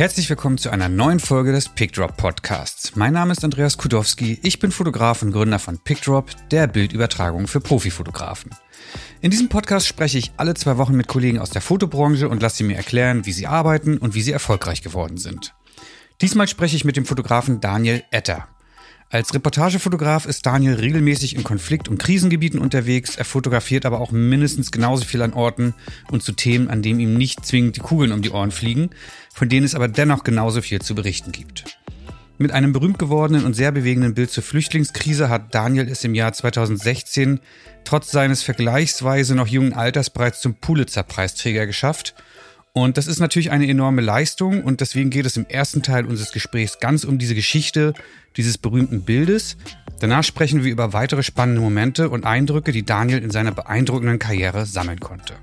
[0.00, 2.96] Herzlich willkommen zu einer neuen Folge des PickDrop Podcasts.
[2.96, 7.60] Mein Name ist Andreas Kudowski, ich bin Fotograf und Gründer von PickDrop, der Bildübertragung für
[7.60, 8.50] Profifotografen.
[9.20, 12.56] In diesem Podcast spreche ich alle zwei Wochen mit Kollegen aus der Fotobranche und lasse
[12.56, 15.54] sie mir erklären, wie sie arbeiten und wie sie erfolgreich geworden sind.
[16.22, 18.48] Diesmal spreche ich mit dem Fotografen Daniel Etter.
[19.12, 23.16] Als Reportagefotograf ist Daniel regelmäßig in Konflikt- und Krisengebieten unterwegs.
[23.16, 25.74] Er fotografiert aber auch mindestens genauso viel an Orten
[26.12, 28.90] und zu Themen, an denen ihm nicht zwingend die Kugeln um die Ohren fliegen,
[29.34, 31.64] von denen es aber dennoch genauso viel zu berichten gibt.
[32.38, 36.32] Mit einem berühmt gewordenen und sehr bewegenden Bild zur Flüchtlingskrise hat Daniel es im Jahr
[36.32, 37.40] 2016
[37.82, 42.14] trotz seines vergleichsweise noch jungen Alters bereits zum Pulitzer-Preisträger geschafft–
[42.72, 46.30] und das ist natürlich eine enorme Leistung und deswegen geht es im ersten Teil unseres
[46.30, 47.94] Gesprächs ganz um diese Geschichte
[48.36, 49.56] dieses berühmten Bildes.
[49.98, 54.66] Danach sprechen wir über weitere spannende Momente und Eindrücke, die Daniel in seiner beeindruckenden Karriere
[54.66, 55.34] sammeln konnte.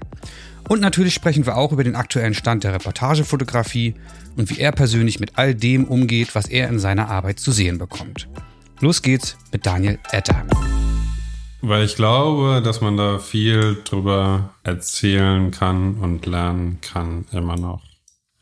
[0.69, 3.95] Und natürlich sprechen wir auch über den aktuellen Stand der Reportagefotografie
[4.35, 7.77] und wie er persönlich mit all dem umgeht, was er in seiner Arbeit zu sehen
[7.77, 8.27] bekommt.
[8.79, 10.45] Los geht's mit Daniel Etter.
[11.67, 17.83] Weil ich glaube, dass man da viel drüber erzählen kann und lernen kann, immer noch.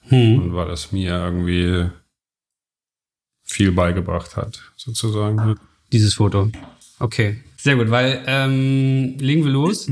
[0.10, 0.38] Hm.
[0.38, 1.90] Und weil es mir irgendwie
[3.44, 5.56] viel beigebracht hat, sozusagen.
[5.92, 6.52] Dieses Foto.
[7.00, 9.90] Okay, sehr gut, weil ähm, legen wir los.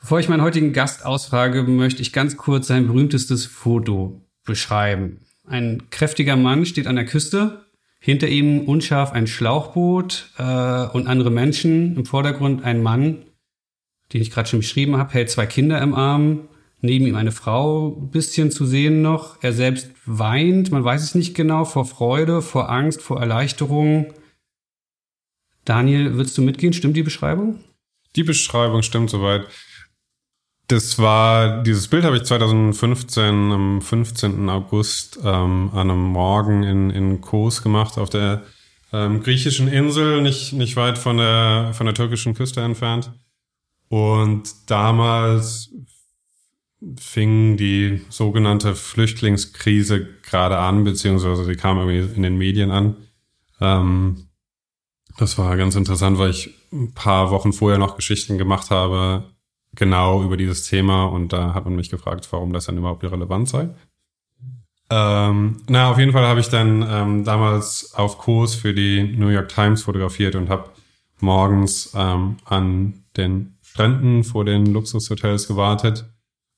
[0.00, 5.20] Bevor ich meinen heutigen Gast ausfrage, möchte ich ganz kurz sein berühmtestes Foto beschreiben.
[5.46, 7.64] Ein kräftiger Mann steht an der Küste,
[8.00, 11.96] hinter ihm unscharf ein Schlauchboot äh, und andere Menschen.
[11.96, 13.26] Im Vordergrund ein Mann,
[14.12, 16.48] den ich gerade schon beschrieben habe, hält zwei Kinder im Arm.
[16.82, 19.42] Neben ihm eine Frau, bisschen zu sehen noch.
[19.42, 24.14] Er selbst weint, man weiß es nicht genau, vor Freude, vor Angst, vor Erleichterung.
[25.66, 26.72] Daniel, würdest du mitgehen?
[26.72, 27.62] Stimmt die Beschreibung?
[28.16, 29.46] Die Beschreibung stimmt soweit.
[30.70, 34.48] Das war, dieses Bild habe ich 2015 am 15.
[34.48, 38.44] August ähm, an einem Morgen in, in Kos gemacht, auf der
[38.92, 43.10] ähm, griechischen Insel, nicht, nicht weit von der, von der türkischen Küste entfernt.
[43.88, 45.74] Und damals
[47.00, 52.96] fing die sogenannte Flüchtlingskrise gerade an, beziehungsweise sie kam irgendwie in den Medien an.
[53.60, 54.28] Ähm,
[55.18, 59.24] das war ganz interessant, weil ich ein paar Wochen vorher noch Geschichten gemacht habe
[59.74, 63.48] genau über dieses Thema und da hat man mich gefragt, warum das dann überhaupt irrelevant
[63.48, 63.68] sei.
[64.90, 69.28] Ähm, na, auf jeden Fall habe ich dann ähm, damals auf Kurs für die New
[69.28, 70.70] York Times fotografiert und habe
[71.20, 76.06] morgens ähm, an den Stränden vor den Luxushotels gewartet.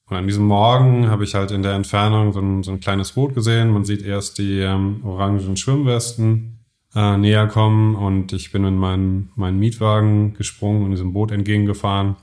[0.08, 3.12] Und an diesem Morgen habe ich halt in der Entfernung so ein, so ein kleines
[3.12, 3.70] Boot gesehen.
[3.70, 9.30] Man sieht erst die ähm, orangen Schwimmwesten äh, näher kommen und ich bin in meinen,
[9.34, 12.16] meinen Mietwagen gesprungen und diesem Boot entgegengefahren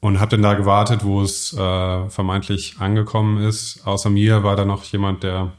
[0.00, 3.86] und habe dann da gewartet, wo es äh, vermeintlich angekommen ist.
[3.86, 5.52] Außer mir war da noch jemand, der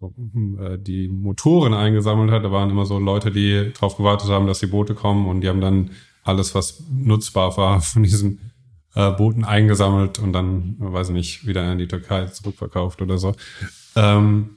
[0.00, 0.12] so,
[0.60, 2.44] äh, die Motoren eingesammelt hat.
[2.44, 5.48] Da waren immer so Leute, die darauf gewartet haben, dass die Boote kommen und die
[5.48, 5.90] haben dann
[6.24, 8.40] alles, was nutzbar war, von diesen
[8.94, 13.34] äh, Booten eingesammelt und dann, weiß ich nicht, wieder in die Türkei zurückverkauft oder so.
[13.96, 14.50] Ähm,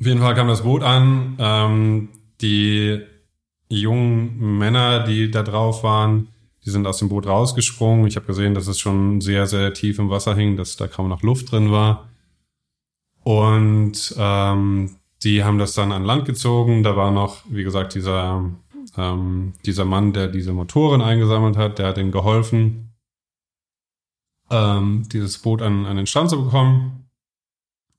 [0.00, 1.36] auf jeden Fall kam das Boot an.
[1.38, 2.08] Ähm,
[2.40, 3.00] die
[3.68, 6.28] jungen Männer, die da drauf waren,
[6.64, 8.06] die sind aus dem Boot rausgesprungen.
[8.06, 11.08] Ich habe gesehen, dass es schon sehr, sehr tief im Wasser hing, dass da kaum
[11.08, 12.08] noch Luft drin war.
[13.22, 16.82] Und ähm, die haben das dann an Land gezogen.
[16.82, 18.50] Da war noch, wie gesagt, dieser,
[18.96, 22.94] ähm, dieser Mann, der diese Motoren eingesammelt hat, der hat ihnen geholfen,
[24.50, 27.08] ähm, dieses Boot an, an den Strand zu bekommen.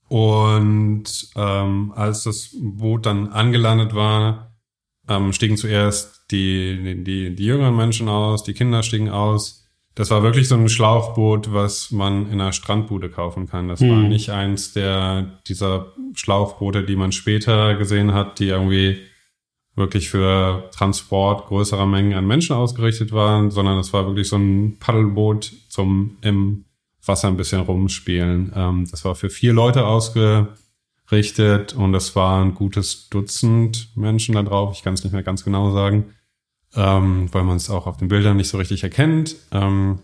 [0.08, 4.56] Und ähm, als das Boot dann angelandet war,
[5.08, 9.68] ähm, stiegen zuerst die, die, die jüngeren Menschen aus, die Kinder stiegen aus.
[9.94, 13.70] Das war wirklich so ein Schlauchboot, was man in einer Strandbude kaufen kann.
[13.70, 13.90] Das hm.
[13.90, 18.98] war nicht eins der dieser Schlauchboote, die man später gesehen hat, die irgendwie
[19.76, 24.78] wirklich für Transport größerer Mengen an Menschen ausgerichtet waren, sondern es war wirklich so ein
[24.80, 26.66] Paddelboot zum im
[27.06, 28.52] Wasser ein bisschen rumspielen.
[28.56, 34.44] Ähm, das war für vier Leute ausgerichtet und es war ein gutes Dutzend Menschen da
[34.44, 34.74] drauf.
[34.76, 36.06] Ich kann es nicht mehr ganz genau sagen
[36.76, 39.36] ähm, weil man es auch auf den Bildern nicht so richtig erkennt.
[39.52, 40.00] Ähm,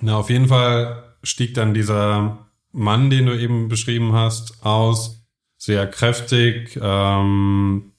[0.00, 5.20] na, auf jeden Fall stieg dann dieser Mann, den du eben beschrieben hast, aus.
[5.56, 7.92] Sehr kräftig, ähm,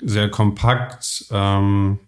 [0.00, 1.98] sehr kompakt ähm,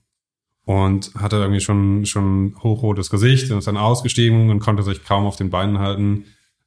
[0.65, 5.27] und hatte irgendwie schon schon hochrotes Gesicht und ist dann ausgestiegen und konnte sich kaum
[5.27, 6.27] auf den Beinen halten.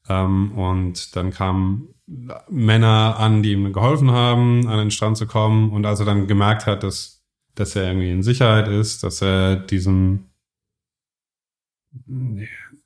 [0.09, 1.93] Ähm, und dann kamen
[2.49, 5.71] Männer an, die ihm geholfen haben, an den Strand zu kommen.
[5.71, 7.16] Und als er dann gemerkt hat, dass
[7.59, 10.25] dass er irgendwie in Sicherheit ist, dass er diesem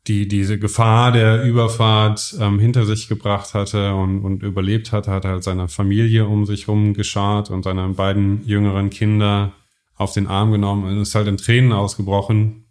[0.07, 5.25] die diese Gefahr der Überfahrt ähm, hinter sich gebracht hatte und, und überlebt hatte, hat
[5.25, 9.53] halt seine Familie um sich rum geschart und seine beiden jüngeren Kinder
[9.95, 12.65] auf den Arm genommen und ist halt in Tränen ausgebrochen.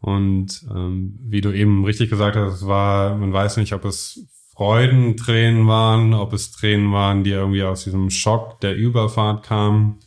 [0.00, 4.26] Und ähm, wie du eben richtig gesagt hast, es war, man weiß nicht, ob es
[4.54, 9.98] Freudentränen waren, ob es Tränen waren, die irgendwie aus diesem Schock der Überfahrt kamen,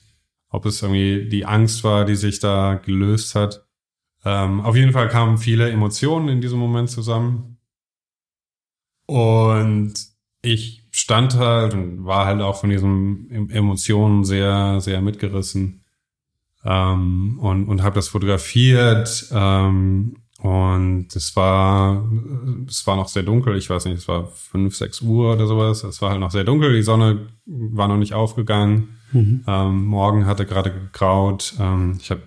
[0.57, 3.63] ob es irgendwie die Angst war, die sich da gelöst hat.
[4.25, 7.59] Ähm, auf jeden Fall kamen viele Emotionen in diesem Moment zusammen.
[9.05, 9.93] Und
[10.41, 15.83] ich stand halt und war halt auch von diesen Emotionen sehr, sehr mitgerissen.
[16.65, 19.27] Ähm, und und habe das fotografiert.
[19.31, 22.03] Ähm, und es war,
[22.67, 23.55] es war noch sehr dunkel.
[23.57, 25.83] Ich weiß nicht, es war fünf, sechs Uhr oder sowas.
[25.83, 26.73] Es war halt noch sehr dunkel.
[26.73, 28.96] Die Sonne war noch nicht aufgegangen.
[29.11, 29.43] Mhm.
[29.47, 31.53] Ähm, morgen hatte gerade gegraut.
[31.59, 32.21] Ähm, ich habe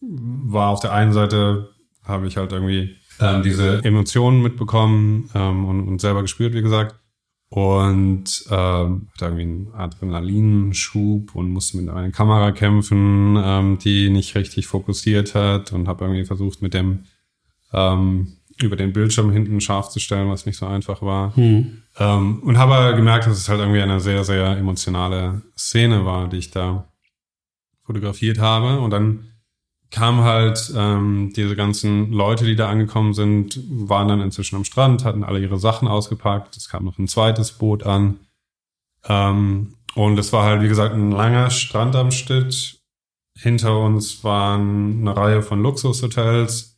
[0.00, 1.70] war auf der einen Seite,
[2.04, 6.96] habe ich halt irgendwie ähm, diese Emotionen mitbekommen ähm, und, und selber gespürt, wie gesagt.
[7.48, 14.34] Und ähm, hatte irgendwie einen Adrenalinschub und musste mit einer Kamera kämpfen, ähm, die nicht
[14.34, 17.04] richtig fokussiert hat und habe irgendwie versucht, mit dem
[17.72, 21.36] ähm, über den Bildschirm hinten scharf zu stellen, was nicht so einfach war.
[21.36, 21.82] Hm.
[21.98, 26.38] Ähm, und habe gemerkt, dass es halt irgendwie eine sehr, sehr emotionale Szene war, die
[26.38, 26.88] ich da
[27.84, 28.80] fotografiert habe.
[28.80, 29.32] Und dann
[29.90, 35.04] kam halt ähm, diese ganzen Leute, die da angekommen sind, waren dann inzwischen am Strand,
[35.04, 36.56] hatten alle ihre Sachen ausgepackt.
[36.56, 38.18] Es kam noch ein zweites Boot an.
[39.04, 42.80] Ähm, und es war halt, wie gesagt, ein langer Strand am Stitt.
[43.38, 46.75] Hinter uns waren eine Reihe von Luxushotels.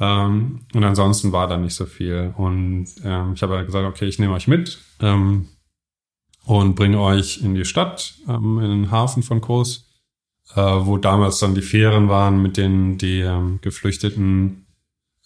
[0.00, 2.34] Ähm, und ansonsten war da nicht so viel.
[2.36, 5.48] Und ähm, ich habe halt gesagt, okay, ich nehme euch mit ähm,
[6.44, 9.88] und bringe euch in die Stadt, ähm, in den Hafen von Kos
[10.54, 14.66] äh, wo damals dann die Fähren waren, mit denen die ähm, Geflüchteten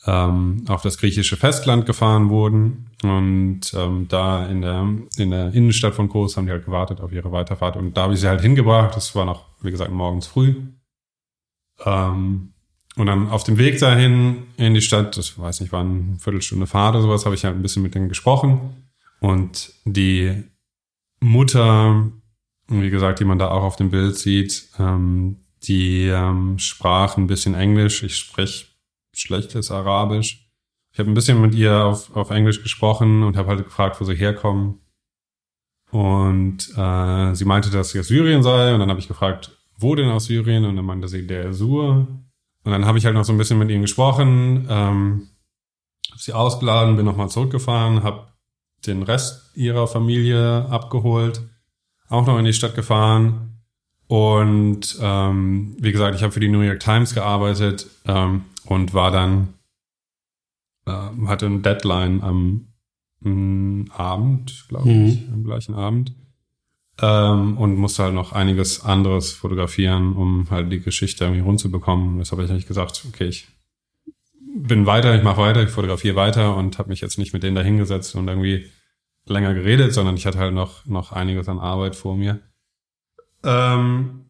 [0.06, 2.90] ähm, auf das griechische Festland gefahren wurden.
[3.02, 3.60] Und
[4.08, 7.76] da in der, in der Innenstadt von Kos haben die halt gewartet auf ihre Weiterfahrt.
[7.76, 8.96] Und da habe ich sie halt hingebracht.
[8.96, 10.54] Das war noch, wie gesagt, morgens früh.
[11.84, 12.54] Ähm,
[12.96, 16.66] und dann auf dem Weg dahin in die Stadt, das weiß nicht, war eine Viertelstunde
[16.66, 18.84] Fahrt oder sowas, habe ich halt ein bisschen mit denen gesprochen.
[19.20, 20.44] Und die
[21.20, 22.10] Mutter
[22.68, 27.26] wie gesagt, die man da auch auf dem Bild sieht, ähm, die ähm, sprach ein
[27.26, 28.02] bisschen Englisch.
[28.02, 28.66] Ich spreche
[29.14, 30.50] schlechtes Arabisch.
[30.92, 34.04] Ich habe ein bisschen mit ihr auf, auf Englisch gesprochen und habe halt gefragt, wo
[34.04, 34.80] sie herkommen.
[35.90, 38.74] Und äh, sie meinte, dass sie aus Syrien sei.
[38.74, 40.64] Und dann habe ich gefragt, wo denn aus Syrien?
[40.64, 42.08] Und dann meinte sie, der Sur.
[42.66, 45.28] Und dann habe ich halt noch so ein bisschen mit ihnen gesprochen, ähm,
[46.10, 48.26] habe sie ausgeladen, bin nochmal zurückgefahren, habe
[48.86, 51.40] den Rest ihrer Familie abgeholt
[52.08, 53.62] auch noch in die Stadt gefahren.
[54.08, 59.10] Und ähm, wie gesagt, ich habe für die New York Times gearbeitet ähm, und war
[59.10, 59.54] dann,
[60.86, 62.68] äh, hatte ein Deadline am
[63.24, 65.06] m, Abend, glaube mhm.
[65.06, 66.12] ich, am gleichen Abend.
[67.00, 71.70] Ähm, und musste halt noch einiges anderes fotografieren, um halt die Geschichte irgendwie rund zu
[71.70, 72.18] bekommen.
[72.18, 73.48] Das habe ich eigentlich gesagt, okay, ich
[74.56, 77.56] bin weiter, ich mache weiter, ich fotografiere weiter und habe mich jetzt nicht mit denen
[77.56, 78.70] da hingesetzt und irgendwie
[79.26, 82.40] länger geredet, sondern ich hatte halt noch, noch einiges an Arbeit vor mir.
[83.44, 84.26] Ähm,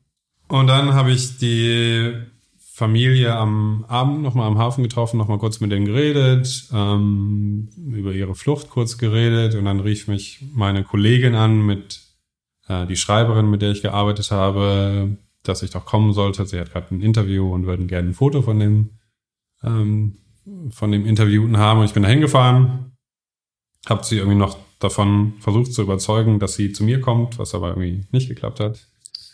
[0.48, 2.14] und dann habe ich die
[2.58, 8.34] Familie am Abend nochmal am Hafen getroffen, nochmal kurz mit denen geredet, ähm, über ihre
[8.34, 12.05] Flucht kurz geredet und dann rief mich meine Kollegin an mit
[12.68, 16.46] äh, die Schreiberin, mit der ich gearbeitet habe, dass ich doch kommen sollte.
[16.46, 18.90] Sie hat gerade ein Interview und würden gerne ein Foto von dem
[19.62, 20.18] ähm,
[20.70, 21.80] von dem Interviewten haben.
[21.80, 22.92] Und ich bin da hingefahren,
[23.88, 27.70] habe sie irgendwie noch davon versucht zu überzeugen, dass sie zu mir kommt, was aber
[27.70, 28.86] irgendwie nicht geklappt hat.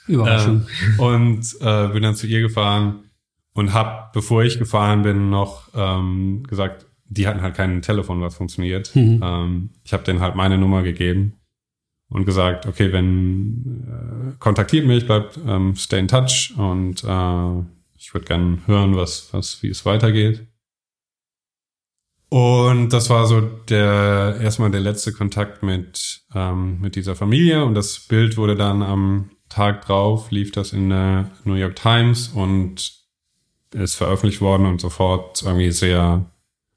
[0.06, 0.66] Überraschung.
[0.82, 3.10] Ähm, und äh, bin dann zu ihr gefahren
[3.52, 8.34] und hab, bevor ich gefahren bin, noch ähm, gesagt, die hatten halt kein Telefon, was
[8.34, 8.94] funktioniert.
[8.96, 9.20] Mhm.
[9.22, 11.41] Ähm, ich habe denen halt meine Nummer gegeben
[12.12, 17.64] und gesagt, okay, wenn äh, kontaktiert mich, bleibt ähm, stay in touch und äh,
[17.96, 20.46] ich würde gerne hören, was, was, wie es weitergeht.
[22.28, 27.64] Und das war so der erstmal der letzte Kontakt mit, ähm, mit dieser Familie.
[27.64, 32.28] Und das Bild wurde dann am Tag drauf, lief das in der New York Times
[32.28, 32.92] und
[33.74, 36.24] ist veröffentlicht worden und sofort irgendwie sehr,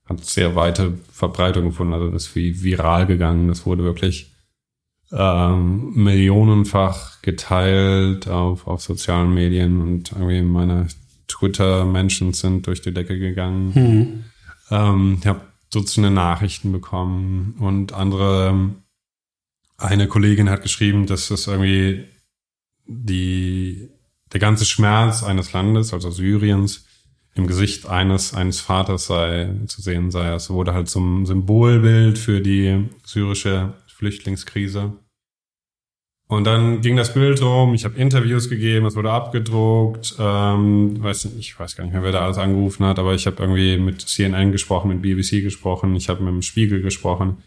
[0.06, 1.94] hat sehr weite Verbreitung gefunden.
[1.94, 3.48] Also ist wie viral gegangen.
[3.48, 4.35] Das wurde wirklich
[5.12, 10.88] ähm, millionenfach geteilt auf, auf sozialen Medien und irgendwie meine
[11.28, 13.72] Twitter-Menschen sind durch die Decke gegangen.
[13.74, 14.24] Mhm.
[14.72, 15.42] Ähm, ich habe
[15.74, 18.76] Dutzende Nachrichten bekommen und andere,
[19.78, 22.06] eine Kollegin hat geschrieben, dass das irgendwie
[22.86, 23.90] die,
[24.32, 26.86] der ganze Schmerz eines Landes, also Syriens,
[27.34, 30.34] im Gesicht eines, eines Vaters sei, zu sehen sei.
[30.34, 34.94] Es wurde halt zum Symbolbild für die syrische Flüchtlingskrise.
[36.28, 41.26] Und dann ging das Bild rum, ich habe Interviews gegeben, es wurde abgedruckt, ähm, weiß
[41.26, 43.78] nicht, ich weiß gar nicht mehr, wer da alles angerufen hat, aber ich habe irgendwie
[43.78, 47.44] mit CNN gesprochen, mit BBC gesprochen, ich habe mit dem Spiegel gesprochen,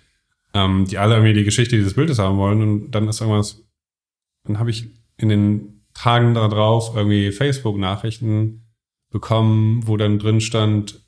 [0.55, 2.63] ähm, die alle irgendwie die Geschichte dieses Bildes haben wollen.
[2.63, 3.65] Und dann ist irgendwas,
[4.45, 8.63] dann habe ich in den Tagen darauf irgendwie Facebook-Nachrichten
[9.11, 11.05] bekommen, wo dann drin stand,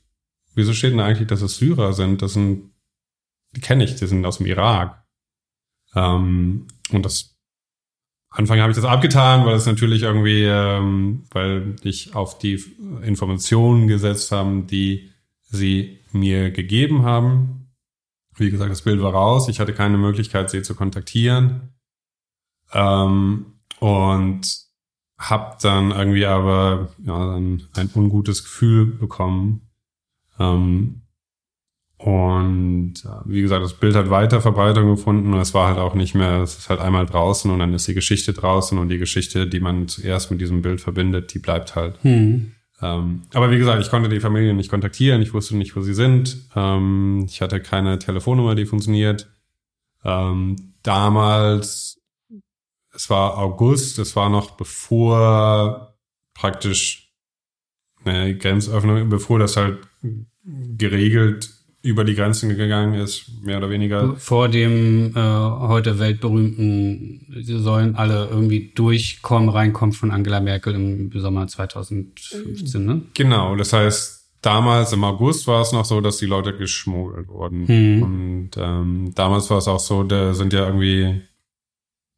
[0.57, 2.21] wieso steht denn eigentlich, dass es Syrer sind?
[2.21, 2.73] Das sind,
[3.55, 5.00] die kenne ich, die sind aus dem Irak.
[5.95, 7.37] Ähm, und das
[8.31, 12.63] Anfang habe ich das abgetan, weil es natürlich irgendwie, ähm, weil ich auf die
[13.03, 15.11] Informationen gesetzt haben, die
[15.43, 17.73] sie mir gegeben haben.
[18.37, 19.49] Wie gesagt, das Bild war raus.
[19.49, 21.75] Ich hatte keine Möglichkeit, sie zu kontaktieren.
[22.73, 23.47] Ähm,
[23.81, 24.71] und
[25.19, 29.69] habe dann irgendwie aber ja, dann ein ungutes Gefühl bekommen.
[30.39, 31.00] Ähm,
[32.03, 32.95] und
[33.27, 36.41] wie gesagt, das Bild hat weiter Verbreitung gefunden und es war halt auch nicht mehr,
[36.41, 39.61] es ist halt einmal draußen und dann ist die Geschichte draußen und die Geschichte, die
[39.61, 42.03] man zuerst mit diesem Bild verbindet, die bleibt halt.
[42.03, 42.53] Hm.
[42.81, 45.93] Ähm, aber wie gesagt, ich konnte die Familie nicht kontaktieren, ich wusste nicht, wo sie
[45.93, 46.49] sind.
[46.57, 49.31] Ähm, ich hatte keine Telefonnummer, die funktioniert.
[50.03, 52.01] Ähm, damals,
[52.95, 55.99] es war August, es war noch bevor
[56.33, 57.13] praktisch
[58.07, 59.81] eine Grenzöffnung, bevor das halt
[60.43, 64.15] geregelt über die Grenzen gegangen ist, mehr oder weniger.
[64.17, 71.11] Vor dem äh, heute weltberühmten, sie sollen alle irgendwie durchkommen, reinkommen von Angela Merkel im
[71.15, 73.03] Sommer 2015, ne?
[73.15, 77.67] Genau, das heißt, damals im August war es noch so, dass die Leute geschmuggelt wurden.
[77.67, 78.03] Hm.
[78.03, 81.23] Und ähm, damals war es auch so, da sind ja irgendwie,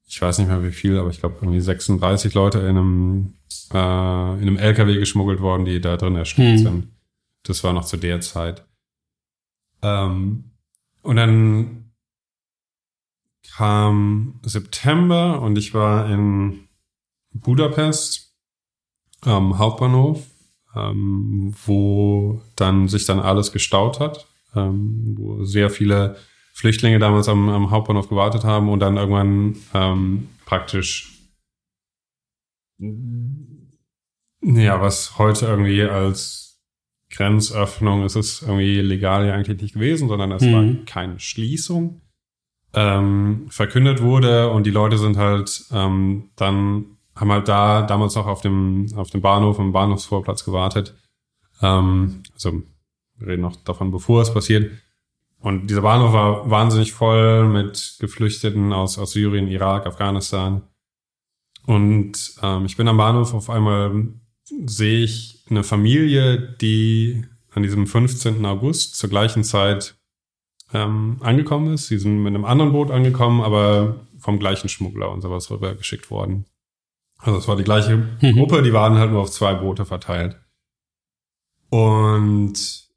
[0.09, 3.35] ich weiß nicht mehr wie viel, aber ich glaube irgendwie 36 Leute in einem,
[3.73, 3.77] äh,
[4.43, 6.59] in einem LKW geschmuggelt worden, die da drin erstickt hm.
[6.59, 6.89] sind.
[7.45, 8.65] Das war noch zu der Zeit.
[9.83, 10.53] Ähm,
[11.03, 11.93] und dann
[13.57, 16.69] kam September und ich war in
[17.33, 18.35] Budapest
[19.21, 20.27] am Hauptbahnhof,
[20.75, 26.17] ähm, wo dann sich dann alles gestaut hat, ähm, wo sehr viele
[26.53, 31.09] Flüchtlinge damals am, am, Hauptbahnhof gewartet haben und dann irgendwann ähm, praktisch
[34.43, 36.52] ja, was heute irgendwie als
[37.13, 40.53] Grenzöffnung ist es irgendwie legal ja eigentlich nicht gewesen, sondern es mhm.
[40.53, 42.01] war keine Schließung.
[42.75, 48.27] Ähm, verkündet wurde und die Leute sind halt ähm, dann haben halt da damals noch
[48.27, 50.95] auf dem auf dem Bahnhof im Bahnhofsvorplatz gewartet.
[51.61, 52.63] Ähm, also
[53.19, 54.73] wir reden noch davon, bevor es passiert.
[55.39, 60.63] Und dieser Bahnhof war wahnsinnig voll mit Geflüchteten aus aus Syrien, Irak, Afghanistan.
[61.67, 64.15] Und ähm, ich bin am Bahnhof auf einmal
[64.67, 68.45] sehe ich eine Familie, die an diesem 15.
[68.45, 69.95] August zur gleichen Zeit
[70.73, 71.87] ähm, angekommen ist.
[71.87, 76.47] Sie sind mit einem anderen Boot angekommen, aber vom gleichen Schmuggler und sowas rübergeschickt worden.
[77.19, 78.33] Also es war die gleiche mhm.
[78.33, 80.37] Gruppe, die waren halt nur auf zwei Boote verteilt.
[81.69, 82.89] Und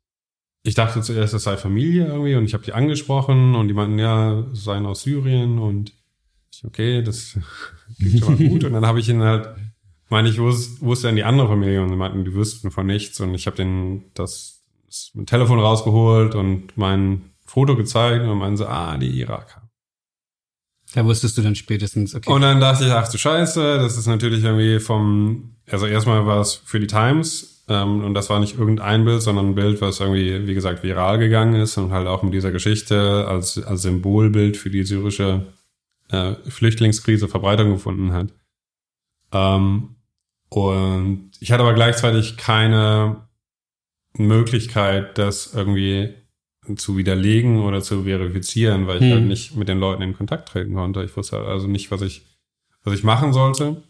[0.64, 4.00] ich dachte zuerst, es sei Familie irgendwie und ich habe die angesprochen und die meinten,
[4.00, 5.94] ja, seien aus Syrien und
[6.52, 7.38] ich, okay, das
[8.00, 8.64] klingt schon mal gut.
[8.64, 9.50] und dann habe ich ihnen halt
[10.06, 12.86] ich meine, ich wusste, wusste dann die andere Familie und sie meinten, die wüssten von
[12.86, 18.56] nichts und ich habe denen das, das Telefon rausgeholt und mein Foto gezeigt und meinen
[18.56, 19.64] so, ah, die Iraker.
[20.94, 22.32] Da wusstest du dann spätestens, okay.
[22.32, 26.40] Und dann dachte ich, ach du Scheiße, das ist natürlich irgendwie vom, also erstmal war
[26.40, 30.00] es für die Times ähm, und das war nicht irgendein Bild, sondern ein Bild, was
[30.00, 34.56] irgendwie, wie gesagt, viral gegangen ist und halt auch mit dieser Geschichte als, als Symbolbild
[34.56, 35.48] für die syrische
[36.10, 38.28] äh, Flüchtlingskrise Verbreitung gefunden hat.
[39.32, 39.95] Ähm,
[40.50, 43.28] und ich hatte aber gleichzeitig keine
[44.18, 46.14] Möglichkeit, das irgendwie
[46.76, 49.12] zu widerlegen oder zu verifizieren, weil ich hm.
[49.12, 51.04] halt nicht mit den Leuten in Kontakt treten konnte.
[51.04, 52.24] Ich wusste also nicht, was ich,
[52.84, 53.84] was ich machen sollte.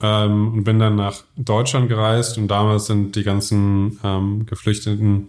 [0.00, 5.28] Ähm, und bin dann nach Deutschland gereist und damals sind die ganzen ähm, Geflüchteten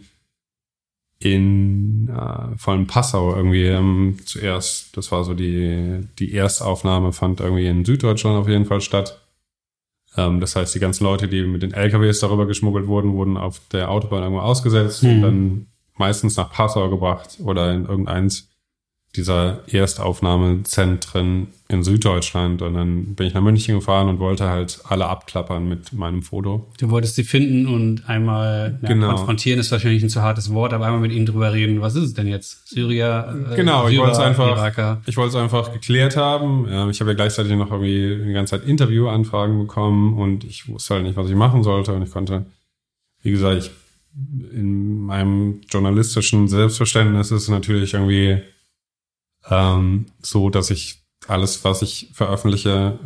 [1.20, 7.40] in äh, vor allem Passau irgendwie ähm, zuerst, das war so die, die Erstaufnahme fand
[7.40, 9.27] irgendwie in Süddeutschland auf jeden Fall statt.
[10.18, 13.62] Ähm, das heißt, die ganzen Leute, die mit den LKWs darüber geschmuggelt wurden, wurden auf
[13.72, 15.10] der Autobahn irgendwo ausgesetzt mhm.
[15.10, 18.50] und dann meistens nach Passau gebracht oder in irgendeins
[19.16, 22.62] dieser Erstaufnahmezentren in Süddeutschland.
[22.62, 26.68] Und dann bin ich nach München gefahren und wollte halt alle abklappern mit meinem Foto.
[26.80, 29.16] Du wolltest sie finden und einmal ja, genau.
[29.16, 32.04] konfrontieren ist wahrscheinlich ein zu hartes Wort, aber einmal mit ihnen drüber reden, was ist
[32.04, 32.68] es denn jetzt?
[32.70, 33.48] Syrier?
[33.52, 35.02] Äh, genau, Syrer, ich wollte es einfach, Iraker.
[35.06, 36.66] ich wollte es einfach geklärt haben.
[36.92, 41.04] Ich habe ja gleichzeitig noch irgendwie die ganze Zeit Interviewanfragen bekommen und ich wusste halt
[41.04, 42.46] nicht, was ich machen sollte und ich konnte,
[43.24, 43.72] wie gesagt, ich
[44.52, 48.42] in meinem journalistischen Selbstverständnis ist es natürlich irgendwie
[49.50, 53.00] ähm, so, dass ich alles, was ich veröffentliche,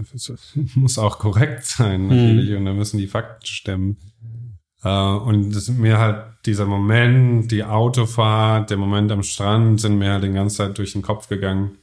[0.76, 2.58] muss auch korrekt sein, natürlich, mhm.
[2.58, 3.98] und da müssen die Fakten stimmen.
[4.84, 10.14] Äh, und das mir halt dieser Moment, die Autofahrt, der Moment am Strand sind mir
[10.14, 11.78] halt die ganze Zeit durch den Kopf gegangen.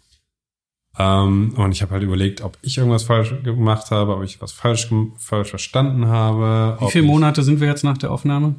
[0.99, 4.53] Ähm, und ich habe halt überlegt, ob ich irgendwas falsch gemacht habe, ob ich was
[4.53, 6.77] falsch, falsch verstanden habe.
[6.81, 8.57] Wie viele Monate sind wir jetzt nach der Aufnahme?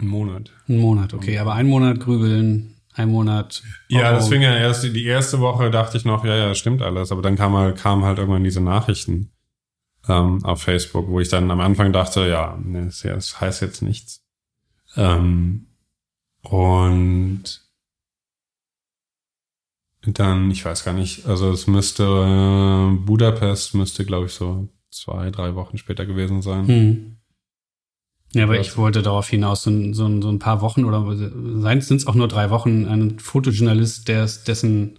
[0.00, 0.52] Ein Monat.
[0.68, 1.38] Ein Monat, okay.
[1.38, 3.62] Aber ein Monat grübeln, ein Monat.
[3.88, 7.12] Ja, das fing ja erst, die erste Woche dachte ich noch, ja, ja, stimmt alles.
[7.12, 9.32] Aber dann kam halt, kam halt irgendwann diese Nachrichten
[10.08, 14.22] ähm, auf Facebook, wo ich dann am Anfang dachte, ja, das heißt jetzt nichts.
[14.96, 15.68] Ähm,
[16.42, 17.62] und
[20.04, 25.30] dann, ich weiß gar nicht, also es müsste, äh, Budapest müsste, glaube ich, so zwei,
[25.30, 26.66] drei Wochen später gewesen sein.
[26.66, 27.16] Hm.
[28.34, 32.06] Ja, aber ich wollte darauf hinaus, so, so, so ein paar Wochen oder sind es
[32.06, 34.98] auch nur drei Wochen, ein Fotojournalist, der dessen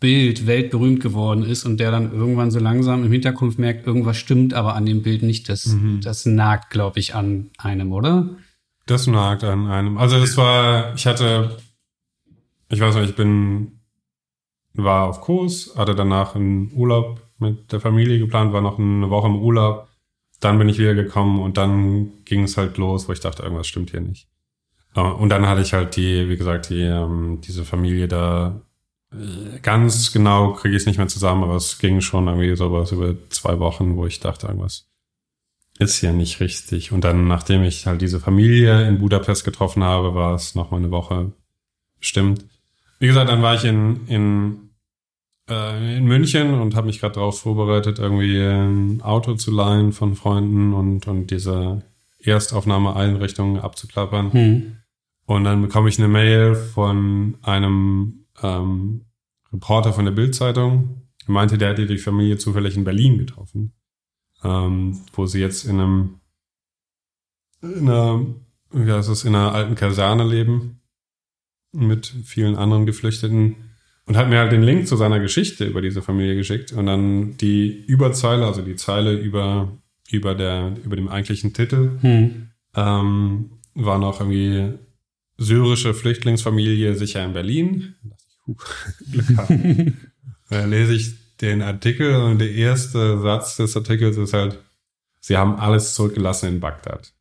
[0.00, 4.54] Bild weltberühmt geworden ist und der dann irgendwann so langsam im Hintergrund merkt, irgendwas stimmt
[4.54, 5.48] aber an dem Bild nicht.
[5.48, 6.00] Das, mhm.
[6.02, 8.30] das nagt, glaube ich, an einem, oder?
[8.86, 9.98] Das nagt an einem.
[9.98, 11.56] Also das war, ich hatte
[12.72, 13.80] ich weiß nicht, ich bin,
[14.72, 19.26] war auf Kurs, hatte danach einen Urlaub mit der Familie geplant, war noch eine Woche
[19.26, 19.88] im Urlaub.
[20.42, 23.68] Dann bin ich wieder gekommen und dann ging es halt los, wo ich dachte, irgendwas
[23.68, 24.28] stimmt hier nicht.
[24.94, 28.60] Und dann hatte ich halt die, wie gesagt, die, ähm, diese Familie da
[29.12, 32.92] äh, ganz genau kriege ich es nicht mehr zusammen, aber es ging schon irgendwie sowas
[32.92, 34.88] über zwei Wochen, wo ich dachte, irgendwas
[35.78, 36.92] ist hier nicht richtig.
[36.92, 40.78] Und dann, nachdem ich halt diese Familie in Budapest getroffen habe, war es noch mal
[40.78, 41.32] eine Woche
[41.98, 42.44] bestimmt.
[42.98, 44.70] Wie gesagt, dann war ich in, in,
[45.48, 50.14] äh, in München und habe mich gerade darauf vorbereitet, irgendwie ein Auto zu leihen von
[50.14, 51.82] Freunden und, und diese
[52.20, 54.32] Erstaufnahmeeinrichtungen abzuklappern.
[54.32, 54.76] Hm.
[55.26, 59.06] Und dann bekomme ich eine Mail von einem ähm,
[59.52, 61.02] Reporter von der Bildzeitung.
[61.26, 63.72] Er meinte, der hätte die Familie zufällig in Berlin getroffen,
[64.42, 66.20] ähm, wo sie jetzt in einem
[67.62, 68.26] in einer,
[68.72, 70.80] wie heißt es, in einer alten Kaserne leben
[71.72, 73.71] mit vielen anderen Geflüchteten
[74.12, 77.38] und hat mir halt den Link zu seiner Geschichte über diese Familie geschickt und dann
[77.38, 79.72] die Überzeile, also die Zeile über,
[80.10, 82.48] über, der, über dem eigentlichen Titel, hm.
[82.76, 84.74] ähm, war noch irgendwie
[85.38, 87.94] syrische Flüchtlingsfamilie sicher in Berlin.
[88.46, 88.54] Huh,
[89.10, 89.96] Glück haben.
[90.50, 94.58] da lese ich den Artikel und der erste Satz des Artikels ist halt,
[95.20, 97.14] sie haben alles zurückgelassen in Bagdad.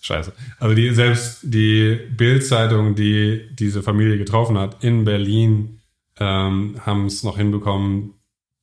[0.00, 0.32] Scheiße.
[0.58, 5.80] Also die, selbst die Bildzeitung, die diese Familie getroffen hat in Berlin,
[6.18, 8.14] ähm, haben es noch hinbekommen,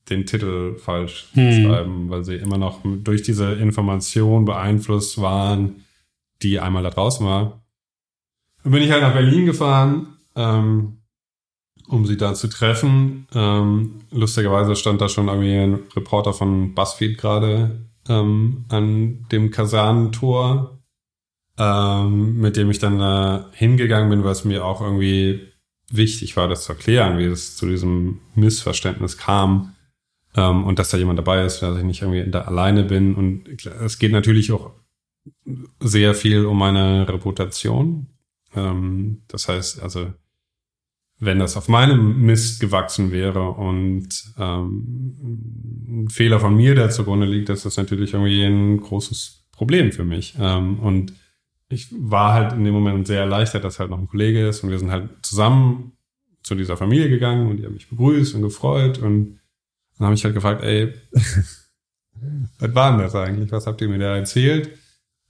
[0.10, 1.52] den Titel falsch hm.
[1.52, 5.84] zu schreiben, weil sie immer noch durch diese Information beeinflusst waren,
[6.42, 7.62] die einmal da draußen war.
[8.64, 10.98] Dann bin ich halt nach Berlin gefahren, ähm,
[11.88, 13.28] um sie da zu treffen.
[13.34, 20.81] Ähm, lustigerweise stand da schon irgendwie ein Reporter von BuzzFeed gerade ähm, an dem Kasernentor
[21.62, 25.47] ähm, mit dem ich dann äh, hingegangen bin, es mir auch irgendwie
[25.91, 29.76] wichtig war, das zu erklären, wie es zu diesem Missverständnis kam
[30.36, 33.13] ähm, und dass da jemand dabei ist, dass ich nicht irgendwie da alleine bin.
[33.13, 34.71] Und es geht natürlich auch
[35.80, 38.08] sehr viel um meine Reputation.
[38.56, 40.12] Ähm, das heißt, also
[41.19, 45.15] wenn das auf meinem Mist gewachsen wäre und ähm,
[45.88, 50.06] ein Fehler von mir, der zugrunde liegt, ist das natürlich irgendwie ein großes Problem für
[50.06, 50.36] mich.
[50.39, 51.13] Ähm, und
[51.71, 54.69] ich war halt in dem Moment sehr erleichtert, dass halt noch ein Kollege ist und
[54.69, 55.93] wir sind halt zusammen
[56.43, 59.39] zu dieser Familie gegangen und die haben mich begrüßt und gefreut und
[59.97, 60.93] dann habe ich halt gefragt, ey,
[62.60, 63.51] was war denn das eigentlich?
[63.51, 64.71] Was habt ihr mir da erzählt?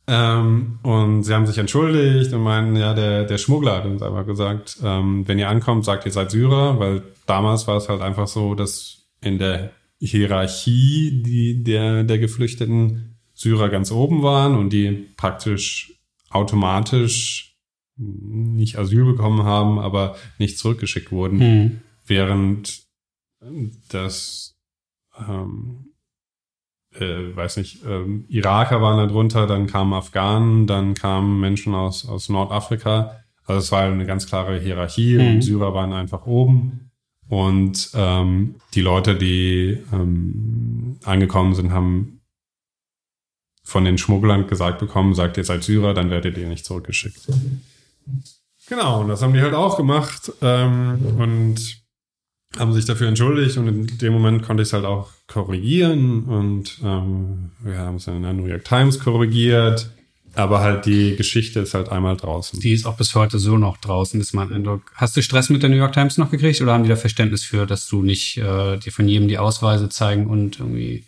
[0.08, 4.26] Ähm, und sie haben sich entschuldigt und meinen, ja, der, der Schmuggler hat uns einfach
[4.26, 8.28] gesagt, ähm, wenn ihr ankommt, sagt ihr seid Syrer, weil damals war es halt einfach
[8.28, 15.10] so, dass in der Hierarchie die, der, der Geflüchteten Syrer ganz oben waren und die
[15.18, 16.01] praktisch
[16.32, 17.58] automatisch
[17.98, 21.82] nicht Asyl bekommen haben, aber nicht zurückgeschickt wurden, hm.
[22.06, 22.84] während
[23.90, 24.56] das
[25.18, 25.92] ähm,
[27.00, 32.08] äh, weiß nicht, ähm, Iraker waren da drunter, dann kamen Afghanen, dann kamen Menschen aus,
[32.08, 33.18] aus Nordafrika.
[33.46, 35.28] Also es war eine ganz klare Hierarchie mhm.
[35.28, 36.92] und Syrer waren einfach oben.
[37.28, 42.21] Und ähm, die Leute, die ähm, angekommen sind, haben
[43.64, 47.28] von den Schmugglern gesagt bekommen, sagt ihr seid Syrer, dann werdet ihr nicht zurückgeschickt.
[48.68, 50.32] Genau, und das haben die halt auch gemacht.
[50.42, 51.82] Ähm, und
[52.58, 56.80] haben sich dafür entschuldigt und in dem Moment konnte ich es halt auch korrigieren und
[56.84, 59.90] ähm, wir haben es in der New York Times korrigiert.
[60.34, 62.62] Aber halt die Geschichte ist halt einmal draußen.
[62.62, 64.94] Die ist auch bis heute so noch draußen, ist mein Eindruck.
[64.96, 67.44] Hast du Stress mit der New York Times noch gekriegt oder haben die da Verständnis
[67.44, 71.04] für, dass du nicht äh, dir von jedem die Ausweise zeigen und irgendwie.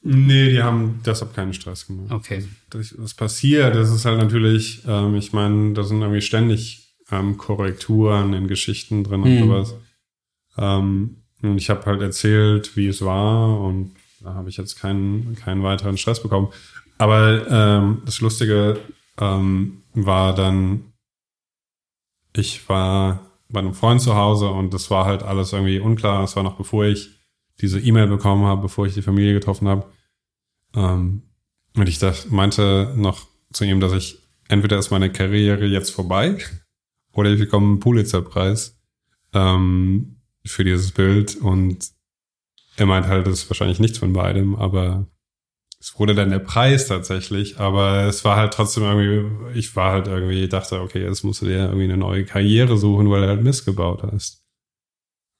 [0.00, 2.12] Nee, die haben deshalb keinen Stress gemacht.
[2.12, 2.44] Okay.
[2.70, 7.36] Das, das passiert, das ist halt natürlich, ähm, ich meine, da sind irgendwie ständig ähm,
[7.36, 9.48] Korrekturen in Geschichten drin und hm.
[9.48, 9.74] sowas.
[10.56, 15.36] Ähm, und ich habe halt erzählt, wie es war und da habe ich jetzt keinen,
[15.36, 16.48] keinen weiteren Stress bekommen.
[16.98, 18.78] Aber ähm, das Lustige
[19.20, 20.92] ähm, war dann,
[22.34, 26.22] ich war bei einem Freund zu Hause und das war halt alles irgendwie unklar.
[26.22, 27.17] Das war noch bevor ich
[27.60, 29.86] diese E-Mail bekommen habe, bevor ich die Familie getroffen habe.
[30.74, 31.22] Ähm,
[31.74, 34.18] und ich dachte, meinte noch zu ihm, dass ich
[34.48, 36.38] entweder ist meine Karriere jetzt vorbei
[37.12, 38.78] oder ich bekomme einen Pulitzer-Preis.
[39.34, 41.90] Ähm, für dieses Bild und
[42.76, 45.06] er meint halt, das ist wahrscheinlich nichts von beidem, aber
[45.80, 50.08] es wurde dann der Preis tatsächlich, aber es war halt trotzdem irgendwie, ich war halt
[50.08, 53.42] irgendwie, dachte, okay, jetzt musst du dir irgendwie eine neue Karriere suchen, weil du halt
[53.42, 54.44] missgebaut hast.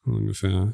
[0.04, 0.72] Ungefähr.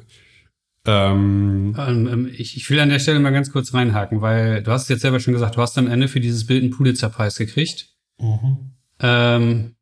[0.85, 4.71] Ähm, ähm, ähm, ich, ich will an der Stelle mal ganz kurz reinhaken, weil du
[4.71, 7.37] hast es jetzt selber schon gesagt, du hast am Ende für dieses Bild einen Pulitzer-Preis
[7.37, 7.89] gekriegt.
[8.19, 8.71] Mhm.
[8.99, 9.75] Ähm,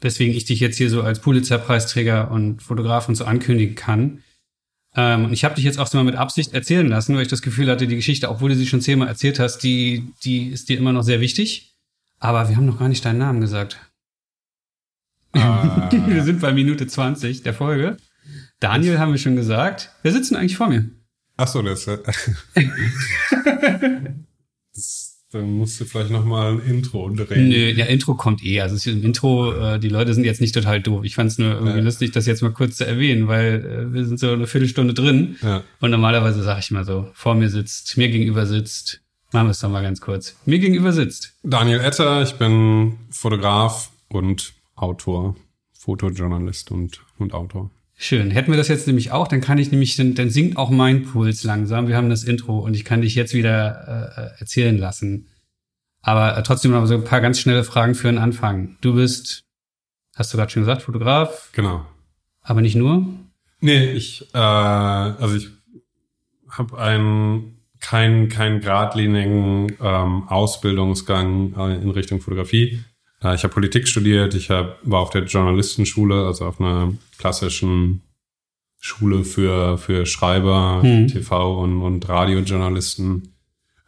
[0.00, 4.22] weswegen ich dich jetzt hier so als Pulitzer-Preisträger und Fotograf und so ankündigen kann.
[4.94, 7.28] Ähm, und ich habe dich jetzt auch so mal mit Absicht erzählen lassen, weil ich
[7.28, 10.68] das Gefühl hatte, die Geschichte, obwohl du sie schon zehnmal erzählt hast, die, die ist
[10.68, 11.74] dir immer noch sehr wichtig.
[12.18, 13.78] Aber wir haben noch gar nicht deinen Namen gesagt.
[15.32, 15.88] Ah.
[16.06, 17.96] wir sind bei Minute 20 der Folge.
[18.60, 19.90] Daniel haben wir schon gesagt.
[20.02, 20.90] Wer sitzt denn eigentlich vor mir?
[21.36, 21.86] Ach so, das.
[21.86, 21.98] Äh,
[24.74, 27.48] das dann musst du vielleicht nochmal ein Intro drehen.
[27.48, 28.60] Nö, ja, Intro kommt eh.
[28.60, 31.04] Also im Intro, äh, die Leute sind jetzt nicht total doof.
[31.04, 31.82] Ich fand es nur irgendwie ja.
[31.82, 35.36] lustig, das jetzt mal kurz zu erwähnen, weil äh, wir sind so eine Viertelstunde drin.
[35.40, 35.64] Ja.
[35.80, 39.00] Und normalerweise sage ich mal so, vor mir sitzt, mir gegenüber sitzt.
[39.32, 40.36] Machen wir es doch mal ganz kurz.
[40.44, 41.32] Mir gegenüber sitzt.
[41.42, 45.34] Daniel Etter, ich bin Fotograf und Autor,
[45.72, 47.70] Fotojournalist und, und Autor.
[48.04, 48.32] Schön.
[48.32, 51.04] Hätten wir das jetzt nämlich auch, dann kann ich nämlich, dann, dann sinkt auch mein
[51.04, 51.86] Puls langsam.
[51.86, 55.28] Wir haben das Intro und ich kann dich jetzt wieder äh, erzählen lassen.
[56.00, 58.76] Aber äh, trotzdem noch so ein paar ganz schnelle Fragen für den Anfang.
[58.80, 59.44] Du bist,
[60.16, 61.50] hast du gerade schon gesagt, Fotograf?
[61.52, 61.86] Genau.
[62.40, 63.06] Aber nicht nur?
[63.60, 65.50] Nee, ich, äh, also ich
[66.48, 72.82] habe einen keinen keinen geradlinigen ähm, Ausbildungsgang äh, in Richtung Fotografie.
[73.22, 78.02] Äh, ich habe Politik studiert, ich hab, war auf der Journalistenschule, also auf einer klassischen
[78.80, 81.06] Schule für, für Schreiber, hm.
[81.06, 83.34] TV- und, und Radiojournalisten.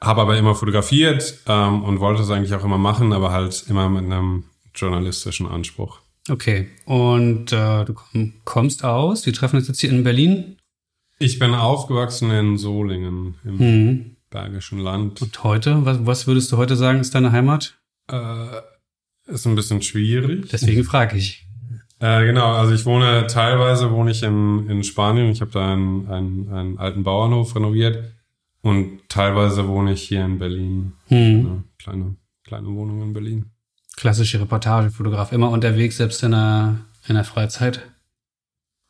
[0.01, 3.89] Habe aber immer fotografiert ähm, und wollte es eigentlich auch immer machen, aber halt immer
[3.89, 4.45] mit einem
[4.75, 6.01] journalistischen Anspruch.
[6.31, 7.95] Okay, und äh, du
[8.45, 10.57] kommst aus, wir treffen uns jetzt hier in Berlin.
[11.19, 14.17] Ich bin aufgewachsen in Solingen, im hm.
[14.31, 15.23] Bergischen Land.
[15.23, 17.79] Und heute, was, was würdest du heute sagen, ist deine Heimat?
[18.09, 18.17] Äh,
[19.27, 20.49] ist ein bisschen schwierig.
[20.51, 21.47] Deswegen frage ich.
[22.01, 25.31] Äh, genau, also ich wohne teilweise wohne ich in, in Spanien.
[25.31, 28.13] Ich habe da einen, einen, einen alten Bauernhof renoviert
[28.63, 30.93] und teilweise wohne ich hier in Berlin.
[31.09, 31.47] Hm.
[31.47, 33.51] Eine kleine, kleine Wohnung in Berlin.
[33.97, 37.81] Klassische Reportagefotograf, immer unterwegs, selbst in der, in der Freizeit?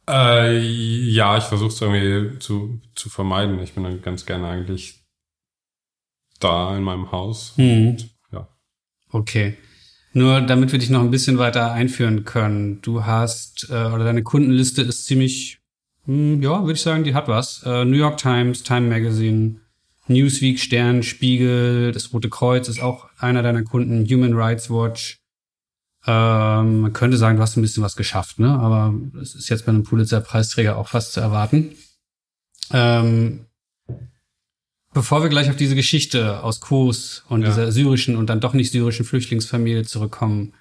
[0.08, 3.58] Äh, ja, ich versuche es irgendwie zu, zu vermeiden.
[3.60, 5.04] Ich bin dann ganz gerne eigentlich
[6.40, 7.52] da in meinem Haus.
[7.56, 7.88] Hm.
[7.88, 8.48] Und, ja.
[9.10, 9.56] Okay.
[10.14, 12.80] Nur damit wir dich noch ein bisschen weiter einführen können.
[12.82, 15.58] Du hast, äh, oder deine Kundenliste ist ziemlich,
[16.06, 17.64] mh, hm, ja, würde ich sagen, die hat was.
[17.64, 19.56] Äh, New York Times, Time Magazine,
[20.06, 25.18] Newsweek, Stern, Spiegel, das Rote Kreuz ist auch einer deiner Kunden, Human Rights Watch.
[26.06, 28.50] Ähm, man könnte sagen, du hast ein bisschen was geschafft, ne?
[28.50, 31.72] Aber es ist jetzt bei einem Pulitzer-Preisträger auch fast zu erwarten.
[32.72, 33.46] Ähm,
[34.94, 37.48] Bevor wir gleich auf diese Geschichte aus Kos und ja.
[37.48, 40.54] dieser syrischen und dann doch nicht syrischen Flüchtlingsfamilie zurückkommen,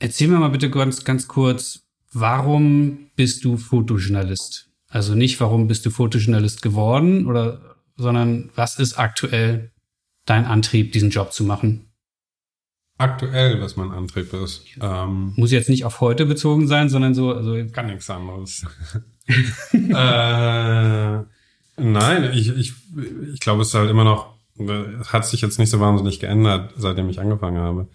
[0.00, 4.68] erzähl mir mal bitte ganz, ganz kurz, warum bist du Fotojournalist?
[4.88, 9.70] Also nicht, warum bist du Fotojournalist geworden oder, sondern was ist aktuell
[10.26, 11.92] dein Antrieb, diesen Job zu machen?
[12.98, 14.64] Aktuell, was mein Antrieb ist.
[14.80, 17.56] Ähm, Muss jetzt nicht auf heute bezogen sein, sondern so, also.
[17.72, 18.66] Kann nichts anderes.
[19.72, 21.24] äh,
[21.76, 22.74] Nein, ich, ich,
[23.32, 24.34] ich glaube, es ist halt immer noch,
[25.06, 27.88] hat sich jetzt nicht so wahnsinnig geändert, seitdem ich angefangen habe.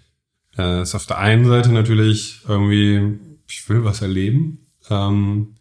[0.54, 4.68] Es äh, ist auf der einen Seite natürlich irgendwie, ich will was erleben.
[4.90, 5.56] Ähm,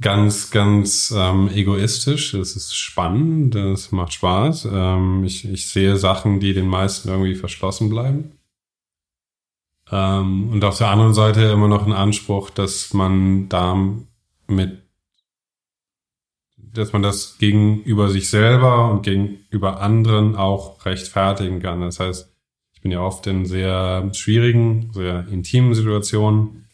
[0.00, 2.34] ganz, ganz ähm, egoistisch.
[2.34, 4.68] Es ist spannend, es macht Spaß.
[4.72, 8.32] Ähm, ich, ich sehe Sachen, die den meisten irgendwie verschlossen bleiben.
[9.90, 13.76] Ähm, und auf der anderen Seite immer noch ein Anspruch, dass man da
[14.48, 14.82] mit,
[16.76, 21.80] dass man das gegenüber sich selber und gegenüber anderen auch rechtfertigen kann.
[21.80, 22.32] Das heißt,
[22.74, 26.66] ich bin ja oft in sehr schwierigen, sehr intimen Situationen.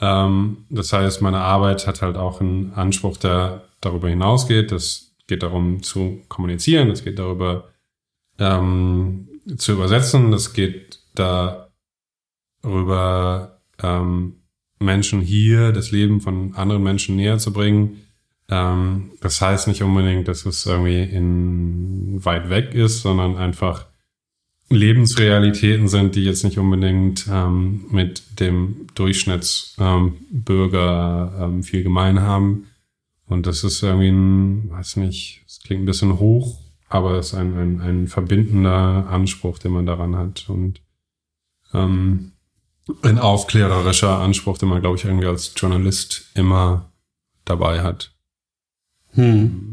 [0.00, 4.72] Ähm, das heißt, meine Arbeit hat halt auch einen Anspruch, der darüber hinausgeht.
[4.72, 7.68] Das geht darum zu kommunizieren, es geht darüber
[8.38, 11.60] ähm, zu übersetzen, es geht darüber,
[13.82, 14.42] ähm,
[14.78, 18.02] Menschen hier das Leben von anderen Menschen näher zu bringen.
[18.52, 23.86] Ähm, das heißt nicht unbedingt, dass es irgendwie in weit weg ist, sondern einfach
[24.68, 32.66] Lebensrealitäten sind, die jetzt nicht unbedingt ähm, mit dem Durchschnittsbürger ähm, viel gemein haben.
[33.26, 37.34] Und das ist irgendwie ein, weiß nicht, es klingt ein bisschen hoch, aber es ist
[37.34, 40.50] ein, ein, ein verbindender Anspruch, den man daran hat.
[40.50, 40.82] Und
[41.72, 42.32] ähm,
[43.02, 46.92] ein aufklärerischer Anspruch, den man, glaube ich, irgendwie als Journalist immer
[47.46, 48.11] dabei hat.
[49.12, 49.68] Hm.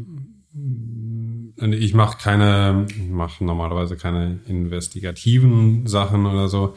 [1.56, 6.74] Ich mache keine, ich mache normalerweise keine investigativen Sachen oder so,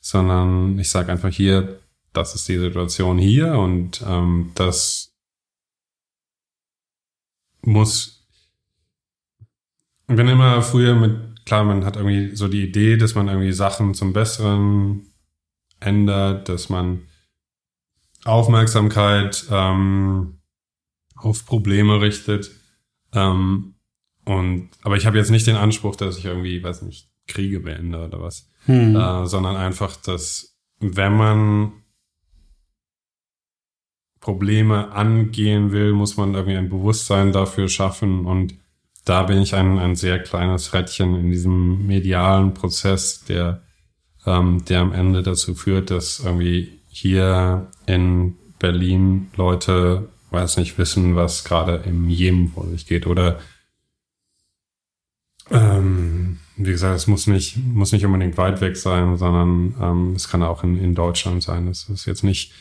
[0.00, 1.80] sondern ich sage einfach hier,
[2.12, 5.14] das ist die Situation hier und ähm, das
[7.62, 8.26] muss.
[10.08, 13.52] Ich bin immer früher mit, klar, man hat irgendwie so die Idee, dass man irgendwie
[13.52, 15.06] Sachen zum Besseren
[15.80, 17.02] ändert, dass man
[18.24, 20.38] Aufmerksamkeit ähm,
[21.16, 22.50] auf Probleme richtet.
[23.12, 23.74] Ähm,
[24.24, 28.04] und aber ich habe jetzt nicht den Anspruch, dass ich irgendwie, weiß nicht, Kriege beende
[28.04, 28.96] oder was, hm.
[28.96, 31.72] äh, sondern einfach, dass wenn man
[34.20, 38.26] Probleme angehen will, muss man irgendwie ein Bewusstsein dafür schaffen.
[38.26, 38.54] Und
[39.04, 43.62] da bin ich ein, ein sehr kleines Rädchen in diesem medialen Prozess, der,
[44.26, 51.16] ähm, der am Ende dazu führt, dass irgendwie hier in Berlin Leute, weiß nicht, wissen,
[51.16, 53.06] was gerade im Jemen vor sich geht.
[53.06, 53.38] Oder
[55.50, 60.28] ähm, wie gesagt, es muss nicht, muss nicht unbedingt weit weg sein, sondern ähm, es
[60.28, 61.68] kann auch in, in Deutschland sein.
[61.68, 62.52] Es ist jetzt nicht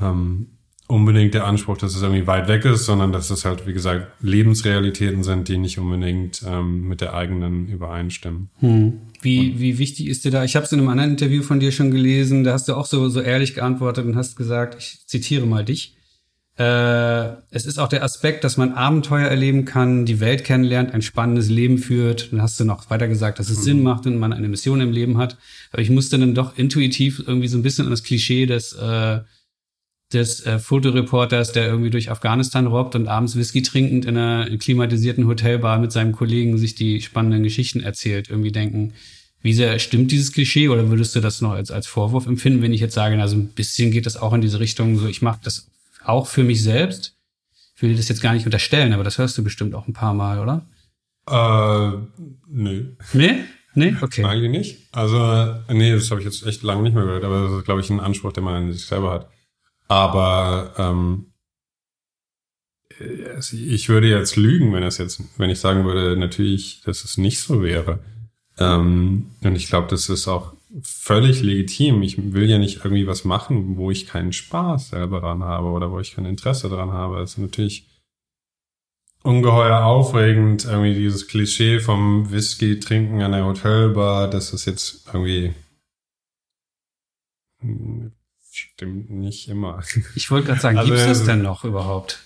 [0.00, 0.48] ähm,
[0.88, 4.08] unbedingt der Anspruch, dass es irgendwie weit weg ist, sondern dass es halt, wie gesagt,
[4.20, 8.50] Lebensrealitäten sind, die nicht unbedingt ähm, mit der eigenen übereinstimmen.
[8.60, 9.00] Hm.
[9.20, 10.44] Wie, wie wichtig ist dir da?
[10.44, 12.86] Ich habe es in einem anderen Interview von dir schon gelesen, da hast du auch
[12.86, 15.95] so, so ehrlich geantwortet und hast gesagt, ich zitiere mal dich.
[16.58, 21.02] Äh, es ist auch der Aspekt, dass man Abenteuer erleben kann, die Welt kennenlernt, ein
[21.02, 22.32] spannendes Leben führt.
[22.32, 23.62] Dann hast du noch weiter gesagt, dass es mhm.
[23.62, 25.36] Sinn macht und man eine Mission im Leben hat.
[25.70, 29.20] Aber ich musste dann doch intuitiv irgendwie so ein bisschen an das Klischee des äh,
[30.12, 35.26] des äh, Fotoreporters, der irgendwie durch Afghanistan robbt und abends Whisky trinkend in einer klimatisierten
[35.26, 38.92] Hotelbar mit seinem Kollegen sich die spannenden Geschichten erzählt, irgendwie denken,
[39.42, 42.72] wie sehr stimmt dieses Klischee oder würdest du das noch als, als Vorwurf empfinden, wenn
[42.72, 45.40] ich jetzt sage, also ein bisschen geht das auch in diese Richtung, so ich mache
[45.42, 45.68] das
[46.08, 47.16] auch für mich selbst.
[47.74, 50.14] Ich will das jetzt gar nicht unterstellen, aber das hörst du bestimmt auch ein paar
[50.14, 50.66] Mal, oder?
[51.28, 51.98] Äh,
[52.48, 52.94] nö.
[53.12, 53.44] Nee?
[53.74, 53.94] Nee?
[54.00, 54.24] Okay.
[54.24, 54.88] Eigentlich nicht.
[54.92, 57.82] Also, nee, das habe ich jetzt echt lange nicht mehr gehört, aber das ist, glaube
[57.82, 59.28] ich, ein Anspruch, den man an sich selber hat.
[59.88, 61.26] Aber ähm,
[63.52, 67.40] ich würde jetzt lügen, wenn es jetzt, wenn ich sagen würde, natürlich, dass es nicht
[67.40, 68.00] so wäre.
[68.58, 72.02] Ähm, und ich glaube, das ist auch völlig legitim.
[72.02, 75.90] Ich will ja nicht irgendwie was machen, wo ich keinen Spaß selber dran habe oder
[75.90, 77.20] wo ich kein Interesse dran habe.
[77.20, 77.86] Es ist natürlich
[79.22, 85.54] ungeheuer aufregend, irgendwie dieses Klischee vom Whisky trinken an der Hotelbar, dass das jetzt irgendwie
[88.50, 89.82] Stimmt nicht immer.
[90.14, 92.20] Ich wollte gerade sagen, also, gibt es denn noch überhaupt?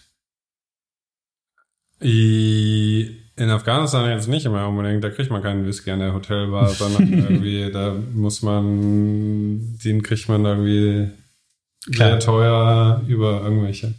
[3.40, 7.12] In Afghanistan jetzt nicht immer unbedingt, da kriegt man keinen Whisky an der Hotelbar, sondern
[7.12, 11.10] irgendwie, da muss man, den kriegt man irgendwie
[11.92, 12.10] Klar.
[12.10, 13.94] sehr teuer über irgendwelche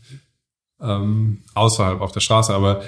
[0.79, 2.83] ähm, außerhalb auf der Straße, aber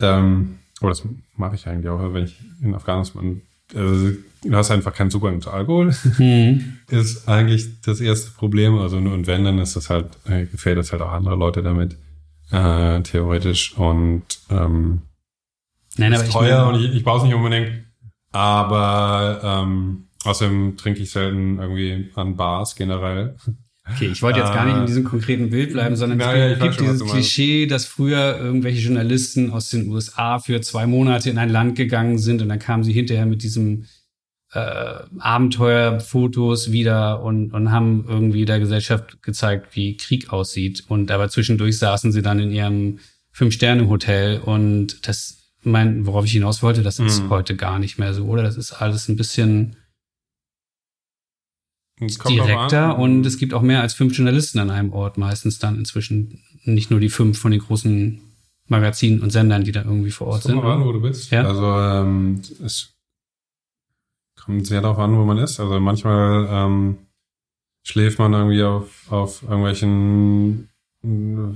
[0.00, 1.02] ähm, aber das
[1.36, 3.40] mache ich eigentlich auch, wenn ich in Afghanistan
[3.74, 4.10] also,
[4.44, 5.92] du hast einfach keinen Zugang zu Alkohol.
[6.18, 6.78] Mhm.
[6.90, 8.78] Ist eigentlich das erste Problem.
[8.78, 11.96] Also und wenn, dann ist das halt, äh, gefällt das halt auch andere Leute damit,
[12.52, 13.76] äh, theoretisch.
[13.76, 15.02] Und ähm,
[15.96, 17.84] Nein, aber ist teuer und ich, ich brauche es nicht unbedingt.
[18.32, 23.36] Aber ähm, außerdem trinke ich selten irgendwie an Bars generell.
[23.88, 26.58] Okay, ich wollte jetzt gar nicht in äh, diesem konkreten Bild bleiben, sondern naja, es
[26.58, 31.38] gibt schon, dieses Klischee, dass früher irgendwelche Journalisten aus den USA für zwei Monate in
[31.38, 33.84] ein Land gegangen sind und dann kamen sie hinterher mit diesem
[34.52, 40.84] äh, Abenteuerfotos wieder und, und haben irgendwie der Gesellschaft gezeigt, wie Krieg aussieht.
[40.88, 42.98] Und aber zwischendurch saßen sie dann in ihrem
[43.32, 45.35] Fünf-Sterne-Hotel und das,
[45.66, 47.30] mein, worauf ich hinaus wollte, das ist mhm.
[47.30, 48.42] heute gar nicht mehr so, oder?
[48.42, 49.76] Das ist alles ein bisschen
[52.00, 56.42] direkter und es gibt auch mehr als fünf Journalisten an einem Ort, meistens dann inzwischen
[56.64, 58.20] nicht nur die fünf von den großen
[58.68, 60.56] Magazinen und Sendern, die da irgendwie vor Ort sind.
[60.56, 61.30] Kommt an, wo du bist.
[61.30, 61.44] Ja?
[61.44, 62.94] Also ähm, es
[64.38, 65.58] kommt sehr darauf an, wo man ist.
[65.58, 66.98] Also manchmal ähm,
[67.84, 70.68] schläft man irgendwie auf, auf irgendwelchen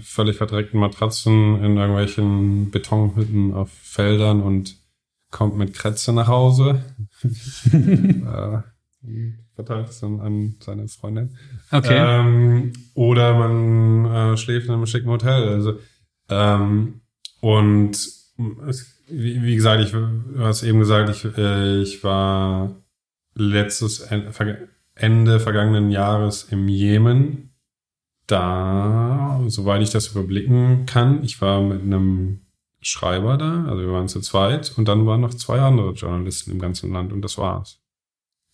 [0.02, 4.76] völlig verdreckten Matratzen in irgendwelchen Betonhütten auf Feldern und
[5.30, 6.82] kommt mit Krätze nach Hause.
[7.72, 8.58] äh,
[9.54, 11.36] verteilt es dann an seine Freundin.
[11.70, 11.96] Okay.
[11.96, 15.48] Ähm, oder man äh, schläft in einem schicken Hotel.
[15.48, 15.78] Also
[16.28, 17.00] ähm,
[17.40, 17.92] und
[18.68, 22.74] es, wie, wie, gesagt, ich du hast eben gesagt, ich, äh, ich war
[23.34, 24.00] letztes
[24.94, 27.49] Ende vergangenen Jahres im Jemen.
[28.30, 32.42] Da, soweit ich das überblicken kann, ich war mit einem
[32.80, 36.58] Schreiber da, also wir waren zu zweit und dann waren noch zwei andere Journalisten im
[36.58, 37.80] ganzen Land und das war's.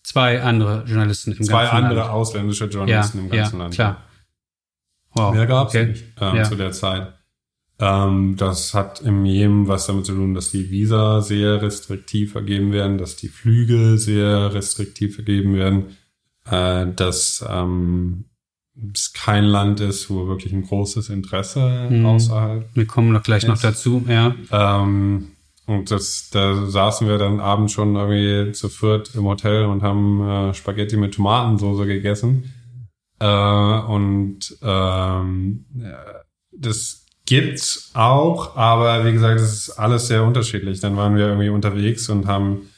[0.03, 1.83] Zwei andere Journalisten im zwei ganzen Land.
[1.83, 3.73] Zwei andere ausländische Journalisten ja, im ganzen ja, Land.
[3.75, 4.03] Klar.
[5.13, 5.33] Wow.
[5.33, 5.85] Mehr gab's okay.
[5.87, 6.43] nicht ähm, ja.
[6.43, 7.13] zu der Zeit.
[7.79, 12.71] Ähm, das hat im Jemen was damit zu tun, dass die Visa sehr restriktiv vergeben
[12.71, 15.97] werden, dass die Flüge sehr restriktiv vergeben werden,
[16.49, 18.25] äh, dass ähm,
[18.93, 22.05] es kein Land ist, wo wirklich ein großes Interesse mhm.
[22.05, 22.69] außerhalb.
[22.73, 23.49] Wir kommen noch gleich ist.
[23.49, 24.35] noch dazu, ja.
[24.51, 25.29] Ähm,
[25.65, 30.21] und das, da saßen wir dann abends schon irgendwie zu viert im Hotel und haben
[30.27, 32.53] äh, Spaghetti mit Tomatensoße gegessen.
[33.19, 35.65] Äh, und ähm,
[36.51, 40.79] das gibt's auch, aber wie gesagt, es ist alles sehr unterschiedlich.
[40.79, 42.69] Dann waren wir irgendwie unterwegs und haben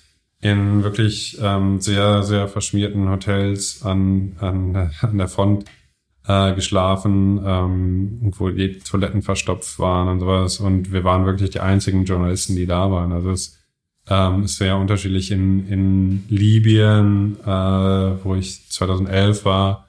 [0.42, 5.66] in wirklich ähm, sehr, sehr verschmierten Hotels an, an, an der Front
[6.30, 10.60] äh, geschlafen, ähm, wo die Toiletten verstopft waren und sowas.
[10.60, 13.12] Und wir waren wirklich die einzigen Journalisten, die da waren.
[13.12, 13.58] Also es
[14.08, 19.88] ähm, ist sehr unterschiedlich in, in Libyen, äh, wo ich 2011 war.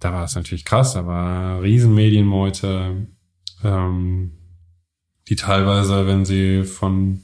[0.00, 3.06] Da war es natürlich krass, da war Riesenmedienmeute
[3.64, 4.32] ähm,
[5.28, 7.22] die teilweise, wenn sie von,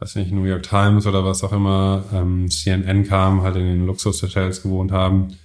[0.00, 3.86] weiß nicht, New York Times oder was auch immer, ähm, CNN kam, halt in den
[3.86, 5.36] Luxushotels gewohnt haben.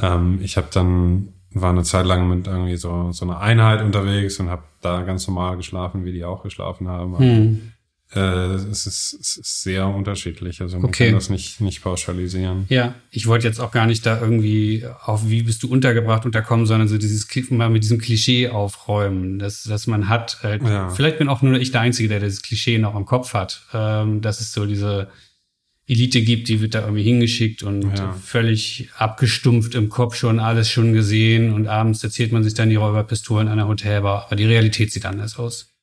[0.00, 4.38] Ähm, ich habe dann war eine Zeit lang mit irgendwie so so einer Einheit unterwegs
[4.40, 7.18] und habe da ganz normal geschlafen, wie die auch geschlafen haben.
[7.18, 7.72] Hm.
[8.14, 10.60] Äh, es, ist, es ist sehr unterschiedlich.
[10.60, 11.06] Also man okay.
[11.06, 12.66] kann das nicht, nicht pauschalisieren.
[12.68, 16.66] Ja, ich wollte jetzt auch gar nicht da irgendwie auf wie bist du untergebracht unterkommen,
[16.66, 20.90] sondern so dieses mal mit diesem Klischee aufräumen, dass, dass man hat, äh, ja.
[20.90, 23.62] vielleicht bin auch nur ich der Einzige, der dieses Klischee noch im Kopf hat.
[23.72, 25.08] Ähm, dass es so diese
[25.86, 28.12] Elite gibt, die wird da irgendwie hingeschickt und ja.
[28.12, 32.76] völlig abgestumpft im Kopf schon alles schon gesehen und abends erzählt man sich dann die
[32.76, 35.74] Räuberpistolen an der Hotelbar, aber die Realität sieht anders aus.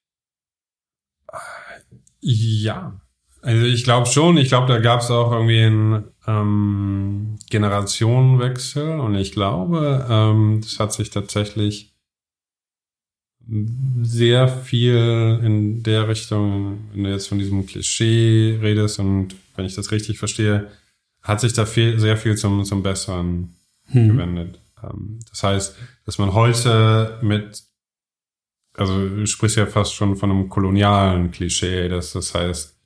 [2.21, 2.99] Ja,
[3.41, 4.38] also ich glaube schon.
[4.38, 10.79] Ich glaube, da gab es auch irgendwie einen ähm, Generationenwechsel und ich glaube, ähm, das
[10.79, 11.93] hat sich tatsächlich
[14.03, 19.75] sehr viel in der Richtung, wenn du jetzt von diesem Klischee redest und wenn ich
[19.75, 20.71] das richtig verstehe,
[21.21, 23.55] hat sich da viel, sehr viel zum, zum Besseren
[23.87, 24.09] hm.
[24.09, 24.59] gewendet.
[24.83, 27.63] Ähm, das heißt, dass man heute mit
[28.79, 32.77] also du sprichst ja fast schon von einem kolonialen Klischee, dass das heißt,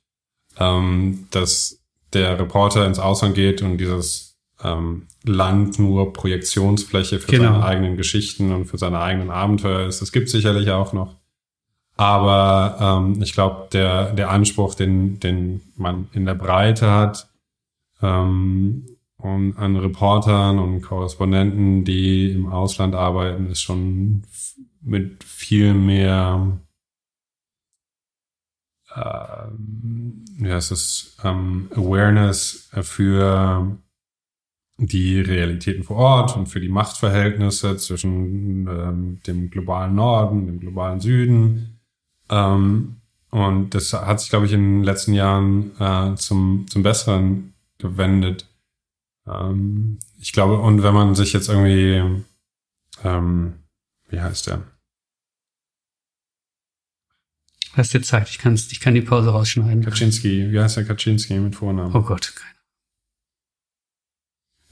[0.58, 1.80] ähm, dass
[2.12, 7.52] der Reporter ins Ausland geht und dieses ähm, Land nur Projektionsfläche für genau.
[7.52, 10.00] seine eigenen Geschichten und für seine eigenen Abenteuer ist.
[10.00, 11.16] Das gibt sicherlich auch noch.
[11.96, 17.28] Aber ähm, ich glaube, der, der Anspruch, den, den man in der Breite hat,
[18.02, 24.22] ähm, und an Reportern und Korrespondenten, die im Ausland arbeiten, ist schon
[24.82, 26.58] mit viel mehr
[28.94, 33.78] äh, ja, es ist ähm, Awareness für
[34.76, 41.00] die Realitäten vor Ort und für die Machtverhältnisse zwischen ähm, dem globalen Norden, dem globalen
[41.00, 41.73] Süden.
[42.34, 42.96] Ähm,
[43.30, 48.48] und das hat sich, glaube ich, in den letzten Jahren äh, zum, zum Besseren gewendet.
[49.26, 52.22] Ähm, ich glaube, und wenn man sich jetzt irgendwie,
[53.04, 53.54] ähm,
[54.08, 54.62] wie heißt der?
[57.74, 59.84] Hast dir Zeit, ich, kann's, ich kann die Pause rausschneiden.
[59.84, 61.94] Kaczynski, wie heißt der Kaczynski mit Vornamen?
[61.94, 62.54] Oh Gott, keine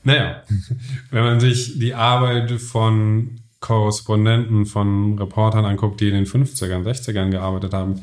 [0.05, 0.43] Naja,
[1.11, 7.31] wenn man sich die Arbeit von Korrespondenten, von Reportern anguckt, die in den 50ern, 60ern
[7.31, 8.03] gearbeitet haben,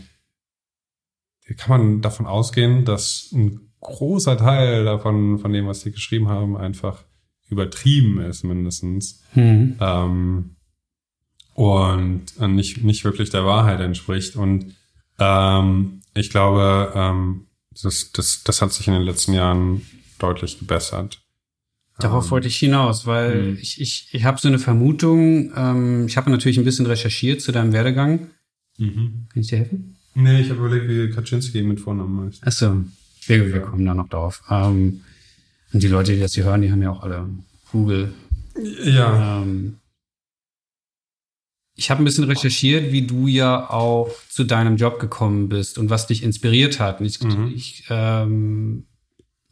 [1.58, 6.58] kann man davon ausgehen, dass ein großer Teil davon, von dem, was die geschrieben haben,
[6.58, 7.04] einfach
[7.50, 9.24] übertrieben ist, mindestens.
[9.36, 9.78] Mhm.
[9.80, 10.56] Ähm,
[11.54, 14.36] und nicht, nicht wirklich der Wahrheit entspricht.
[14.36, 14.76] Und
[15.20, 17.48] ähm, ich glaube, ähm,
[17.82, 19.82] das, das, das hat sich in den letzten Jahren
[20.20, 21.22] deutlich gebessert.
[22.00, 23.58] Darauf ähm, wollte ich hinaus, weil mhm.
[23.62, 27.52] ich, ich, ich habe so eine Vermutung, ähm, ich habe natürlich ein bisschen recherchiert zu
[27.52, 28.30] deinem Werdegang.
[28.78, 29.28] Mhm.
[29.32, 29.98] Kann ich dir helfen?
[30.16, 32.48] Nee, ich habe überlegt, wie Kaczynski mit Vornamen heißt.
[32.48, 32.84] Achso,
[33.26, 34.42] wir, wir kommen da noch drauf.
[34.50, 35.02] Ähm,
[35.72, 37.30] und die Leute, die das hier hören, die haben ja auch alle
[37.72, 38.14] Google.
[38.84, 39.42] Ja.
[39.42, 39.76] Ähm,
[41.76, 45.90] ich habe ein bisschen recherchiert, wie du ja auch zu deinem Job gekommen bist und
[45.90, 47.00] was dich inspiriert hat.
[47.00, 47.54] Und ich, mhm.
[47.56, 48.86] ich ähm,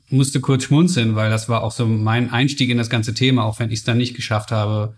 [0.09, 3.59] musste kurz schmunzeln, weil das war auch so mein Einstieg in das ganze Thema, auch
[3.59, 4.97] wenn ich es dann nicht geschafft habe,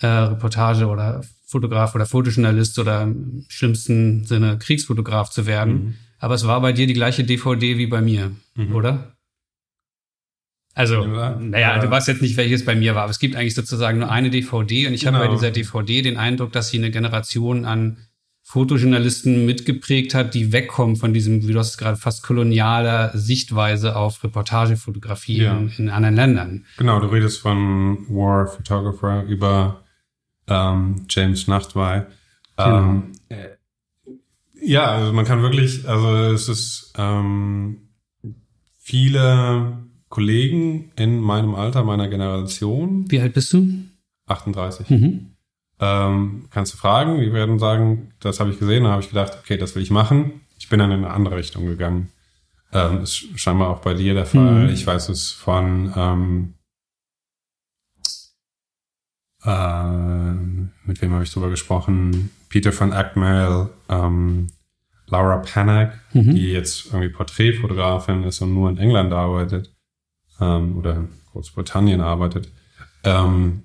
[0.00, 5.72] äh, Reportage oder Fotograf oder Fotojournalist oder im schlimmsten Sinne Kriegsfotograf zu werden.
[5.72, 5.94] Mhm.
[6.18, 8.74] Aber es war bei dir die gleiche DVD wie bei mir, mhm.
[8.74, 9.16] oder?
[10.74, 11.78] Also, ja, naja, ja.
[11.78, 14.28] du weißt jetzt nicht, welches bei mir war, aber es gibt eigentlich sozusagen nur eine
[14.28, 15.14] DVD und ich genau.
[15.14, 17.96] habe bei dieser DVD den Eindruck, dass sie eine Generation an
[18.48, 24.22] Fotojournalisten mitgeprägt hat, die wegkommen von diesem, wie du hast gerade fast kolonialer Sichtweise auf
[24.22, 25.58] Reportagefotografie ja.
[25.58, 26.64] in, in, anderen Ländern.
[26.78, 29.82] Genau, du redest von War Photographer über
[30.46, 32.02] ähm, James Nachtwey.
[32.56, 32.78] Genau.
[32.78, 33.48] Ähm, äh,
[34.62, 37.88] ja, also man kann wirklich, also es ist ähm,
[38.78, 39.78] viele
[40.08, 43.10] Kollegen in meinem Alter, meiner Generation.
[43.10, 43.66] Wie alt bist du?
[44.26, 44.88] 38.
[44.88, 45.35] Mhm.
[45.78, 47.20] Ähm, kannst du fragen?
[47.20, 49.90] Die werden sagen, das habe ich gesehen, da habe ich gedacht, okay, das will ich
[49.90, 50.40] machen.
[50.58, 52.10] Ich bin dann in eine andere Richtung gegangen.
[52.72, 54.66] Ähm, ist scheinbar auch bei dir der Fall.
[54.66, 54.68] Mhm.
[54.70, 56.54] Ich weiß es von ähm,
[59.44, 60.32] äh,
[60.86, 62.30] mit wem habe ich drüber gesprochen?
[62.48, 64.48] Peter von Ackmel, ähm,
[65.08, 66.34] Laura Panak, mhm.
[66.34, 69.72] die jetzt irgendwie Porträtfotografin ist und nur in England arbeitet
[70.40, 72.50] ähm, oder in Großbritannien arbeitet.
[73.04, 73.62] Ähm,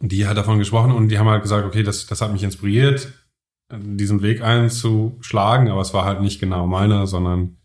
[0.00, 3.12] die hat davon gesprochen und die haben halt gesagt, okay, das, das hat mich inspiriert,
[3.72, 7.56] diesen Weg einzuschlagen, aber es war halt nicht genau meiner, sondern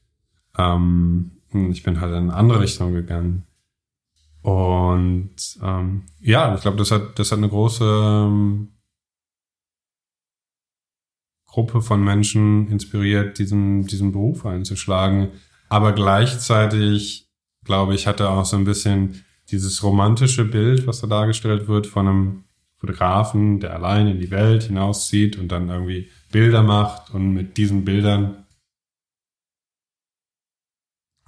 [0.58, 3.44] ähm, ich bin halt in eine andere Richtung gegangen.
[4.42, 8.70] Und ähm, ja, ich glaube, das hat, das hat eine große ähm,
[11.46, 15.30] Gruppe von Menschen inspiriert, diesen, diesen Beruf einzuschlagen.
[15.68, 17.30] Aber gleichzeitig,
[17.66, 22.08] glaube ich, hatte auch so ein bisschen dieses romantische Bild, was da dargestellt wird von
[22.08, 22.44] einem
[22.78, 27.84] Fotografen, der allein in die Welt hinauszieht und dann irgendwie Bilder macht und mit diesen
[27.84, 28.46] Bildern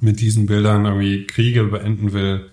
[0.01, 2.49] mit diesen Bildern irgendwie Kriege beenden will.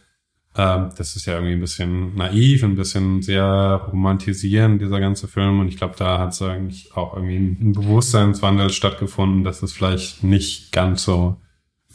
[0.55, 5.61] Ähm, das ist ja irgendwie ein bisschen naiv, ein bisschen sehr romantisierend, dieser ganze Film.
[5.61, 10.23] Und ich glaube, da hat es eigentlich auch irgendwie ein Bewusstseinswandel stattgefunden, dass es vielleicht
[10.23, 11.37] nicht ganz so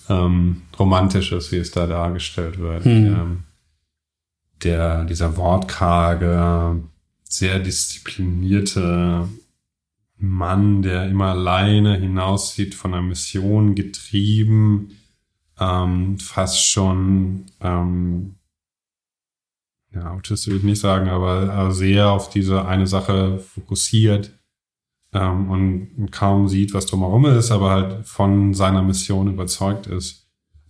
[0.09, 2.85] ähm, romantisch ist, wie es da dargestellt wird.
[2.85, 3.05] Hm.
[3.05, 3.43] Ähm,
[4.63, 6.81] der, dieser wortkarge,
[7.23, 9.27] sehr disziplinierte
[10.17, 14.91] Mann, der immer alleine hinauszieht, von einer Mission getrieben,
[15.59, 18.35] ähm, fast schon ähm,
[19.93, 24.31] ja, Autist würde ich nicht sagen, aber sehr auf diese eine Sache fokussiert
[25.13, 30.22] ähm, und kaum sieht, was drumherum ist, aber halt von seiner Mission überzeugt ist.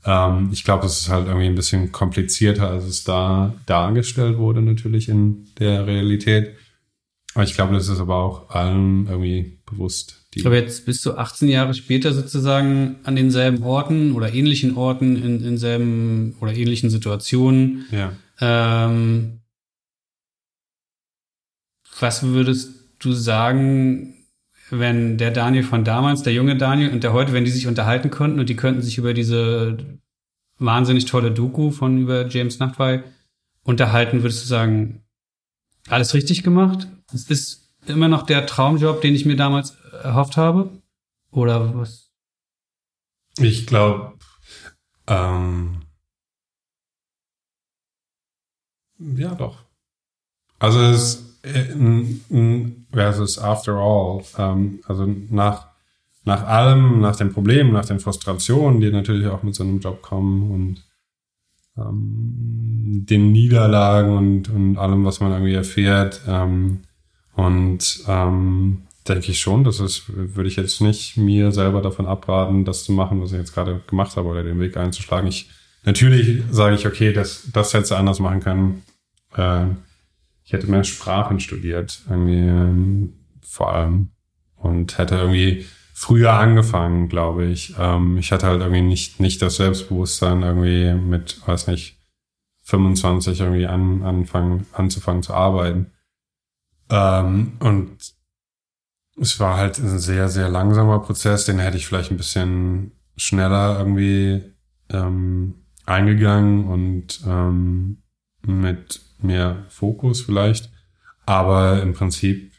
[0.05, 4.61] Ähm, ich glaube, es ist halt irgendwie ein bisschen komplizierter, als es da dargestellt wurde,
[4.61, 6.55] natürlich in der Realität.
[7.33, 10.27] Aber ich glaube, das ist aber auch allen irgendwie bewusst.
[10.45, 15.43] aber jetzt bist du 18 Jahre später sozusagen an denselben Orten oder ähnlichen Orten in,
[15.43, 17.85] in selben oder ähnlichen Situationen.
[17.91, 18.13] Ja.
[18.39, 19.39] Ähm,
[21.99, 24.22] was würdest du sagen,
[24.69, 28.09] wenn der Daniel von damals, der junge Daniel und der heute, wenn die sich unterhalten
[28.09, 29.77] könnten und die könnten sich über diese
[30.57, 33.03] wahnsinnig tolle Doku von über James Nachtwey
[33.63, 35.03] unterhalten, würdest du sagen,
[35.89, 36.87] alles richtig gemacht?
[37.13, 40.69] Es ist immer noch der Traumjob, den ich mir damals erhofft habe?
[41.31, 42.11] Oder was?
[43.39, 44.13] Ich glaube,
[45.07, 45.81] ähm,
[48.99, 49.63] ja, doch.
[50.59, 51.32] Also es
[52.91, 55.67] versus after all, ähm, also nach,
[56.23, 60.01] nach allem, nach den Problemen, nach den Frustrationen, die natürlich auch mit so einem Job
[60.01, 60.83] kommen und
[61.77, 66.21] ähm, den Niederlagen und, und allem, was man irgendwie erfährt.
[66.27, 66.83] Ähm,
[67.35, 72.63] und ähm, denke ich schon, das ist, würde ich jetzt nicht mir selber davon abraten,
[72.63, 75.27] das zu machen, was ich jetzt gerade gemacht habe oder den Weg einzuschlagen.
[75.27, 75.49] Ich,
[75.83, 78.83] natürlich sage ich, okay, das, das hätte du anders machen können
[79.35, 79.65] äh,
[80.53, 84.11] ich hätte mehr Sprachen studiert, irgendwie ähm, vor allem.
[84.55, 87.73] Und hätte irgendwie früher angefangen, glaube ich.
[87.79, 91.97] Ähm, ich hatte halt irgendwie nicht, nicht das Selbstbewusstsein, irgendwie mit, weiß nicht,
[92.65, 95.91] 25 irgendwie an, anfangen, anzufangen zu arbeiten.
[96.91, 98.13] Ähm, und
[99.19, 103.79] es war halt ein sehr, sehr langsamer Prozess, den hätte ich vielleicht ein bisschen schneller
[103.79, 104.53] irgendwie
[104.91, 105.55] ähm,
[105.87, 108.03] eingegangen und ähm,
[108.45, 110.71] mit mehr Fokus vielleicht,
[111.25, 112.51] aber im Prinzip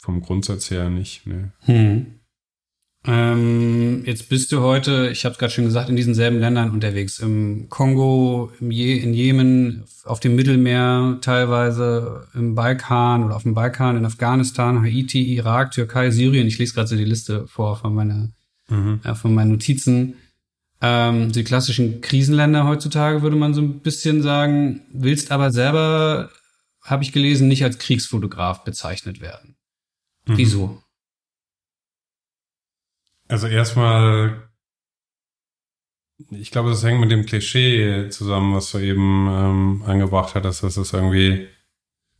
[0.00, 1.26] vom Grundsatz her nicht.
[1.26, 1.52] Ne.
[1.60, 2.18] Hm.
[3.06, 6.70] Ähm, jetzt bist du heute, ich habe es gerade schon gesagt, in diesen selben Ländern
[6.70, 7.20] unterwegs.
[7.20, 13.54] Im Kongo, im Je in Jemen, auf dem Mittelmeer teilweise, im Balkan oder auf dem
[13.54, 16.46] Balkan, in Afghanistan, Haiti, Irak, Türkei, Syrien.
[16.48, 18.28] Ich lese gerade so die Liste vor von, meiner,
[18.68, 19.00] mhm.
[19.04, 20.14] äh, von meinen Notizen.
[20.80, 26.30] Ähm, die klassischen Krisenländer heutzutage würde man so ein bisschen sagen, willst aber selber,
[26.82, 29.56] habe ich gelesen, nicht als Kriegsfotograf bezeichnet werden.
[30.26, 30.36] Mhm.
[30.36, 30.82] Wieso?
[33.26, 34.48] Also erstmal,
[36.30, 40.76] ich glaube, das hängt mit dem Klischee zusammen, was du eben ähm, angebracht hattest, dass
[40.76, 41.48] es irgendwie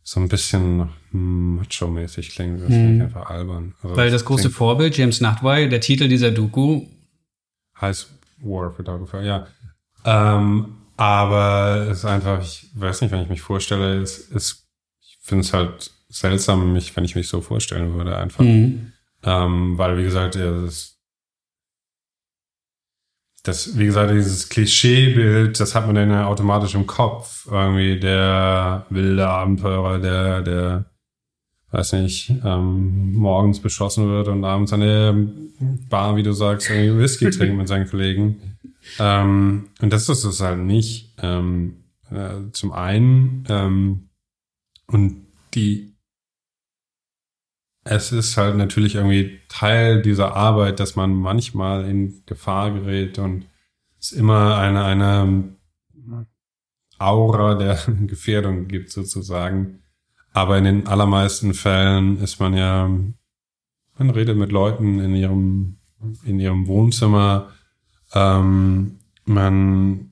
[0.03, 2.61] so ein bisschen macho-mäßig klingt.
[2.61, 2.95] Das hm.
[2.95, 3.75] ich einfach albern.
[3.81, 6.85] Also Weil das große Vorbild, James Nachtwey, der Titel dieser Doku
[7.79, 9.47] heißt War Photographer, ja.
[10.05, 14.67] Ähm, aber es ist einfach, ich weiß nicht, wenn ich mich vorstelle, es ist,
[15.01, 18.43] ich finde es halt seltsam, mich, wenn ich mich so vorstellen würde, einfach.
[18.43, 18.91] Mhm.
[19.23, 20.99] Ähm, weil, wie gesagt, ja, das
[23.43, 27.47] das, wie gesagt, dieses Klischeebild, das hat man dann ja automatisch im Kopf.
[27.49, 30.85] Irgendwie der wilde Abenteurer, der, der,
[31.71, 35.15] weiß nicht, ähm, morgens beschossen wird und abends an der
[35.89, 38.57] Bar, wie du sagst, irgendwie Whisky trinkt mit seinen Kollegen.
[38.97, 41.13] Ähm, und das ist es halt nicht.
[41.21, 44.09] Ähm, äh, zum einen, ähm,
[44.87, 45.93] und die,
[47.83, 53.45] es ist halt natürlich irgendwie Teil dieser Arbeit, dass man manchmal in Gefahr gerät und
[53.99, 55.55] es immer eine, eine
[56.97, 57.75] Aura der
[58.07, 59.83] Gefährdung gibt sozusagen.
[60.33, 62.89] Aber in den allermeisten Fällen ist man ja,
[63.97, 65.77] man redet mit Leuten in ihrem,
[66.23, 67.49] in ihrem Wohnzimmer,
[68.13, 70.11] ähm, man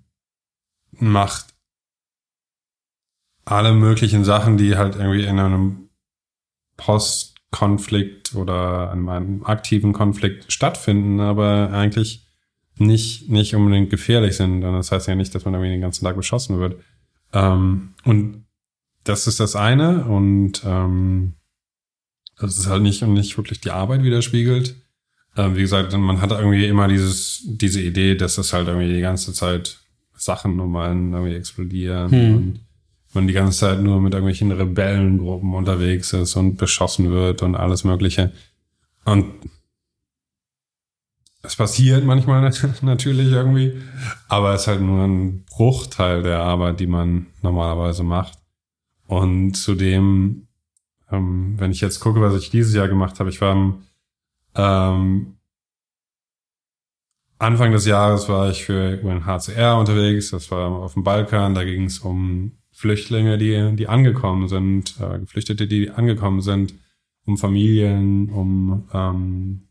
[0.92, 1.54] macht
[3.46, 5.90] alle möglichen Sachen, die halt irgendwie in einem
[6.76, 12.28] Post Konflikt oder an einem aktiven Konflikt stattfinden, aber eigentlich
[12.76, 14.64] nicht, nicht unbedingt gefährlich sind.
[14.64, 16.82] Und das heißt ja nicht, dass man irgendwie den ganzen Tag beschossen wird.
[17.34, 18.46] Ähm, und
[19.08, 20.06] das ist das eine.
[20.06, 21.34] Und ähm,
[22.40, 24.76] das ist halt nicht und nicht wirklich die Arbeit widerspiegelt.
[25.36, 29.02] Ähm, wie gesagt, man hat irgendwie immer dieses, diese Idee, dass das halt irgendwie die
[29.02, 29.80] ganze Zeit
[30.16, 32.36] Sachen um einen irgendwie explodieren hm.
[32.36, 32.60] und
[33.14, 37.84] man die ganze Zeit nur mit irgendwelchen Rebellengruppen unterwegs ist und beschossen wird und alles
[37.84, 38.32] Mögliche.
[39.06, 39.26] Und
[41.44, 42.52] es passiert manchmal
[42.82, 43.74] natürlich irgendwie,
[44.28, 48.38] aber es ist halt nur ein Bruchteil der Arbeit, die man normalerweise macht.
[49.08, 50.48] Und zudem,
[51.12, 53.84] ähm, wenn ich jetzt gucke, was ich dieses Jahr gemacht habe, ich war am
[54.56, 55.38] ähm,
[57.40, 61.84] Anfang des Jahres war ich für UNHCR unterwegs, das war auf dem Balkan, da ging
[61.84, 66.74] es um Flüchtlinge, die, die angekommen sind, äh, Geflüchtete, die angekommen sind,
[67.26, 69.68] um Familien, um ähm,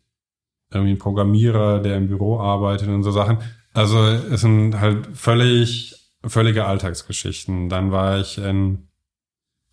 [0.71, 3.39] irgendwie einen Programmierer, der im Büro arbeitet und so Sachen.
[3.73, 7.69] Also es sind halt völlig, völlige Alltagsgeschichten.
[7.69, 8.86] Dann war ich in,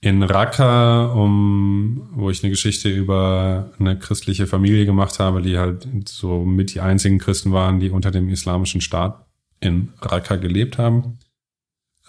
[0.03, 5.87] in Raqqa, um, wo ich eine Geschichte über eine christliche Familie gemacht habe, die halt
[6.09, 9.25] so mit die einzigen Christen waren, die unter dem islamischen Staat
[9.61, 11.19] in Raqqa gelebt haben.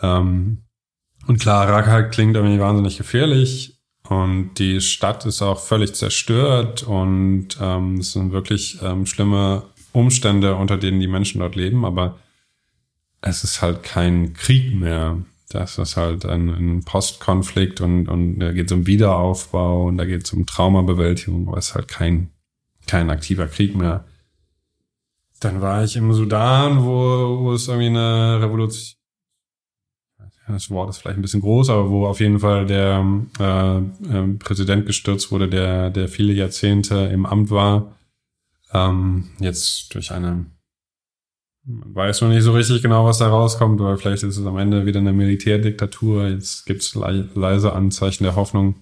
[0.02, 0.64] Ähm,
[1.28, 3.78] und klar, Raqqa klingt irgendwie wahnsinnig gefährlich
[4.08, 10.56] und die Stadt ist auch völlig zerstört und ähm, es sind wirklich ähm, schlimme Umstände,
[10.56, 12.18] unter denen die Menschen dort leben, aber
[13.20, 15.24] es ist halt kein Krieg mehr.
[15.54, 20.04] Das ist halt ein, ein Postkonflikt und, und da geht es um Wiederaufbau und da
[20.04, 22.30] geht es um Traumabewältigung, aber es ist halt kein,
[22.88, 24.04] kein aktiver Krieg mehr.
[25.38, 28.96] Dann war ich im Sudan, wo, wo es irgendwie eine Revolution
[30.48, 33.02] das Wort ist vielleicht ein bisschen groß, aber wo auf jeden Fall der
[33.38, 37.94] äh, äh, Präsident gestürzt wurde, der, der viele Jahrzehnte im Amt war,
[38.72, 40.44] ähm, jetzt durch eine,
[41.66, 44.58] man weiß noch nicht so richtig genau, was da rauskommt, oder vielleicht ist es am
[44.58, 46.28] Ende wieder eine Militärdiktatur.
[46.28, 48.76] Jetzt gibt es le leise Anzeichen der Hoffnung,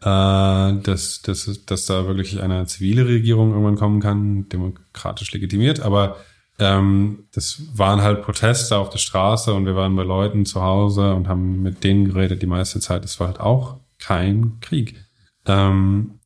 [0.00, 6.16] äh, dass, dass, dass da wirklich eine zivile Regierung irgendwann kommen kann, demokratisch legitimiert, aber
[6.58, 11.14] ähm, das waren halt Proteste auf der Straße und wir waren bei Leuten zu Hause
[11.14, 13.04] und haben mit denen geredet die meiste Zeit.
[13.04, 14.96] Es war halt auch kein Krieg.
[15.46, 16.20] Ähm,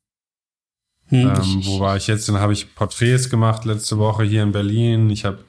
[1.07, 2.27] hm, ähm, wo war ich jetzt?
[2.27, 5.09] Dann habe ich Porträts gemacht letzte Woche hier in Berlin.
[5.09, 5.39] Ich habe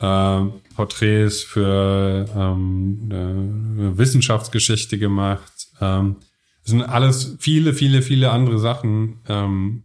[0.00, 0.40] äh,
[0.74, 5.68] Porträts für ähm, eine Wissenschaftsgeschichte gemacht.
[5.80, 6.16] Ähm,
[6.62, 9.84] das sind alles viele, viele, viele andere Sachen, ähm,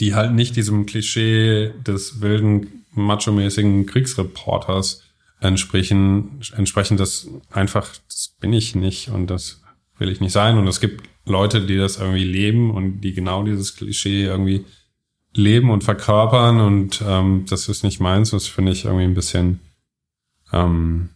[0.00, 5.02] die halt nicht diesem Klischee des wilden macho-mäßigen Kriegsreporters
[5.40, 9.62] entsprechen, entsprechend das einfach, das bin ich nicht und das
[9.98, 10.58] will ich nicht sein.
[10.58, 14.64] Und es gibt Leute, die das irgendwie leben und die genau dieses Klischee irgendwie
[15.36, 18.30] leben und verkörpern und ähm, das ist nicht meins.
[18.30, 19.60] Das finde ich irgendwie ein bisschen,
[20.52, 21.10] ähm,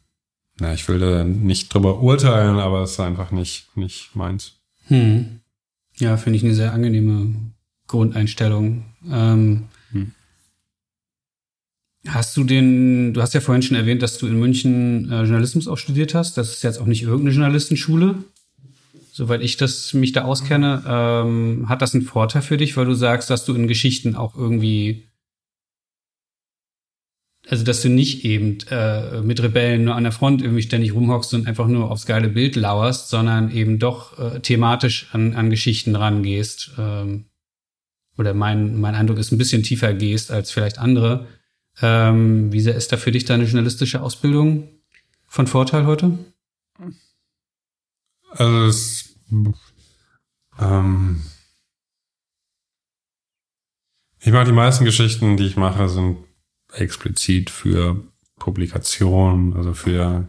[0.58, 4.56] na, ich will da nicht drüber urteilen, aber es ist einfach nicht, nicht meins.
[4.86, 5.40] Hm.
[5.96, 7.34] Ja, finde ich eine sehr angenehme
[7.86, 8.84] Grundeinstellung.
[9.10, 10.12] Ähm, hm.
[12.08, 15.68] Hast du den, du hast ja vorhin schon erwähnt, dass du in München äh, Journalismus
[15.68, 16.38] auch studiert hast.
[16.38, 18.24] Das ist jetzt auch nicht irgendeine Journalistenschule.
[19.12, 22.94] Soweit ich das mich da auskenne, ähm, hat das einen Vorteil für dich, weil du
[22.94, 25.08] sagst, dass du in Geschichten auch irgendwie,
[27.48, 31.34] also dass du nicht eben äh, mit Rebellen nur an der Front irgendwie ständig rumhockst
[31.34, 35.96] und einfach nur aufs geile Bild lauerst, sondern eben doch äh, thematisch an, an Geschichten
[35.96, 36.72] rangehst.
[36.78, 37.26] Ähm,
[38.16, 41.26] oder mein, mein Eindruck ist, ein bisschen tiefer gehst als vielleicht andere.
[41.80, 44.68] Ähm, wie sehr ist da für dich deine journalistische Ausbildung
[45.26, 46.18] von Vorteil heute?
[48.31, 49.16] Also es,
[50.59, 51.22] ähm,
[54.20, 56.18] ich mache die meisten Geschichten, die ich mache, sind
[56.72, 58.03] explizit für
[58.39, 60.28] Publikationen, also für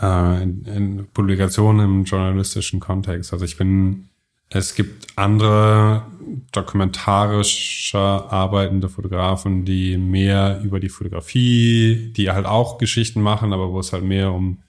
[0.00, 3.32] äh, in, in Publikationen im journalistischen Kontext.
[3.32, 4.08] Also ich bin
[4.50, 6.06] es gibt andere
[6.52, 13.80] dokumentarische arbeitende Fotografen, die mehr über die Fotografie, die halt auch Geschichten machen, aber wo
[13.80, 14.62] es halt mehr um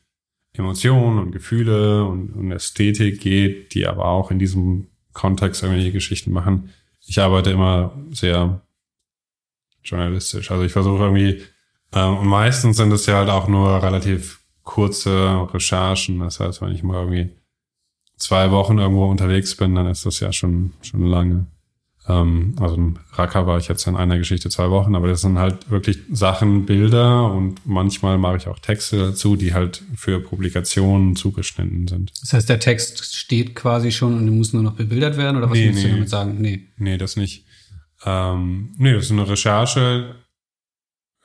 [0.60, 6.32] Emotionen und Gefühle und, und Ästhetik geht, die aber auch in diesem Kontext irgendwelche Geschichten
[6.32, 6.70] machen.
[7.06, 8.62] Ich arbeite immer sehr
[9.84, 10.52] journalistisch.
[10.52, 11.42] Also ich versuche irgendwie,
[11.92, 16.20] äh, und meistens sind es ja halt auch nur relativ kurze Recherchen.
[16.20, 17.30] Das heißt, wenn ich mal irgendwie
[18.18, 21.48] zwei Wochen irgendwo unterwegs bin, dann ist das ja schon, schon lange.
[22.08, 25.40] Ähm, also im Raqqa war ich jetzt in einer Geschichte zwei Wochen, aber das sind
[25.40, 31.16] halt wirklich Sachen, Bilder und manchmal mache ich auch Texte dazu, die halt für Publikationen
[31.16, 32.12] zugeschnitten sind.
[32.22, 35.58] Das heißt, der Text steht quasi schon und muss nur noch bebildert werden oder was
[35.58, 35.90] nee, willst nee.
[35.90, 36.36] du damit sagen?
[36.40, 36.68] Nee.
[36.78, 37.46] Nee, das nicht.
[38.06, 40.16] Ähm, nee, das ist eine Recherche,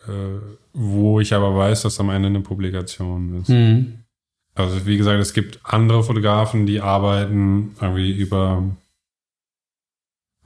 [0.06, 0.10] äh,
[0.72, 3.48] wo ich aber weiß, dass am Ende eine Publikation ist.
[3.48, 3.98] Mhm.
[4.54, 8.64] Also wie gesagt, es gibt andere Fotografen, die arbeiten irgendwie über,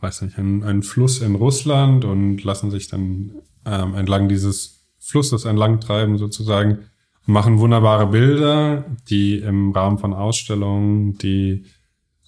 [0.04, 3.32] weiß nicht, einen, einen Fluss in Russland und lassen sich dann
[3.66, 6.84] ähm, entlang dieses Flusses entlang treiben sozusagen,
[7.26, 11.64] machen wunderbare Bilder, die im Rahmen von Ausstellungen, die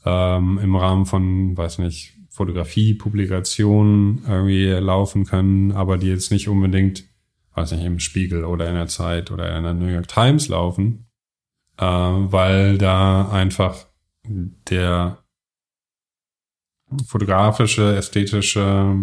[0.04, 6.48] ähm, im Rahmen von, weiß nicht, Fotografie, Publikationen irgendwie laufen können, aber die jetzt nicht
[6.48, 7.04] unbedingt,
[7.54, 11.06] weiß nicht, im Spiegel oder in der Zeit oder in der New York Times laufen
[11.78, 13.86] äh, weil da einfach
[14.24, 15.18] der
[17.06, 18.96] fotografische, ästhetische,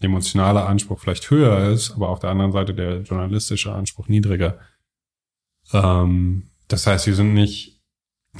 [0.00, 4.58] emotionale Anspruch vielleicht höher ist, aber auf der anderen Seite der journalistische Anspruch niedriger.
[5.72, 7.80] Ähm, das heißt, die sind nicht,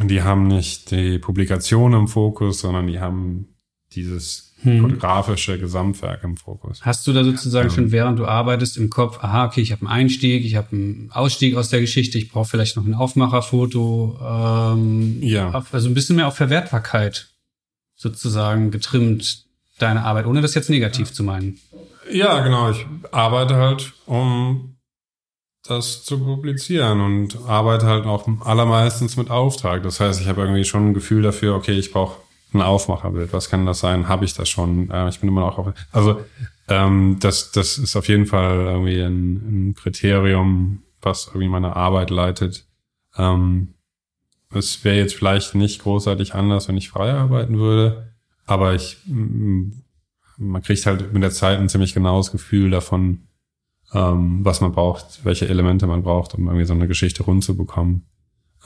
[0.02, 3.56] die haben nicht die Publikation im Fokus, sondern die haben
[3.92, 4.82] dieses hm.
[4.82, 6.80] fotografische Gesamtwerk im Fokus.
[6.82, 9.82] Hast du da sozusagen ähm, schon während du arbeitest im Kopf, aha, okay, ich habe
[9.82, 14.18] einen Einstieg, ich habe einen Ausstieg aus der Geschichte, ich brauche vielleicht noch ein Aufmacherfoto,
[14.22, 15.64] ähm, ja.
[15.72, 17.30] also ein bisschen mehr auf Verwertbarkeit
[18.01, 19.44] sozusagen getrimmt
[19.78, 21.14] deine Arbeit, ohne das jetzt negativ ja.
[21.14, 21.61] zu meinen.
[22.11, 22.70] Ja, genau.
[22.70, 24.76] Ich arbeite halt, um
[25.62, 29.82] das zu publizieren und arbeite halt auch allermeistens mit Auftrag.
[29.82, 32.22] Das heißt, ich habe irgendwie schon ein Gefühl dafür, okay, ich brauche
[32.55, 33.34] ein Aufmacherbild.
[33.34, 34.09] Was kann das sein?
[34.09, 34.90] Habe ich das schon?
[34.90, 35.74] Äh, ich bin immer noch auf.
[35.92, 36.24] Also
[36.68, 42.09] ähm, das, das ist auf jeden Fall irgendwie ein, ein Kriterium, was irgendwie meine Arbeit
[42.09, 42.66] leitet.
[43.18, 43.74] Ähm,
[44.53, 48.12] es wäre jetzt vielleicht nicht großartig anders, wenn ich frei arbeiten würde,
[48.46, 53.22] aber ich, man kriegt halt mit der Zeit ein ziemlich genaues Gefühl davon,
[53.92, 57.57] ähm, was man braucht, welche Elemente man braucht, um irgendwie so eine Geschichte rund zu
[57.57, 58.07] bekommen.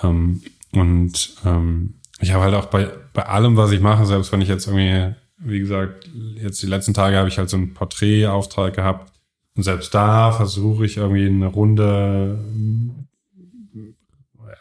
[0.03, 4.41] Ähm, und ähm, ich habe halt auch bei, bei allem, was ich mache, selbst wenn
[4.41, 8.75] ich jetzt irgendwie, wie gesagt, jetzt die letzten Tage habe ich halt so einen Porträtauftrag
[8.75, 9.13] gehabt.
[9.57, 12.39] Und selbst da versuche ich irgendwie eine Runde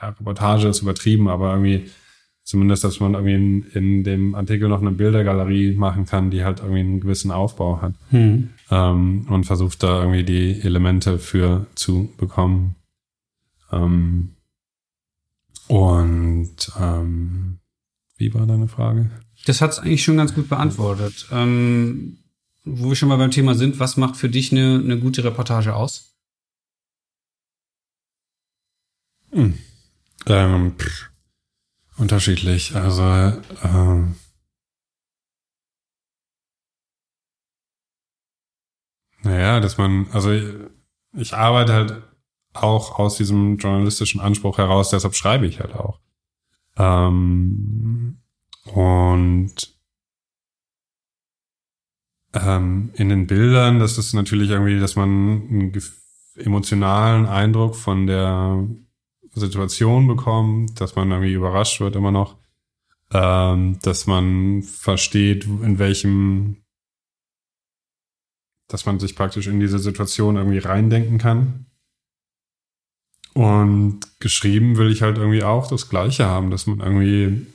[0.10, 1.90] Reportage ist übertrieben, aber irgendwie
[2.44, 6.60] zumindest, dass man irgendwie in, in dem Artikel noch eine Bildergalerie machen kann, die halt
[6.60, 7.94] irgendwie einen gewissen Aufbau hat.
[8.10, 8.50] Hm.
[8.70, 12.76] Ähm, und versucht da irgendwie die Elemente für zu bekommen.
[13.72, 14.36] Ähm,
[15.68, 17.60] und ähm,
[18.18, 19.10] wie war deine Frage?
[19.46, 21.28] Das hat es eigentlich schon ganz gut beantwortet.
[21.32, 22.20] Ähm,
[22.66, 25.76] wo wir schon mal beim Thema sind, was macht für dich eine, eine gute Reportage
[25.76, 26.16] aus?
[29.32, 29.58] Hm.
[30.28, 31.10] Ähm, pff,
[31.98, 32.76] unterschiedlich.
[32.76, 33.04] Also
[33.64, 34.16] ähm,
[39.22, 40.46] naja, dass man, also ich,
[41.14, 42.04] ich arbeite halt
[42.54, 46.00] auch aus diesem journalistischen Anspruch heraus, deshalb schreibe ich halt auch.
[46.78, 48.18] Ähm,
[48.66, 49.74] und
[52.34, 55.82] ähm, in den Bildern, das ist natürlich irgendwie, dass man einen
[56.36, 58.68] emotionalen Eindruck von der
[59.36, 62.38] Situation bekommt, dass man irgendwie überrascht wird immer noch,
[63.12, 66.58] ähm, dass man versteht, in welchem,
[68.68, 71.66] dass man sich praktisch in diese Situation irgendwie reindenken kann.
[73.34, 77.48] Und geschrieben will ich halt irgendwie auch das Gleiche haben, dass man irgendwie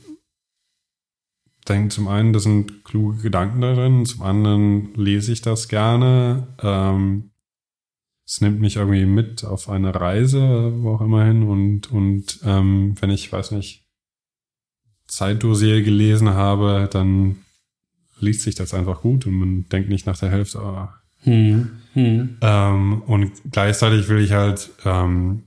[1.68, 6.49] denke zum einen, da sind kluge Gedanken darin, zum anderen lese ich das gerne.
[6.61, 7.31] Ähm,
[8.29, 11.45] es nimmt mich irgendwie mit auf eine Reise, wo auch immer hin.
[11.45, 13.87] Und, und ähm, wenn ich, weiß nicht,
[15.07, 17.39] Zeitdossier gelesen habe, dann
[18.20, 20.89] liest sich das einfach gut und man denkt nicht nach der Hälfte, oh.
[21.22, 22.37] hm, hm.
[22.43, 25.45] Ähm, und gleichzeitig will ich halt ähm,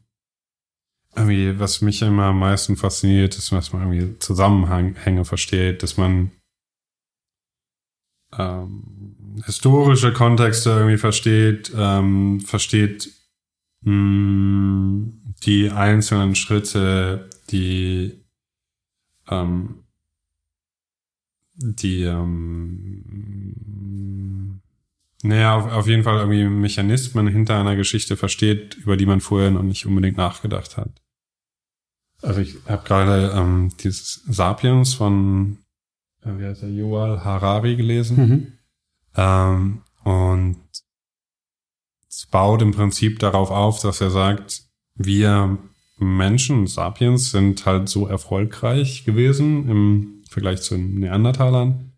[1.16, 6.32] irgendwie, was mich immer am meisten fasziniert, ist, dass man irgendwie Zusammenhänge versteht, dass man
[8.36, 9.01] ähm,
[9.46, 13.10] historische Kontexte irgendwie versteht, ähm, versteht
[13.82, 18.24] mh, mm, die einzelnen Schritte, die
[19.30, 19.84] ähm,
[21.56, 23.02] die ähm,
[25.24, 29.52] naja, auf, auf jeden Fall irgendwie Mechanismen hinter einer Geschichte versteht, über die man vorher
[29.52, 31.02] noch nicht unbedingt nachgedacht hat.
[32.22, 35.58] Also ich habe gerade ähm, dieses Sapiens von,
[36.24, 38.18] äh, wie heißt der, Yuval Harari gelesen.
[38.18, 38.54] Mhm.
[39.16, 40.58] Ähm, und
[42.10, 44.64] es baut im Prinzip darauf auf, dass er sagt,
[44.96, 45.58] wir
[45.98, 51.94] Menschen, Sapiens, sind halt so erfolgreich gewesen im Vergleich zu den Neandertalern,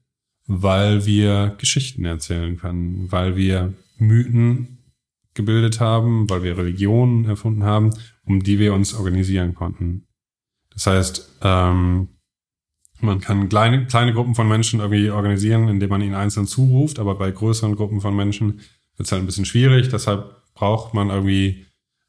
[0.45, 4.79] weil wir Geschichten erzählen können, weil wir Mythen
[5.33, 7.91] gebildet haben, weil wir Religionen erfunden haben,
[8.25, 10.05] um die wir uns organisieren konnten.
[10.71, 12.09] Das heißt, ähm,
[13.03, 17.15] man kann kleine, kleine Gruppen von Menschen irgendwie organisieren, indem man ihnen einzeln zuruft, aber
[17.15, 18.61] bei größeren Gruppen von Menschen
[18.97, 19.89] wird es halt ein bisschen schwierig.
[19.89, 21.65] Deshalb braucht man irgendwie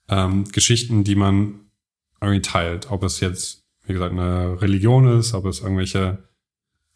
[0.09, 1.61] ähm, Geschichten, die man
[2.21, 2.91] irgendwie teilt.
[2.91, 6.25] Ob es jetzt, wie gesagt, eine Religion ist, ob es irgendwelche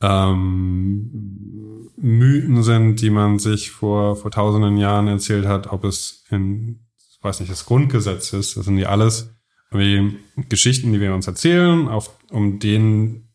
[0.00, 6.80] ähm, Mythen sind, die man sich vor, vor tausenden Jahren erzählt hat, ob es in,
[7.22, 8.56] weiß nicht, das Grundgesetz ist.
[8.56, 9.34] Das sind ja alles
[9.70, 10.18] irgendwie
[10.48, 13.27] Geschichten, die wir uns erzählen, auf, um denen,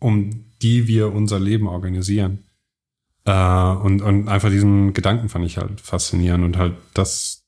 [0.00, 2.44] um die wir unser Leben organisieren.
[3.24, 7.44] Äh, und, und einfach diesen Gedanken fand ich halt faszinierend und halt das,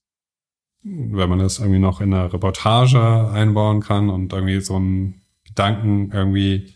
[0.82, 6.11] wenn man das irgendwie noch in eine Reportage einbauen kann und irgendwie so einen Gedanken
[6.12, 6.74] irgendwie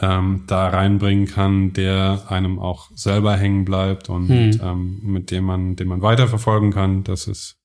[0.00, 4.60] ähm, da reinbringen kann, der einem auch selber hängen bleibt und hm.
[4.62, 7.58] ähm, mit dem man, den man weiterverfolgen kann, das ist,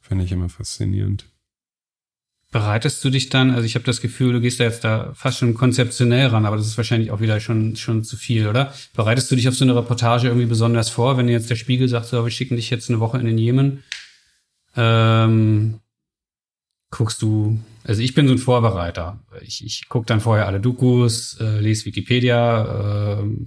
[0.00, 1.30] finde ich immer faszinierend.
[2.56, 5.40] Bereitest du dich dann, also ich habe das Gefühl, du gehst da jetzt da fast
[5.40, 8.72] schon konzeptionell ran, aber das ist wahrscheinlich auch wieder schon, schon zu viel, oder?
[8.94, 12.06] Bereitest du dich auf so eine Reportage irgendwie besonders vor, wenn jetzt der Spiegel sagt,
[12.06, 13.84] so, wir schicken dich jetzt eine Woche in den Jemen?
[14.74, 15.80] Ähm,
[16.90, 19.20] guckst du, also ich bin so ein Vorbereiter.
[19.42, 23.46] Ich, ich gucke dann vorher alle Dokus, äh, lese Wikipedia, äh,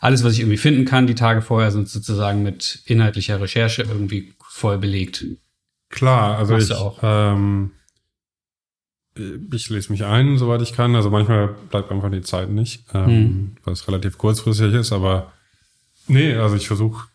[0.00, 4.34] alles, was ich irgendwie finden kann, die Tage vorher sind sozusagen mit inhaltlicher Recherche irgendwie
[4.46, 5.24] voll belegt.
[5.88, 6.98] Klar, also Machst ich, auch.
[7.02, 7.70] Ähm
[9.52, 10.94] ich lese mich ein, soweit ich kann.
[10.94, 13.56] Also manchmal bleibt einfach die Zeit nicht, ähm, hm.
[13.64, 14.92] weil es relativ kurzfristig ist.
[14.92, 15.32] Aber
[16.08, 17.08] nee, also ich versuche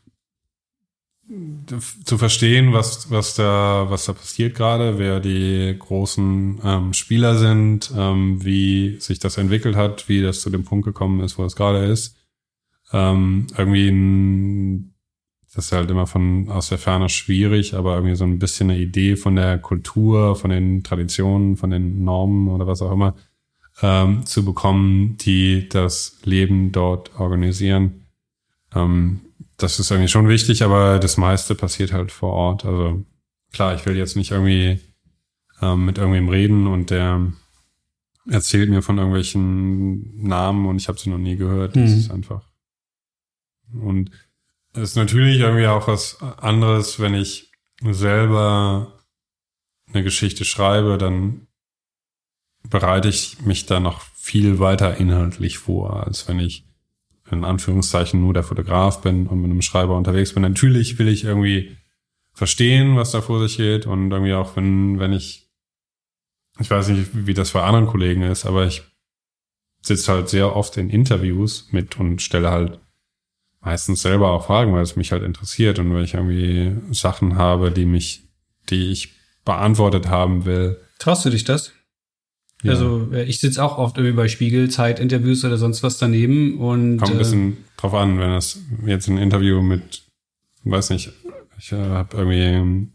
[2.03, 7.91] zu verstehen, was, was da, was da passiert gerade, wer die großen ähm, Spieler sind,
[7.97, 11.56] ähm, wie sich das entwickelt hat, wie das zu dem Punkt gekommen ist, wo es
[11.56, 12.16] gerade ist.
[12.93, 14.95] Ähm, irgendwie ein
[15.56, 18.80] das ist halt immer von aus der Ferne schwierig, aber irgendwie so ein bisschen eine
[18.80, 23.16] Idee von der Kultur, von den Traditionen, von den Normen oder was auch immer
[23.82, 28.06] ähm, zu bekommen, die das Leben dort organisieren.
[28.74, 29.22] Ähm,
[29.56, 32.66] das ist irgendwie schon wichtig, aber das meiste passiert halt vor Ort.
[32.66, 33.06] Also
[33.53, 34.82] klar, ich will jetzt nicht irgendwie
[35.62, 37.32] ähm, mit irgendwem reden und der
[38.30, 41.78] erzählt mir von irgendwelchen Namen und ich habe sie noch nie gehört.
[41.78, 41.97] Das mhm.
[41.97, 42.43] ist einfach.
[43.74, 44.12] Und
[44.76, 47.52] ist natürlich irgendwie auch was anderes, wenn ich
[47.82, 49.00] selber
[49.94, 51.48] eine Geschichte schreibe, dann
[52.70, 56.66] bereite ich mich da noch viel weiter inhaltlich vor, als wenn ich
[57.32, 60.44] in Anführungszeichen nur der Fotograf bin und mit einem Schreiber unterwegs bin.
[60.44, 61.78] Natürlich will ich irgendwie
[62.34, 65.50] verstehen, was da vor sich geht und irgendwie auch wenn, wenn ich,
[66.60, 68.84] ich weiß nicht, wie das bei anderen Kollegen ist, aber ich
[69.82, 72.80] sitze halt sehr oft in Interviews mit und stelle halt
[73.66, 77.72] meistens selber auch fragen, weil es mich halt interessiert und weil ich irgendwie Sachen habe,
[77.72, 78.24] die mich,
[78.70, 79.13] die ich
[79.43, 80.78] beantwortet haben will.
[80.99, 81.74] Traust du dich das?
[82.63, 82.72] Ja.
[82.72, 86.97] Also äh, ich sitze auch oft irgendwie bei Spiegel, Zeit-Interviews oder sonst was daneben und
[86.97, 90.03] kommt ein bisschen äh, drauf an, wenn das jetzt ein Interview mit,
[90.63, 91.11] weiß nicht,
[91.57, 92.88] ich äh, habe irgendwie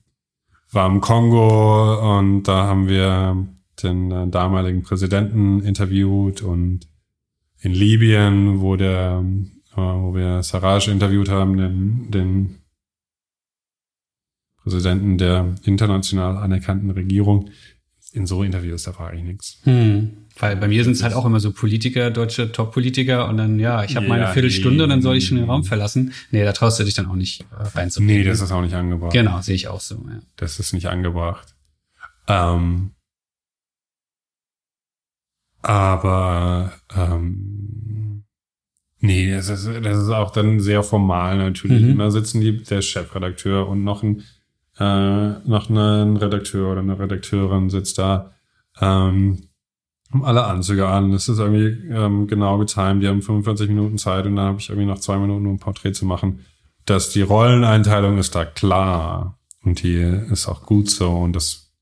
[0.72, 3.46] war im Kongo und da haben wir
[3.82, 6.86] den äh, damaligen Präsidenten interviewt und
[7.58, 12.58] in Libyen, wo der, äh, wo wir Sarraj interviewt haben, den, den
[14.62, 17.50] Präsidenten der international anerkannten Regierung.
[18.12, 19.60] In so Interviews, da war eigentlich nichts.
[19.62, 20.16] Hm.
[20.36, 23.84] Weil bei mir sind es halt auch immer so Politiker, deutsche Top-Politiker und dann, ja,
[23.84, 26.12] ich habe ja, meine Viertelstunde und dann soll ich schon den Raum verlassen.
[26.30, 27.44] Nee, da traust du dich dann auch nicht äh,
[27.74, 28.16] reinzubringen.
[28.16, 29.12] Nee, das ist auch nicht angebracht.
[29.12, 30.20] Genau, sehe ich auch so, ja.
[30.36, 31.54] Das ist nicht angebracht.
[32.26, 32.92] Ähm,
[35.62, 37.59] aber ähm,
[39.00, 41.82] nee, das ist, das ist auch dann sehr formal natürlich.
[41.82, 41.98] Mhm.
[41.98, 44.22] Da sitzen die, der Chefredakteur und noch ein
[44.80, 48.32] äh, noch ein Redakteur oder eine Redakteurin sitzt da,
[48.80, 49.48] ähm,
[50.10, 51.12] um alle Anzüge an.
[51.12, 53.02] Das ist irgendwie ähm, genau getimt.
[53.02, 55.58] Die haben 45 Minuten Zeit und dann habe ich irgendwie noch zwei Minuten, um ein
[55.58, 56.46] Porträt zu machen.
[56.86, 61.74] Dass die Rolleneinteilung ist da klar und die ist auch gut so und das,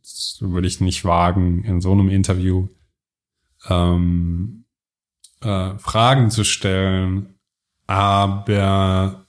[0.00, 2.68] das würde ich nicht wagen, in so einem Interview
[3.68, 4.64] ähm,
[5.40, 7.34] äh, Fragen zu stellen.
[7.86, 9.26] Aber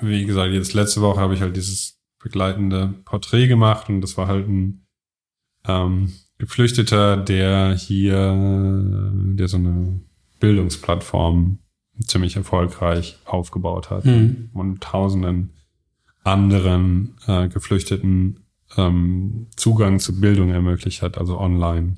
[0.00, 4.28] wie gesagt, jetzt letzte Woche habe ich halt dieses begleitende Porträt gemacht und das war
[4.28, 4.86] halt ein
[5.66, 10.00] ähm, Geflüchteter, der hier, der so eine
[10.40, 11.58] Bildungsplattform
[12.06, 14.50] ziemlich erfolgreich aufgebaut hat mhm.
[14.52, 15.52] und tausenden
[16.22, 18.44] anderen äh, Geflüchteten
[18.76, 21.96] ähm, Zugang zu Bildung ermöglicht hat, also online.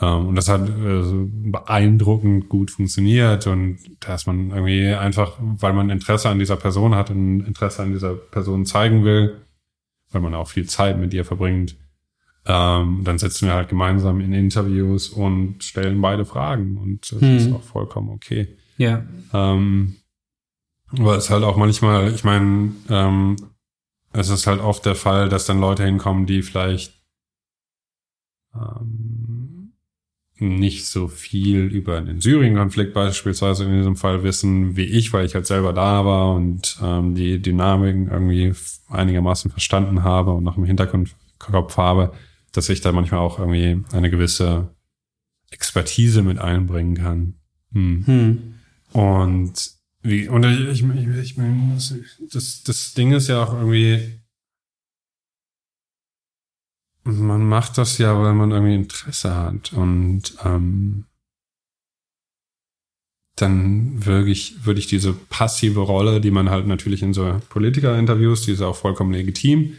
[0.00, 1.02] Ähm, und das hat äh,
[1.50, 6.94] beeindruckend gut funktioniert und da ist man irgendwie einfach, weil man Interesse an dieser Person
[6.94, 9.42] hat und Interesse an dieser Person zeigen will,
[10.10, 11.76] weil man auch viel Zeit mit ihr verbringt,
[12.46, 17.36] ähm, dann sitzen wir halt gemeinsam in Interviews und stellen beide Fragen und das hm.
[17.36, 18.56] ist auch vollkommen okay.
[18.78, 19.04] Ja.
[19.32, 19.96] Ähm,
[20.88, 23.36] aber es ist halt auch manchmal, ich meine, ähm,
[24.12, 27.02] es ist halt oft der Fall, dass dann Leute hinkommen, die vielleicht
[28.54, 29.11] ähm,
[30.42, 35.34] nicht so viel über den Syrien-Konflikt beispielsweise in diesem Fall wissen wie ich, weil ich
[35.34, 38.52] halt selber da war und ähm, die Dynamiken irgendwie
[38.88, 42.12] einigermaßen verstanden habe und noch im Hinterkopf habe,
[42.52, 44.68] dass ich da manchmal auch irgendwie eine gewisse
[45.50, 47.34] Expertise mit einbringen kann.
[47.72, 48.06] Hm.
[48.06, 48.54] Hm.
[48.92, 49.70] Und
[50.02, 51.78] wie, und ich, ich, ich meine,
[52.32, 54.20] das, das Ding ist ja auch irgendwie,
[57.04, 59.72] man macht das ja, weil man irgendwie Interesse hat.
[59.72, 61.04] Und ähm,
[63.36, 68.52] dann wirklich, würde ich diese passive Rolle, die man halt natürlich in so Politiker-Interviews, die
[68.52, 69.76] ist auch vollkommen legitim.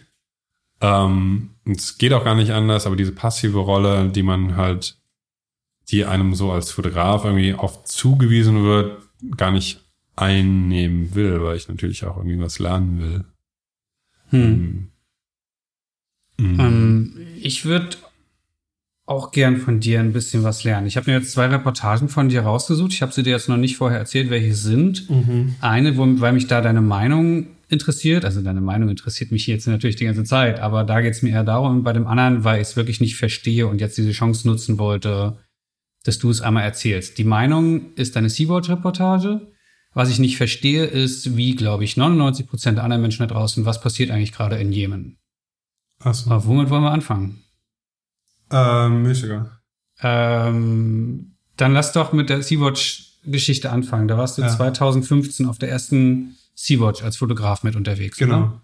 [0.82, 4.98] Ähm, es geht auch gar nicht anders, aber diese passive Rolle, die man halt,
[5.90, 9.02] die einem so als Fotograf irgendwie oft zugewiesen wird,
[9.38, 9.82] gar nicht
[10.16, 13.26] einnehmen will, weil ich natürlich auch irgendwie was lernen will.
[14.30, 14.93] Hm.
[16.38, 16.60] Mhm.
[16.60, 17.98] Ähm, ich würde
[19.06, 20.88] auch gern von dir ein bisschen was lernen.
[20.88, 22.94] Ich habe mir jetzt zwei Reportagen von dir rausgesucht.
[22.94, 25.10] Ich habe sie dir jetzt noch nicht vorher erzählt, welche sind.
[25.10, 25.56] Mhm.
[25.60, 28.24] Eine, wo, weil mich da deine Meinung interessiert.
[28.24, 31.32] Also deine Meinung interessiert mich jetzt natürlich die ganze Zeit, aber da geht es mir
[31.32, 31.84] eher darum.
[31.84, 35.38] Bei dem anderen, weil ich es wirklich nicht verstehe und jetzt diese Chance nutzen wollte,
[36.04, 37.18] dass du es einmal erzählst.
[37.18, 39.52] Die Meinung ist deine Sea-Watch-Reportage.
[39.94, 43.80] Was ich nicht verstehe, ist, wie, glaube ich, 99 Prozent aller Menschen da draußen, was
[43.80, 45.18] passiert eigentlich gerade in Jemen?
[46.04, 46.30] Achso.
[46.30, 47.44] Aber womit wollen wir anfangen?
[48.52, 49.50] Ähm, Michigan.
[50.02, 54.08] Ähm, dann lass doch mit der Sea-Watch-Geschichte anfangen.
[54.08, 54.50] Da warst du ja.
[54.50, 58.18] 2015 auf der ersten Sea-Watch als Fotograf mit unterwegs.
[58.18, 58.38] Genau.
[58.38, 58.62] Oder?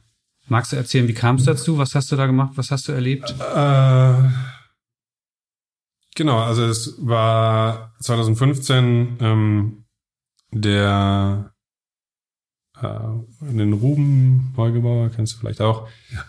[0.48, 1.78] Magst du erzählen, wie kam es dazu?
[1.78, 2.54] Was hast du da gemacht?
[2.56, 3.30] Was hast du erlebt?
[3.56, 4.14] Äh,
[6.16, 9.86] genau, also es war 2015 ähm,
[10.52, 11.54] der
[12.82, 15.88] äh, den Ruben Neugebauer, kennst du vielleicht auch.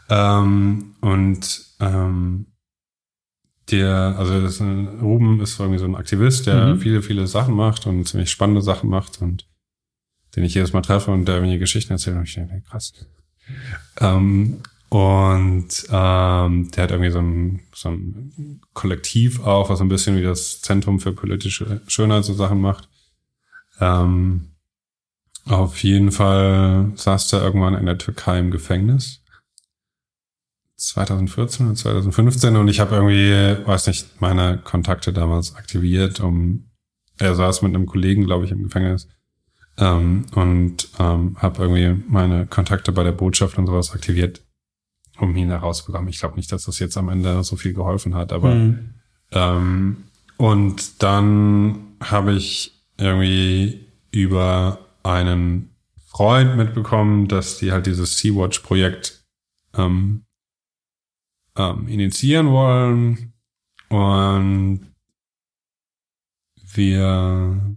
[0.08, 2.46] Ähm, und ähm,
[3.70, 6.80] der, also das Ruben ist irgendwie so ein Aktivist, der mhm.
[6.80, 9.46] viele, viele Sachen macht und ziemlich spannende Sachen macht und
[10.36, 12.92] den ich jedes Mal treffe und der mir Geschichten erzählt und ich denke, krass.
[13.98, 20.16] Ähm, und ähm, der hat irgendwie so ein, so ein Kollektiv auch, was ein bisschen
[20.16, 22.88] wie das Zentrum für politische Schönheit so Sachen macht.
[23.80, 24.49] Ähm,
[25.46, 29.22] auf jeden Fall saß er irgendwann in der Türkei im Gefängnis.
[30.76, 36.70] 2014 oder 2015 und ich habe irgendwie, weiß nicht, meine Kontakte damals aktiviert, um
[37.18, 39.06] er saß mit einem Kollegen, glaube ich, im Gefängnis
[39.76, 44.42] ähm, und ähm, habe irgendwie meine Kontakte bei der Botschaft und sowas aktiviert
[45.20, 46.08] um ihn da rauszubekommen.
[46.08, 48.94] Ich glaube nicht, dass das jetzt am Ende so viel geholfen hat, aber mhm.
[49.32, 49.96] ähm,
[50.36, 55.74] und dann habe ich irgendwie über einen
[56.06, 59.24] Freund mitbekommen, dass die halt dieses Sea-Watch-Projekt
[59.74, 60.24] ähm,
[61.56, 63.32] ähm, initiieren wollen.
[63.88, 64.94] Und
[66.72, 67.76] wir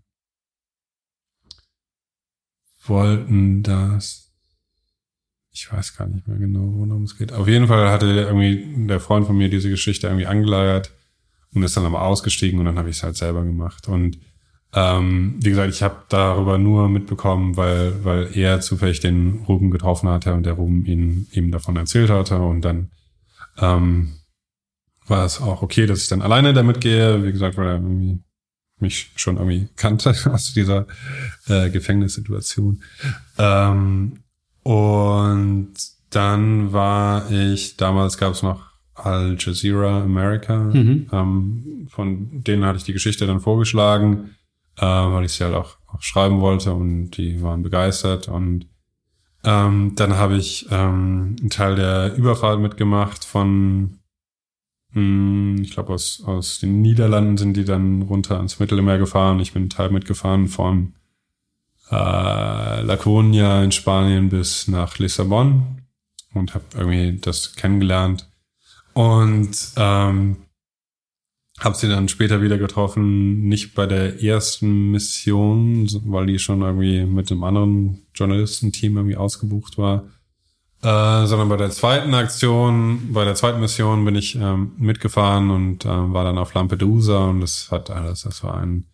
[2.86, 4.32] wollten das.
[5.52, 7.32] Ich weiß gar nicht mehr genau, worum es geht.
[7.32, 10.92] Auf jeden Fall hatte irgendwie der Freund von mir diese Geschichte irgendwie angeleiert
[11.54, 13.88] und ist dann aber ausgestiegen und dann habe ich es halt selber gemacht.
[13.88, 14.20] Und
[14.76, 20.10] ähm, wie gesagt, ich habe darüber nur mitbekommen, weil, weil er zufällig den Ruben getroffen
[20.10, 22.40] hatte und der Ruben ihn ihm davon erzählt hatte.
[22.40, 22.90] Und dann
[23.60, 24.14] ähm,
[25.06, 27.24] war es auch okay, dass ich dann alleine damit gehe.
[27.24, 28.24] Wie gesagt, weil er irgendwie
[28.80, 30.88] mich schon irgendwie kannte aus dieser
[31.48, 32.82] äh, Gefängnissituation.
[33.38, 34.24] Ähm,
[34.64, 35.74] und
[36.10, 40.58] dann war ich, damals gab es noch Al Jazeera America.
[40.58, 41.10] Mhm.
[41.12, 44.32] Ähm, von denen hatte ich die Geschichte dann vorgeschlagen
[44.78, 48.28] äh, weil ich sie halt auch, auch schreiben wollte und die waren begeistert.
[48.28, 48.68] Und
[49.44, 54.00] ähm, dann habe ich ähm, einen Teil der Überfahrt mitgemacht von,
[54.92, 59.40] mh, hm, ich glaube aus, aus den Niederlanden sind die dann runter ans Mittelmeer gefahren.
[59.40, 60.94] Ich bin einen Teil mitgefahren von
[61.92, 65.82] äh, La Coruña in Spanien bis nach Lissabon
[66.34, 68.30] und habe irgendwie das kennengelernt.
[68.94, 70.38] Und ähm,
[71.60, 77.06] hab sie dann später wieder getroffen, nicht bei der ersten Mission, weil die schon irgendwie
[77.06, 80.06] mit einem anderen Journalistenteam irgendwie ausgebucht war,
[80.82, 85.86] äh, sondern bei der zweiten Aktion, bei der zweiten Mission bin ich ähm, mitgefahren und
[85.86, 88.86] äh, war dann auf Lampedusa und das hat alles, das war ein,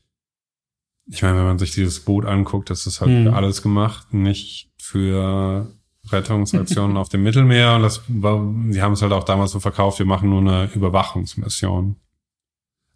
[1.07, 3.23] ich meine, wenn man sich dieses Boot anguckt, das ist halt hm.
[3.23, 5.73] für alles gemacht, nicht für
[6.11, 8.37] Rettungsaktionen auf dem Mittelmeer und das war,
[8.69, 11.95] die haben es halt auch damals so verkauft, wir machen nur eine Überwachungsmission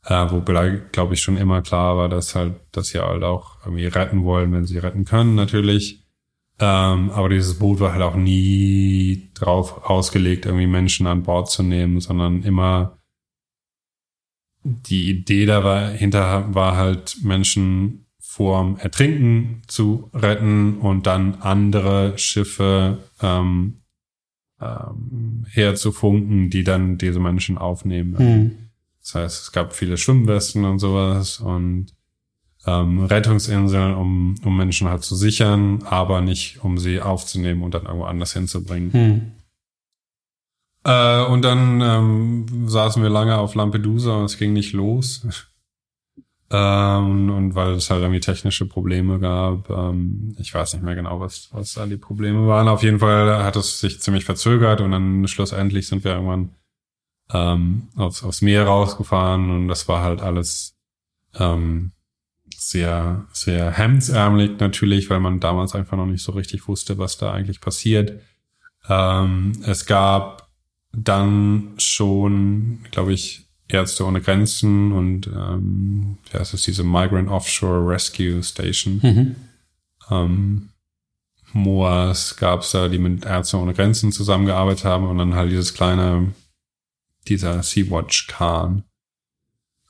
[0.05, 3.85] äh, wobei, glaube ich, schon immer klar war, dass halt, dass sie halt auch irgendwie
[3.85, 6.03] retten wollen, wenn sie retten können, natürlich.
[6.59, 11.63] Ähm, aber dieses Boot war halt auch nie drauf ausgelegt, irgendwie Menschen an Bord zu
[11.63, 12.99] nehmen, sondern immer
[14.63, 23.81] die Idee dahinter war halt Menschen vorm Ertrinken zu retten und dann andere Schiffe ähm,
[24.61, 28.15] ähm, herzufunken, die dann diese Menschen aufnehmen.
[28.17, 28.62] Mhm.
[29.03, 31.93] Das heißt, es gab viele Schwimmwesten und sowas und
[32.65, 37.83] ähm, Rettungsinseln, um, um Menschen halt zu sichern, aber nicht, um sie aufzunehmen und dann
[37.83, 38.93] irgendwo anders hinzubringen.
[38.93, 39.31] Hm.
[40.85, 45.27] Äh, und dann ähm, saßen wir lange auf Lampedusa und es ging nicht los.
[46.51, 49.69] ähm, und weil es halt irgendwie technische Probleme gab.
[49.69, 52.69] Ähm, ich weiß nicht mehr genau, was, was da die Probleme waren.
[52.69, 56.51] Auf jeden Fall hat es sich ziemlich verzögert und dann schlussendlich sind wir irgendwann
[57.31, 60.75] ähm, aufs, aufs Meer rausgefahren und das war halt alles
[61.35, 61.91] ähm,
[62.55, 67.33] sehr, sehr hemdsärmelig natürlich, weil man damals einfach noch nicht so richtig wusste, was da
[67.33, 68.21] eigentlich passiert.
[68.89, 70.49] Ähm, es gab
[70.91, 77.87] dann schon, glaube ich, Ärzte ohne Grenzen und ähm, ja, es ist diese Migrant Offshore
[77.87, 78.99] Rescue Station.
[79.01, 79.35] Mhm.
[80.11, 80.69] Ähm,
[81.53, 85.73] MOAS gab es da, die mit Ärzte ohne Grenzen zusammengearbeitet haben und dann halt dieses
[85.73, 86.33] kleine
[87.23, 88.83] dieser Sea-Watch Kahn,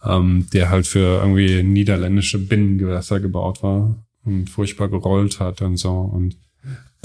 [0.03, 5.91] ähm, der halt für irgendwie niederländische Binnengewässer gebaut war und furchtbar gerollt hat und so
[5.91, 6.37] und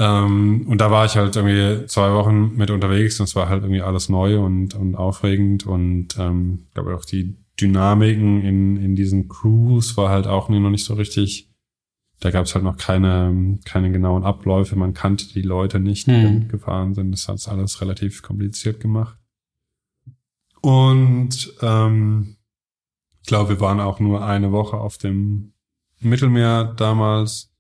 [0.01, 3.63] ähm, und da war ich halt irgendwie zwei Wochen mit unterwegs und es war halt
[3.65, 8.95] irgendwie alles neu und, und aufregend und ähm, ich glaube auch die Dynamiken in, in
[8.95, 11.51] diesen Crews war halt auch noch nicht so richtig.
[12.21, 14.75] Da gab es halt noch keine, keine genauen Abläufe.
[14.75, 16.49] Man kannte die Leute nicht, die hm.
[16.49, 17.13] gefahren sind.
[17.13, 19.17] Das hat alles relativ kompliziert gemacht.
[20.61, 22.37] Und ähm,
[23.23, 25.53] ich glaube, wir waren auch nur eine Woche auf dem
[26.01, 27.53] Mittelmeer damals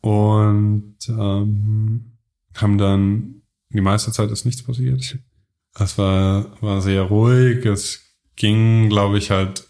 [0.00, 2.18] und ähm,
[2.54, 5.18] haben dann die meiste Zeit ist nichts passiert.
[5.74, 7.64] Es war, war sehr ruhig.
[7.64, 8.00] Es
[8.36, 9.66] ging, glaube ich, halt,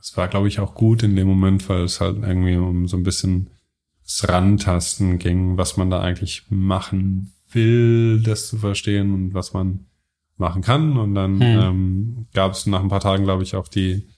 [0.00, 2.96] es war, glaube ich, auch gut in dem Moment, weil es halt irgendwie um so
[2.96, 3.50] ein bisschen
[4.04, 9.86] das Rantasten ging, was man da eigentlich machen will, das zu verstehen und was man
[10.36, 10.96] machen kann.
[10.96, 11.60] Und dann hm.
[11.60, 14.08] ähm, gab es nach ein paar Tagen, glaube ich, auch die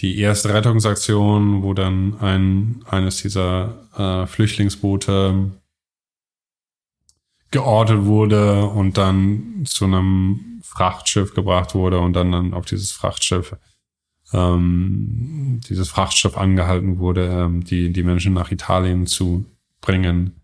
[0.00, 5.52] die erste Rettungsaktion, wo dann ein eines dieser äh, Flüchtlingsboote
[7.50, 13.56] geortet wurde und dann zu einem Frachtschiff gebracht wurde und dann, dann auf dieses Frachtschiff
[14.32, 19.44] ähm, dieses Frachtschiff angehalten wurde, ähm, die die Menschen nach Italien zu
[19.80, 20.40] bringen.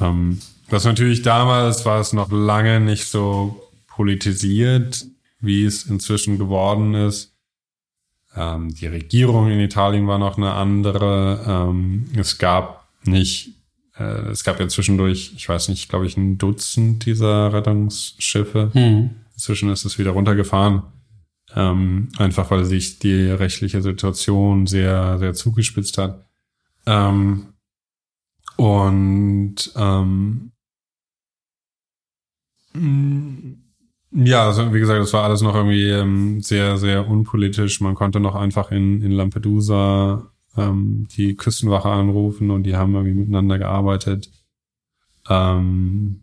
[0.00, 0.38] Ähm,
[0.68, 3.67] das natürlich damals war es noch lange nicht so
[3.98, 5.06] politisiert,
[5.40, 7.36] wie es inzwischen geworden ist.
[8.36, 11.44] Ähm, die Regierung in Italien war noch eine andere.
[11.44, 13.56] Ähm, es gab nicht,
[13.98, 18.70] äh, es gab ja zwischendurch, ich weiß nicht, glaube ich, ein Dutzend dieser Rettungsschiffe.
[18.72, 19.10] Hm.
[19.32, 20.84] Inzwischen ist es wieder runtergefahren.
[21.56, 26.24] Ähm, einfach weil sich die rechtliche Situation sehr, sehr zugespitzt hat.
[26.86, 27.48] Ähm,
[28.56, 30.52] und ähm,
[34.24, 37.80] ja, also wie gesagt, das war alles noch irgendwie ähm, sehr, sehr unpolitisch.
[37.80, 43.14] Man konnte noch einfach in, in Lampedusa ähm, die Küstenwache anrufen und die haben irgendwie
[43.14, 44.30] miteinander gearbeitet.
[45.28, 46.22] Ähm,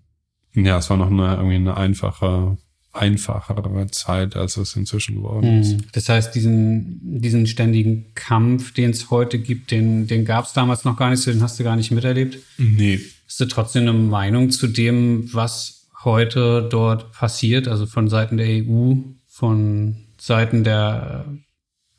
[0.53, 2.57] ja, es war noch eine, irgendwie eine einfache
[2.95, 5.73] einfachere Zeit, als es inzwischen geworden ist.
[5.73, 5.81] Hm.
[5.91, 10.85] Das heißt, diesen, diesen ständigen Kampf, den es heute gibt, den, den gab es damals
[10.85, 12.39] noch gar nicht den hast du gar nicht miterlebt?
[12.57, 12.99] Nee.
[13.27, 18.47] Hast du trotzdem eine Meinung zu dem, was heute dort passiert, also von Seiten der
[18.47, 18.95] EU,
[19.27, 21.25] von Seiten der,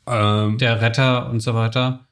[0.05, 2.07] ähm, der Retter und so weiter?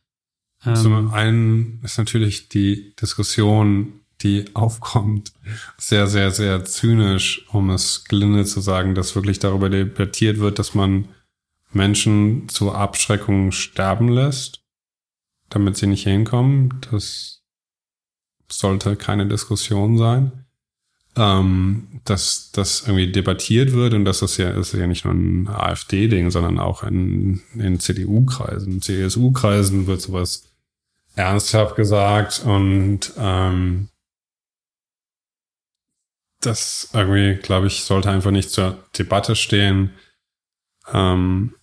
[0.65, 5.33] Ähm, zum einen ist natürlich die Diskussion die aufkommt,
[5.77, 10.73] sehr, sehr, sehr zynisch, um es gelinde zu sagen, dass wirklich darüber debattiert wird, dass
[10.73, 11.09] man
[11.71, 14.63] Menschen zur Abschreckung sterben lässt,
[15.49, 16.79] damit sie nicht hinkommen.
[16.91, 17.43] Das
[18.49, 20.44] sollte keine Diskussion sein.
[21.17, 25.47] Ähm, dass das irgendwie debattiert wird und dass das ja ist ja nicht nur ein
[25.47, 30.43] AfD-Ding, sondern auch in, in CDU-Kreisen, CSU-Kreisen wird sowas
[31.15, 33.87] ernsthaft gesagt und ähm,
[36.41, 39.91] das irgendwie, glaube ich, sollte einfach nicht zur Debatte stehen.
[40.91, 41.55] Ähm,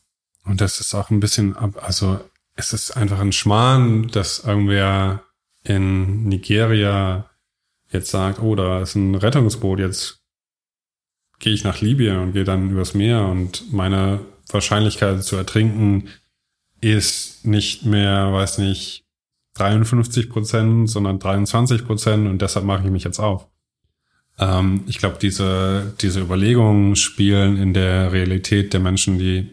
[0.45, 2.21] und das ist auch ein bisschen, also
[2.55, 5.23] es ist einfach ein Schmarrn, dass irgendwer
[5.63, 7.31] in Nigeria
[7.93, 10.23] jetzt sagt, oh, da ist ein Rettungsboot, jetzt
[11.39, 16.09] gehe ich nach Libyen und gehe dann übers Meer und meine Wahrscheinlichkeit zu ertrinken
[16.81, 19.05] ist nicht mehr, weiß nicht,
[19.55, 23.49] 53 Prozent, sondern 23 Prozent und deshalb mache ich mich jetzt auf.
[24.39, 29.51] Ähm, ich glaube, diese, diese Überlegungen spielen in der Realität der Menschen, die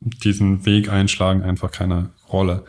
[0.00, 2.64] diesen Weg einschlagen, einfach keine Rolle.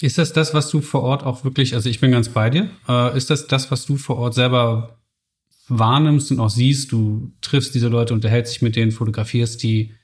[0.00, 2.70] Ist das das, was du vor Ort auch wirklich, also ich bin ganz bei dir,
[2.88, 4.98] äh, ist das das, was du vor Ort selber
[5.68, 6.92] wahrnimmst und auch siehst?
[6.92, 9.94] Du triffst diese Leute, unterhältst dich mit denen, fotografierst die.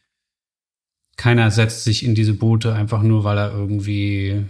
[1.16, 4.44] Keiner setzt sich in diese Boote einfach nur, weil er irgendwie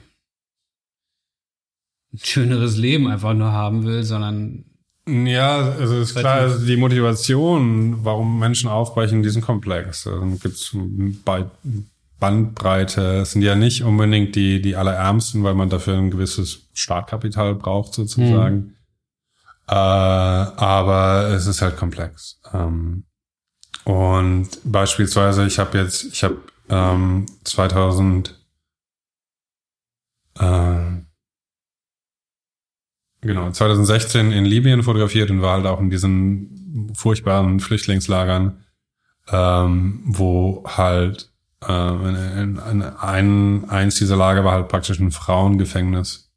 [2.13, 4.65] ein schöneres Leben einfach nur haben will, sondern
[5.07, 10.07] ja, also ist klar, also die Motivation, warum Menschen aufbrechen, diesen Komplex.
[10.07, 10.75] Also gibt es
[11.25, 11.45] bei
[12.25, 13.19] Bandbreite.
[13.19, 17.93] Es sind ja nicht unbedingt die, die Allerärmsten, weil man dafür ein gewisses Startkapital braucht,
[17.93, 18.57] sozusagen.
[18.57, 18.75] Mhm.
[19.69, 22.41] Äh, aber es ist halt komplex.
[22.55, 23.05] Ähm,
[23.85, 26.39] und beispielsweise, ich habe jetzt, ich habe
[26.71, 28.35] ähm, 2000
[30.39, 30.81] äh,
[33.21, 38.65] Genau, 2016 in Libyen fotografiert und war halt auch in diesen furchtbaren Flüchtlingslagern,
[39.31, 41.34] ähm, wo halt
[41.71, 46.31] ein, eins dieser Lager war halt praktisch ein Frauengefängnis.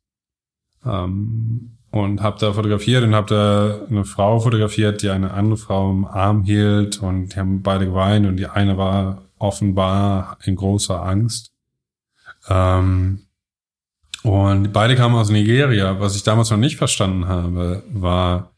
[0.86, 5.90] Ähm, und habe da fotografiert und habe da eine Frau fotografiert, die eine andere Frau
[5.90, 11.02] im Arm hielt und die haben beide geweint und die eine war offenbar in großer
[11.02, 11.54] Angst.
[12.50, 13.24] Ähm,
[14.24, 16.00] und beide kamen aus Nigeria.
[16.00, 18.52] Was ich damals noch nicht verstanden habe, war,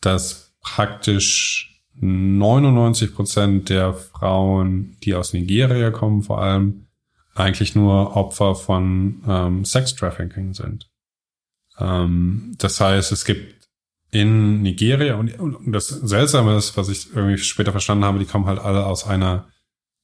[0.00, 1.67] dass praktisch
[2.00, 6.86] 99 Prozent der Frauen, die aus Nigeria kommen, vor allem
[7.34, 10.88] eigentlich nur Opfer von ähm, Sex-Trafficking sind.
[11.78, 13.68] Ähm, das heißt, es gibt
[14.10, 18.46] in Nigeria und, und das Seltsame ist, was ich irgendwie später verstanden habe, die kommen
[18.46, 19.48] halt alle aus einer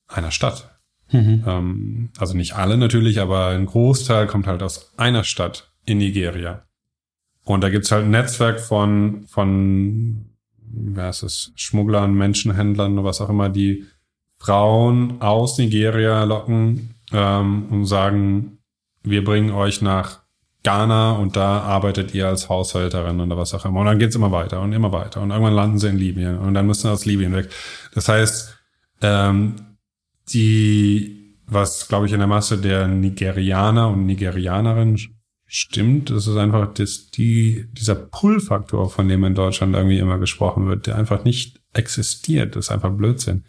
[0.06, 0.78] einer Stadt.
[1.10, 1.44] Mhm.
[1.46, 6.64] Ähm, also nicht alle natürlich, aber ein Großteil kommt halt aus einer Stadt in Nigeria.
[7.44, 10.30] Und da gibt's halt ein Netzwerk von, von,
[10.76, 13.84] wer ist es, Schmugglern, Menschenhändlern, was auch immer, die
[14.38, 18.58] Frauen aus Nigeria locken ähm, und sagen,
[19.02, 20.20] wir bringen euch nach
[20.64, 23.80] Ghana und da arbeitet ihr als Haushälterin oder was auch immer.
[23.80, 25.20] Und dann geht's immer weiter und immer weiter.
[25.20, 27.50] Und irgendwann landen sie in Libyen und dann müssen sie aus Libyen weg.
[27.94, 28.56] Das heißt,
[29.02, 29.56] ähm,
[30.30, 34.98] die, was glaube ich in der Masse der Nigerianer und Nigerianerinnen
[35.54, 40.66] stimmt, das ist einfach das, die, dieser Pull-Faktor, von dem in Deutschland irgendwie immer gesprochen
[40.66, 42.56] wird, der einfach nicht existiert.
[42.56, 43.44] Das ist einfach Blödsinn.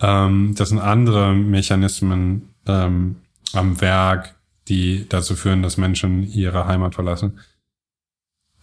[0.00, 3.16] Ähm, das sind andere Mechanismen ähm,
[3.52, 4.38] am Werk,
[4.68, 7.40] die dazu führen, dass Menschen ihre Heimat verlassen.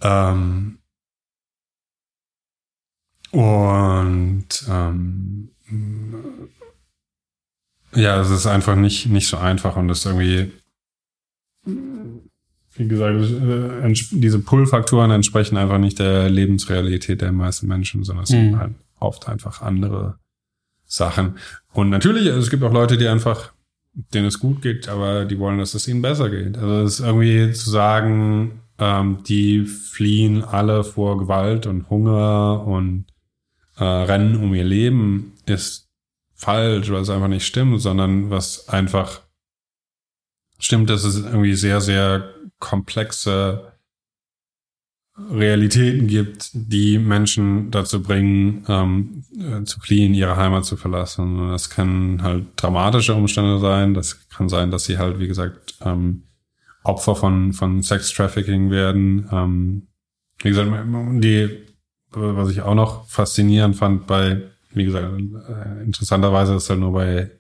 [0.02, 0.80] Ähm,
[3.32, 5.50] Und ähm,
[7.94, 10.54] ja, es ist einfach nicht, nicht so einfach und das irgendwie,
[12.78, 18.30] wie gesagt, äh, diese Pull-Faktoren entsprechen einfach nicht der Lebensrealität der meisten Menschen, sondern es
[18.30, 18.60] sind mhm.
[18.60, 20.18] halt oft einfach andere
[20.86, 21.38] Sachen.
[21.74, 23.52] Und natürlich, es gibt auch Leute, die einfach,
[24.14, 26.58] denen es gut geht, aber die wollen, dass es ihnen besser geht.
[26.58, 33.06] Also es ist irgendwie zu sagen, ähm, die fliehen alle vor Gewalt und Hunger und
[33.78, 35.88] äh, rennen um ihr Leben, ist
[36.34, 39.22] falsch, weil es einfach nicht stimmt, sondern was einfach
[40.60, 43.74] stimmt, dass es irgendwie sehr, sehr komplexe
[45.32, 51.50] Realitäten gibt, die Menschen dazu bringen, ähm, äh, zu fliehen, ihre Heimat zu verlassen.
[51.50, 53.96] Das können halt dramatische Umstände sein.
[53.96, 56.24] Das kann sein, dass sie halt, wie gesagt, ähm,
[56.84, 59.28] Opfer von, von Sex-Trafficking werden.
[59.32, 59.88] Ähm,
[60.40, 60.70] wie gesagt,
[61.24, 61.66] die,
[62.12, 67.32] was ich auch noch faszinierend fand bei, wie gesagt, äh, interessanterweise ist halt nur bei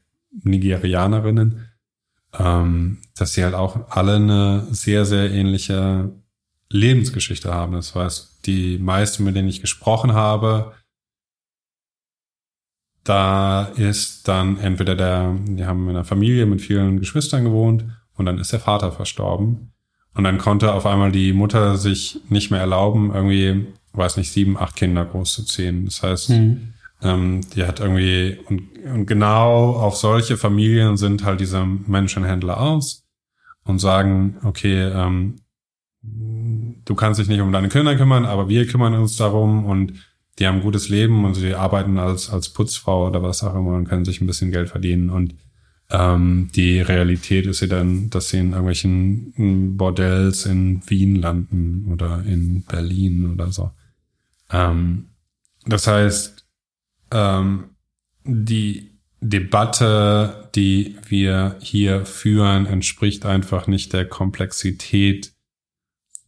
[0.44, 1.68] Nigerianerinnen,
[2.37, 6.11] ähm, dass sie halt auch alle eine sehr, sehr ähnliche
[6.69, 7.73] Lebensgeschichte haben.
[7.73, 10.73] Das heißt, die meisten, mit denen ich gesprochen habe,
[13.03, 17.85] da ist dann entweder der, die haben in einer Familie mit vielen Geschwistern gewohnt
[18.15, 19.71] und dann ist der Vater verstorben.
[20.13, 24.57] Und dann konnte auf einmal die Mutter sich nicht mehr erlauben, irgendwie, weiß nicht, sieben,
[24.57, 25.85] acht Kinder großzuziehen.
[25.85, 26.73] Das heißt, mhm.
[27.01, 33.05] Ähm, die hat irgendwie, und, und genau auf solche Familien sind halt diese Menschenhändler aus
[33.63, 35.35] und sagen, okay, ähm,
[36.01, 39.93] du kannst dich nicht um deine Kinder kümmern, aber wir kümmern uns darum und
[40.39, 43.75] die haben ein gutes Leben und sie arbeiten als, als Putzfrau oder was auch immer
[43.75, 45.35] und können sich ein bisschen Geld verdienen und
[45.89, 52.23] ähm, die Realität ist ja dann, dass sie in irgendwelchen Bordells in Wien landen oder
[52.25, 53.71] in Berlin oder so.
[54.51, 55.05] Ähm,
[55.65, 56.36] das heißt,
[57.11, 57.75] ähm,
[58.23, 65.34] die Debatte, die wir hier führen, entspricht einfach nicht der Komplexität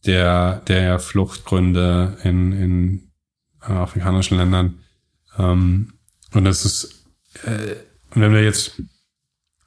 [0.06, 3.10] der, der Fluchtgründe in, in
[3.60, 4.80] afrikanischen Ländern.
[5.38, 5.94] Ähm,
[6.32, 7.04] und es ist,
[7.44, 7.76] äh,
[8.14, 8.82] wenn wir jetzt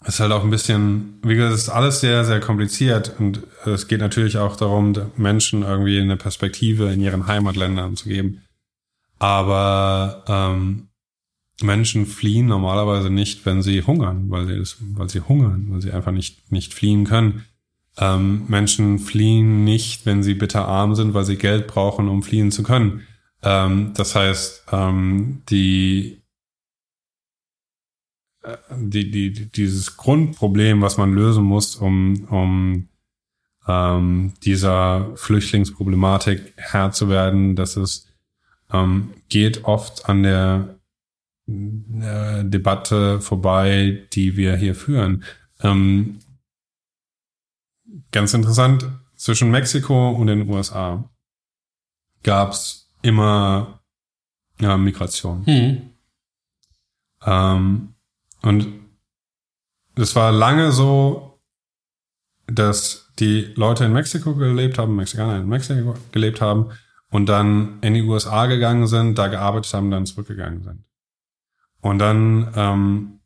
[0.05, 3.87] ist halt auch ein bisschen, wie gesagt, es ist alles sehr, sehr kompliziert und es
[3.87, 8.41] geht natürlich auch darum, Menschen irgendwie eine Perspektive in ihren Heimatländern zu geben.
[9.19, 10.89] Aber ähm,
[11.63, 16.11] Menschen fliehen normalerweise nicht, wenn sie hungern, weil sie, weil sie hungern, weil sie einfach
[16.11, 17.45] nicht, nicht fliehen können.
[17.97, 22.63] Ähm, Menschen fliehen nicht, wenn sie bitterarm sind, weil sie Geld brauchen, um fliehen zu
[22.63, 23.01] können.
[23.41, 26.23] Ähm, das heißt, ähm, die
[28.77, 32.89] die, die, dieses Grundproblem, was man lösen muss, um, um
[33.67, 38.07] ähm, dieser Flüchtlingsproblematik Herr zu werden, dass es
[38.71, 40.79] ähm, geht oft an der
[41.47, 45.23] äh, Debatte vorbei, die wir hier führen.
[45.61, 46.19] Ähm,
[48.11, 51.09] ganz interessant, zwischen Mexiko und den USA
[52.23, 53.79] gab's immer
[54.59, 55.45] ja, Migration.
[55.45, 55.89] Hm.
[57.25, 57.95] Ähm,
[58.41, 58.67] und
[59.95, 61.39] es war lange so,
[62.47, 66.71] dass die Leute in Mexiko gelebt haben, Mexikaner in Mexiko gelebt haben
[67.09, 70.83] und dann in die USA gegangen sind, da gearbeitet haben, dann zurückgegangen sind.
[71.83, 73.19] Und dann ähm,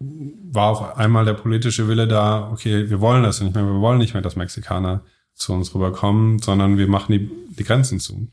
[0.00, 3.98] war auf einmal der politische Wille da, okay, wir wollen das nicht mehr, wir wollen
[3.98, 5.04] nicht mehr, dass Mexikaner
[5.34, 8.14] zu uns rüberkommen, sondern wir machen die, die Grenzen zu.
[8.14, 8.30] Und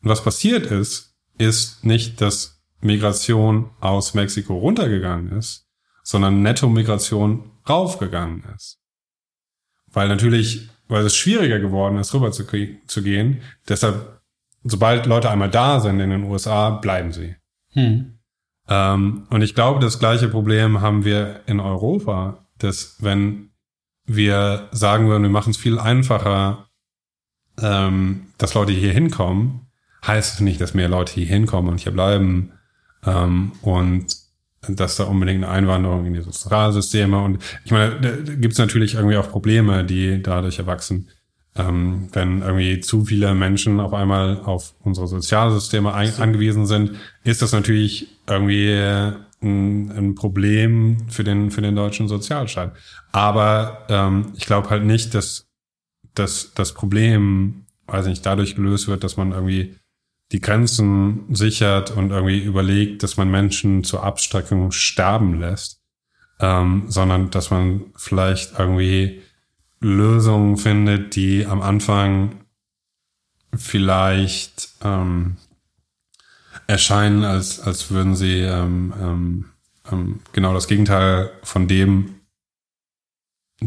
[0.00, 5.66] was passiert ist, ist nicht, dass Migration aus Mexiko runtergegangen ist,
[6.04, 8.78] sondern Netto-Migration raufgegangen ist.
[9.88, 12.44] Weil natürlich, weil es schwieriger geworden ist, rüber zu,
[12.86, 14.20] zu gehen, deshalb,
[14.62, 17.34] sobald Leute einmal da sind in den USA, bleiben sie.
[17.72, 18.19] Hm.
[18.70, 23.50] Ähm, und ich glaube, das gleiche Problem haben wir in Europa, dass wenn
[24.06, 26.68] wir sagen würden, wir machen es viel einfacher,
[27.60, 29.66] ähm, dass Leute hier hinkommen,
[30.06, 32.52] heißt es nicht, dass mehr Leute hier hinkommen und hier bleiben,
[33.04, 34.16] ähm, und
[34.68, 38.94] dass da unbedingt eine Einwanderung in die Sozialsysteme und ich meine, da gibt es natürlich
[38.94, 41.08] irgendwie auch Probleme, die dadurch erwachsen.
[41.56, 46.92] Ähm, wenn irgendwie zu viele Menschen auf einmal auf unsere Sozialsysteme angewiesen sind,
[47.24, 48.70] ist das natürlich irgendwie
[49.42, 52.76] ein, ein, Problem für den, für den deutschen Sozialstaat.
[53.10, 55.48] Aber ähm, ich glaube halt nicht, dass,
[56.14, 59.74] dass das Problem, weiß nicht, dadurch gelöst wird, dass man irgendwie
[60.32, 65.80] die Grenzen sichert und irgendwie überlegt, dass man Menschen zur Abstreckung sterben lässt,
[66.38, 69.22] ähm, sondern dass man vielleicht irgendwie
[69.80, 72.40] Lösungen findet, die am Anfang
[73.54, 75.36] vielleicht ähm,
[76.66, 79.44] erscheinen, als, als würden sie ähm, ähm,
[79.90, 82.20] ähm, genau das Gegenteil von dem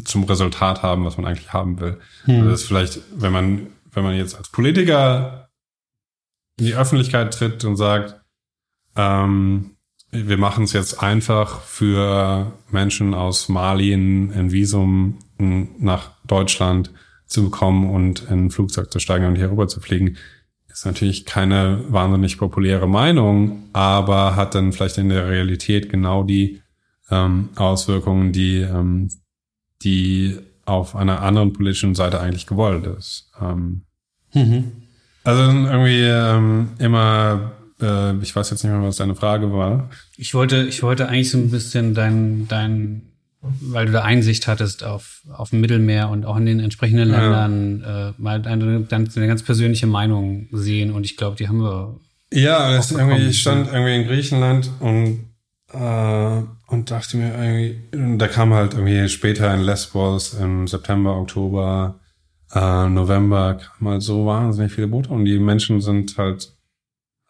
[0.06, 1.99] zum Resultat haben, was man eigentlich haben will.
[2.26, 2.35] Hm.
[2.35, 5.49] Also das ist vielleicht, wenn man, wenn man jetzt als Politiker
[6.57, 8.22] in die Öffentlichkeit tritt und sagt,
[8.95, 9.72] ähm,
[10.11, 15.18] wir machen es jetzt einfach für Menschen aus Mali ein, ein Visum
[15.80, 16.91] nach Deutschland
[17.26, 20.18] zu bekommen und in ein Flugzeug zu steigen und hier rüber zu fliegen,
[20.68, 26.61] ist natürlich keine wahnsinnig populäre Meinung, aber hat dann vielleicht in der Realität genau die
[27.10, 29.10] ähm, Auswirkungen, die, ähm,
[29.84, 33.32] die auf einer anderen politischen Seite eigentlich gewollt ist.
[33.40, 33.84] Ähm,
[34.34, 34.72] mhm.
[35.24, 37.53] Also irgendwie ähm, immer
[37.84, 39.90] äh, ich weiß jetzt nicht mehr, was deine Frage war.
[40.18, 43.12] Ich wollte, ich wollte eigentlich so ein bisschen dein, dein,
[43.61, 47.82] weil du da Einsicht hattest auf, auf dem Mittelmeer und auch in den entsprechenden Ländern,
[47.82, 48.10] ja.
[48.10, 51.99] äh, mal deine, deine, ganz persönliche Meinung sehen und ich glaube, die haben wir.
[52.32, 55.26] Ja, das irgendwie, ich stand irgendwie in Griechenland und
[55.72, 61.99] äh, und dachte mir irgendwie, da kam halt irgendwie später in Lesbos im September, Oktober,
[62.53, 66.53] äh, November kam halt so wahnsinnig viele Boote und die Menschen sind halt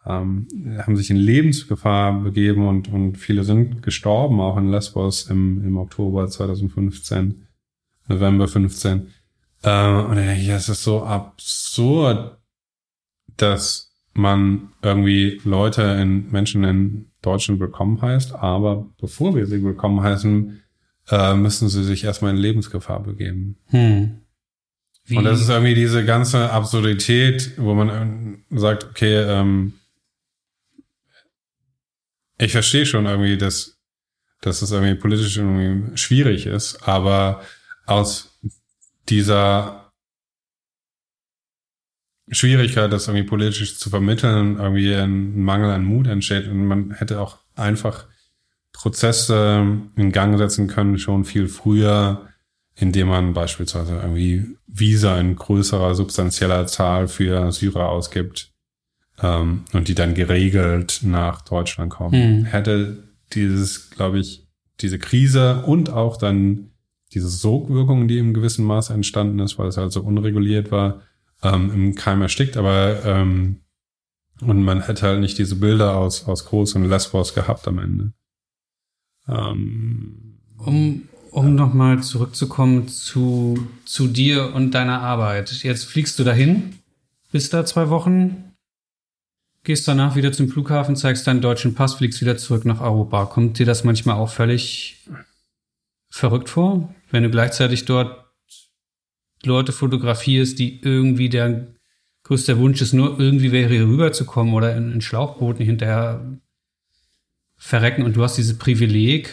[0.06, 0.46] ähm,
[0.78, 5.76] haben sich in Lebensgefahr begeben und, und viele sind gestorben, auch in Lesbos im, im
[5.78, 7.46] Oktober 2015,
[8.08, 8.98] November 15.
[8.98, 12.38] Äh, und dann denke ich, es ist so absurd,
[13.36, 20.02] dass man irgendwie Leute in Menschen in Deutschland willkommen heißt, aber bevor wir sie willkommen
[20.02, 20.60] heißen,
[21.10, 23.56] äh, müssen sie sich erstmal in Lebensgefahr begeben.
[23.66, 24.20] Hm.
[25.10, 29.74] Und das ist irgendwie diese ganze Absurdität, wo man sagt, okay, ähm,
[32.38, 33.78] ich verstehe schon irgendwie, dass,
[34.40, 37.42] dass es irgendwie politisch irgendwie schwierig ist, aber
[37.86, 38.38] aus
[39.08, 39.92] dieser
[42.30, 47.20] Schwierigkeit, das irgendwie politisch zu vermitteln, irgendwie ein Mangel an Mut entsteht und man hätte
[47.20, 48.06] auch einfach
[48.72, 49.64] Prozesse
[49.96, 52.28] in Gang setzen können, schon viel früher,
[52.74, 58.53] indem man beispielsweise irgendwie Visa in größerer, substanzieller Zahl für Syrer ausgibt,
[59.22, 62.40] ähm, und die dann geregelt nach Deutschland kommen.
[62.40, 62.44] Mhm.
[62.44, 64.46] Hätte dieses, glaube ich,
[64.80, 66.70] diese Krise und auch dann
[67.12, 71.02] diese Sogwirkung, die im gewissen Maß entstanden ist, weil es halt so unreguliert war,
[71.42, 73.60] ähm, im Keim erstickt, aber ähm,
[74.40, 78.12] und man hätte halt nicht diese Bilder aus, aus Groß und Lesbos gehabt am Ende.
[79.28, 81.02] Ähm, um
[81.34, 81.52] um ja.
[81.52, 85.50] nochmal zurückzukommen zu, zu dir und deiner Arbeit.
[85.64, 86.76] Jetzt fliegst du dahin,
[87.32, 88.53] bist da zwei Wochen,
[89.64, 93.24] gehst danach wieder zum Flughafen, zeigst deinen deutschen Pass, fliegst wieder zurück nach Europa.
[93.26, 95.02] Kommt dir das manchmal auch völlig
[96.10, 98.24] verrückt vor, wenn du gleichzeitig dort
[99.42, 101.66] Leute fotografierst, die irgendwie der
[102.22, 106.38] größte Wunsch ist, nur irgendwie wäre hier rüberzukommen oder in, in Schlauchbooten hinterher
[107.56, 109.30] verrecken und du hast dieses Privileg,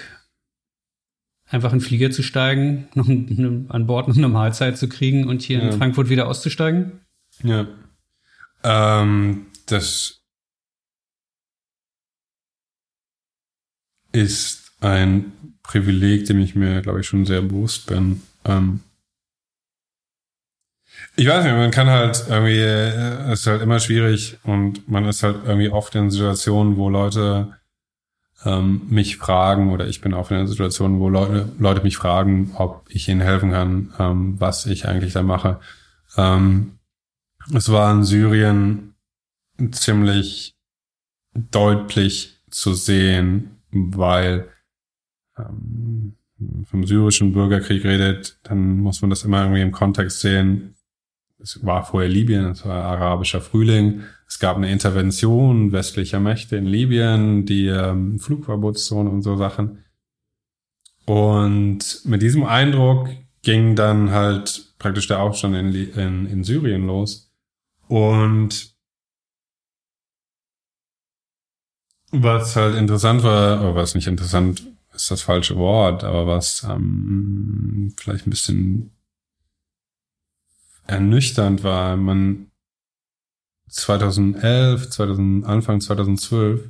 [1.48, 5.42] einfach in den Flieger zu steigen, noch an Bord noch eine Mahlzeit zu kriegen und
[5.42, 5.70] hier ja.
[5.70, 7.02] in Frankfurt wieder auszusteigen?
[7.44, 7.68] Ja.
[8.64, 10.21] Ähm, das
[14.12, 15.32] ist ein
[15.64, 18.22] Privileg, dem ich mir, glaube ich, schon sehr bewusst bin.
[18.46, 18.82] Ähm
[21.16, 25.06] ich weiß nicht, man kann halt irgendwie, äh, es ist halt immer schwierig und man
[25.06, 27.58] ist halt irgendwie oft in Situationen, wo Leute
[28.46, 32.52] ähm, mich fragen oder ich bin auch in einer Situation, wo Leute, Leute mich fragen,
[32.56, 35.60] ob ich ihnen helfen kann, ähm, was ich eigentlich da mache.
[36.18, 36.80] Ähm,
[37.54, 38.96] es war in Syrien
[39.72, 40.56] ziemlich
[41.34, 44.50] deutlich zu sehen, weil
[45.38, 46.16] ähm,
[46.66, 50.76] vom syrischen Bürgerkrieg redet, dann muss man das immer irgendwie im Kontext sehen.
[51.40, 54.04] Es war vorher Libyen, es war arabischer Frühling.
[54.28, 59.84] Es gab eine Intervention westlicher Mächte in Libyen, die ähm, Flugverbotszone und so Sachen.
[61.06, 63.10] Und mit diesem Eindruck
[63.42, 67.32] ging dann halt praktisch der Aufstand in, in, in Syrien los.
[67.88, 68.71] Und
[72.12, 74.64] Was halt interessant war, oder was nicht interessant
[74.94, 78.92] ist das falsche Wort, aber was ähm, vielleicht ein bisschen
[80.86, 82.52] ernüchternd war, man
[83.70, 86.70] 2011, 2000, Anfang 2012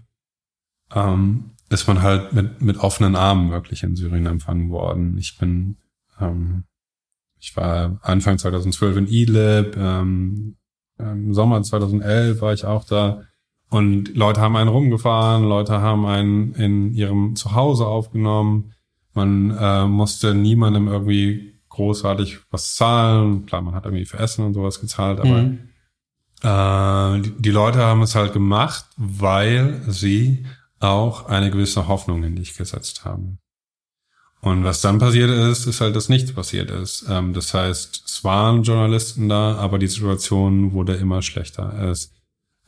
[0.94, 5.18] ähm, ist man halt mit, mit offenen Armen wirklich in Syrien empfangen worden.
[5.18, 5.78] Ich bin,
[6.20, 6.66] ähm,
[7.40, 10.58] ich war Anfang 2012 in Idlib, ähm,
[11.00, 13.24] im Sommer 2011 war ich auch da
[13.72, 18.74] und Leute haben einen rumgefahren, Leute haben einen in ihrem Zuhause aufgenommen.
[19.14, 23.46] Man äh, musste niemandem irgendwie großartig was zahlen.
[23.46, 25.70] Klar, man hat irgendwie für Essen und sowas gezahlt, aber mhm.
[26.44, 30.46] äh, die, die Leute haben es halt gemacht, weil sie
[30.82, 33.40] auch eine gewisse Hoffnung in dich gesetzt haben.
[34.42, 37.06] Und was dann passiert ist, ist halt, dass nichts passiert ist.
[37.08, 41.90] Ähm, das heißt, es waren Journalisten da, aber die Situation wurde immer schlechter.
[41.90, 42.12] Es,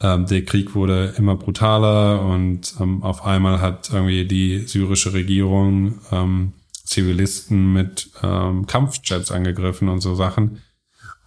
[0.04, 6.00] ähm, der Krieg wurde immer brutaler und ähm, auf einmal hat irgendwie die syrische Regierung
[6.12, 6.54] ähm,
[6.84, 10.62] Zivilisten mit ähm, Kampfjets angegriffen und so Sachen.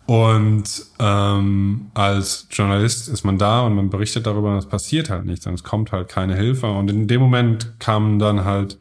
[0.07, 5.25] Und ähm, als Journalist ist man da und man berichtet darüber und es passiert halt
[5.25, 6.71] nichts und es kommt halt keine Hilfe.
[6.71, 8.81] Und in dem Moment kamen dann halt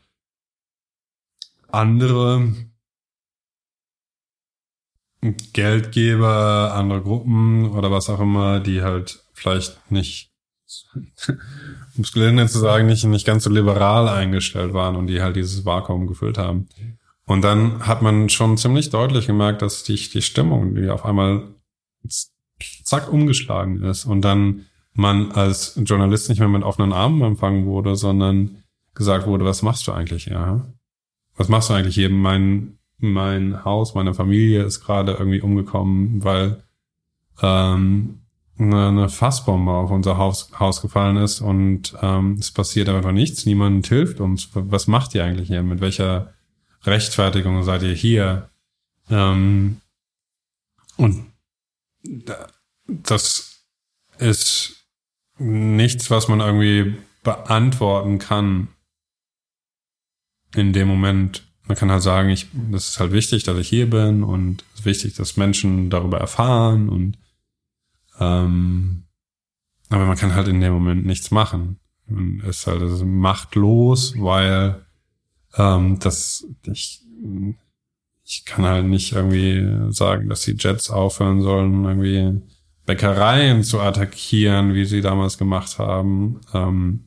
[1.71, 2.53] andere
[5.53, 10.31] Geldgeber, andere Gruppen oder was auch immer, die halt vielleicht nicht,
[11.27, 15.35] um es gelinde zu sagen, nicht, nicht ganz so liberal eingestellt waren und die halt
[15.35, 16.67] dieses Vakuum gefüllt haben.
[17.25, 21.55] Und dann hat man schon ziemlich deutlich gemerkt, dass die, die Stimmung, die auf einmal
[22.83, 27.95] zack umgeschlagen ist und dann man als Journalist nicht mehr mit offenen Armen empfangen wurde,
[27.95, 28.63] sondern
[28.93, 30.65] gesagt wurde, was machst du eigentlich ja?
[31.35, 32.09] Was machst du eigentlich hier?
[32.09, 36.63] Mein, mein Haus, meine Familie ist gerade irgendwie umgekommen, weil
[37.41, 38.21] ähm,
[38.57, 43.45] eine, eine Fassbombe auf unser Haus, Haus gefallen ist und ähm, es passiert einfach nichts,
[43.45, 44.49] niemand hilft uns.
[44.53, 45.63] Was macht ihr eigentlich hier?
[45.63, 46.33] Mit welcher
[46.83, 48.49] Rechtfertigung seid ihr hier?
[49.09, 49.81] Ähm,
[50.97, 51.25] und
[52.87, 53.65] das
[54.17, 54.85] ist
[55.37, 58.69] nichts, was man irgendwie beantworten kann
[60.55, 61.45] in dem Moment.
[61.67, 64.81] Man kann halt sagen, ich, das ist halt wichtig, dass ich hier bin und es
[64.81, 67.17] ist wichtig, dass Menschen darüber erfahren und
[68.19, 69.03] ähm,
[69.89, 71.79] aber man kann halt in dem Moment nichts machen.
[72.07, 74.85] Man ist halt machtlos, weil
[75.57, 77.01] ähm, das ich
[78.27, 82.41] ich kann halt nicht irgendwie sagen, dass die Jets aufhören sollen, irgendwie
[82.85, 86.41] Bäckereien zu attackieren, wie sie damals gemacht haben.
[86.53, 87.05] Ähm,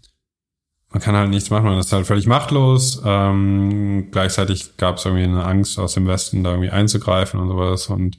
[0.90, 3.02] man kann halt nichts machen, man ist halt völlig machtlos.
[3.04, 7.88] Ähm, gleichzeitig gab es irgendwie eine Angst aus dem Westen, da irgendwie einzugreifen und sowas.
[7.88, 8.18] Und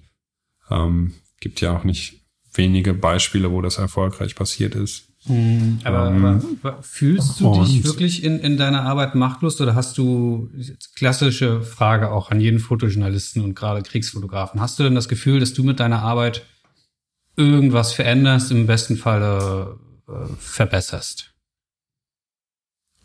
[0.70, 2.19] ähm, gibt ja auch nicht
[2.54, 5.10] wenige Beispiele, wo das erfolgreich passiert ist.
[5.26, 5.80] Mhm.
[5.84, 10.50] Aber, ähm, aber, fühlst du dich wirklich in, in deiner Arbeit machtlos oder hast du,
[10.96, 15.54] klassische Frage auch an jeden Fotojournalisten und gerade Kriegsfotografen, hast du denn das Gefühl, dass
[15.54, 16.46] du mit deiner Arbeit
[17.36, 19.78] irgendwas veränderst, im besten Falle
[20.08, 21.34] äh, verbesserst?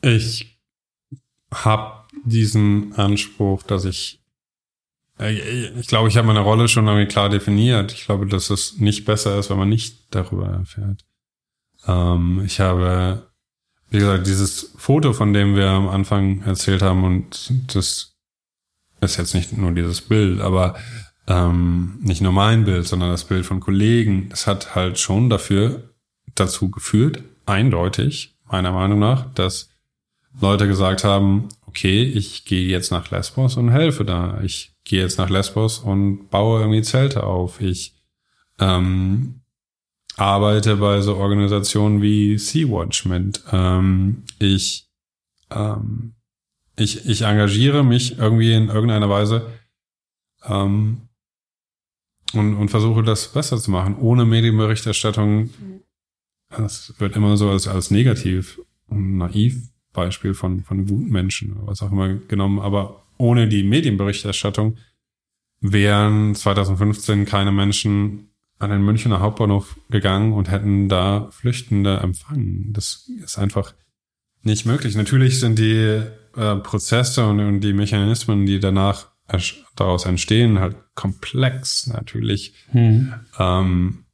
[0.03, 0.61] Ich
[1.53, 4.23] habe diesen Anspruch, dass ich
[5.19, 7.93] ich glaube, ich habe meine Rolle schon irgendwie klar definiert.
[7.93, 11.05] Ich glaube, dass es nicht besser ist, wenn man nicht darüber erfährt.
[11.86, 13.31] Ähm, ich habe,
[13.91, 18.16] wie gesagt, dieses Foto, von dem wir am Anfang erzählt haben, und das
[19.01, 20.74] ist jetzt nicht nur dieses Bild, aber
[21.27, 25.95] ähm, nicht nur mein Bild, sondern das Bild von Kollegen, das hat halt schon dafür
[26.35, 29.70] dazu geführt, eindeutig, meiner Meinung nach, dass
[30.41, 34.41] Leute gesagt haben, okay, ich gehe jetzt nach Lesbos und helfe da.
[34.43, 37.61] Ich gehe jetzt nach Lesbos und baue irgendwie Zelte auf.
[37.61, 37.94] Ich
[38.59, 39.40] ähm,
[40.16, 43.43] arbeite bei so Organisationen wie Sea-Watch mit.
[43.51, 44.89] Ähm, ich,
[45.51, 46.15] ähm,
[46.77, 49.51] ich, ich engagiere mich irgendwie in irgendeiner Weise
[50.44, 51.09] ähm,
[52.35, 53.97] und, und versuche das besser zu machen.
[53.97, 55.51] Ohne Medienberichterstattung,
[56.51, 61.82] das wird immer so als, als negativ und naiv Beispiel von, von Wutmenschen oder was
[61.82, 64.76] auch immer genommen, aber ohne die Medienberichterstattung
[65.60, 68.28] wären 2015 keine Menschen
[68.59, 72.72] an den Münchner Hauptbahnhof gegangen und hätten da Flüchtende empfangen.
[72.74, 73.72] Das ist einfach
[74.42, 74.94] nicht möglich.
[74.94, 76.02] Natürlich sind die
[76.36, 79.09] äh, Prozesse und, und, die Mechanismen, die danach
[79.74, 82.55] daraus entstehen, halt komplex natürlich.
[82.72, 83.14] Hm.
[83.38, 84.05] Ähm,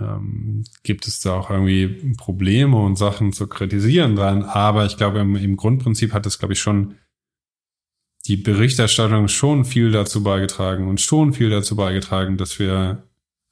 [0.00, 4.42] ähm, gibt es da auch irgendwie Probleme und Sachen zu kritisieren dran.
[4.42, 6.96] Aber ich glaube, im, im Grundprinzip hat es, glaube ich, schon
[8.30, 13.02] die Berichterstattung schon viel dazu beigetragen und schon viel dazu beigetragen, dass wir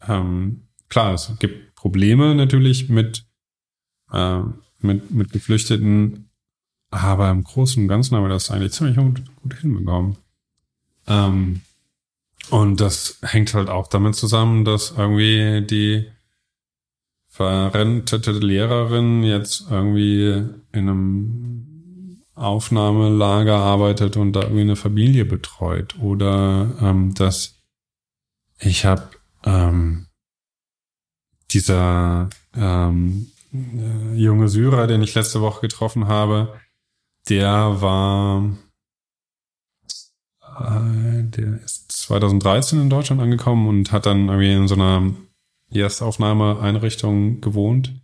[0.07, 3.27] ähm, klar, es gibt Probleme natürlich mit,
[4.13, 4.41] äh,
[4.79, 6.31] mit, mit Geflüchteten,
[6.91, 10.17] aber im Großen und Ganzen haben wir das eigentlich ziemlich gut, gut hinbekommen.
[11.09, 11.63] Ähm,
[12.51, 16.07] und das hängt halt auch damit zusammen, dass irgendwie die
[17.27, 21.68] verrentete Lehrerin jetzt irgendwie in einem
[22.39, 25.99] Aufnahmelager arbeitet und da irgendwie eine Familie betreut.
[26.01, 27.55] Oder ähm, dass
[28.61, 29.11] ich habe
[29.45, 30.07] ähm,
[31.51, 36.59] dieser ähm, äh, junge Syrer, den ich letzte Woche getroffen habe,
[37.29, 38.45] der war,
[40.61, 45.15] äh, der ist 2013 in Deutschland angekommen und hat dann irgendwie in so einer
[45.71, 47.95] Erstaufnahmeeinrichtung gewohnt.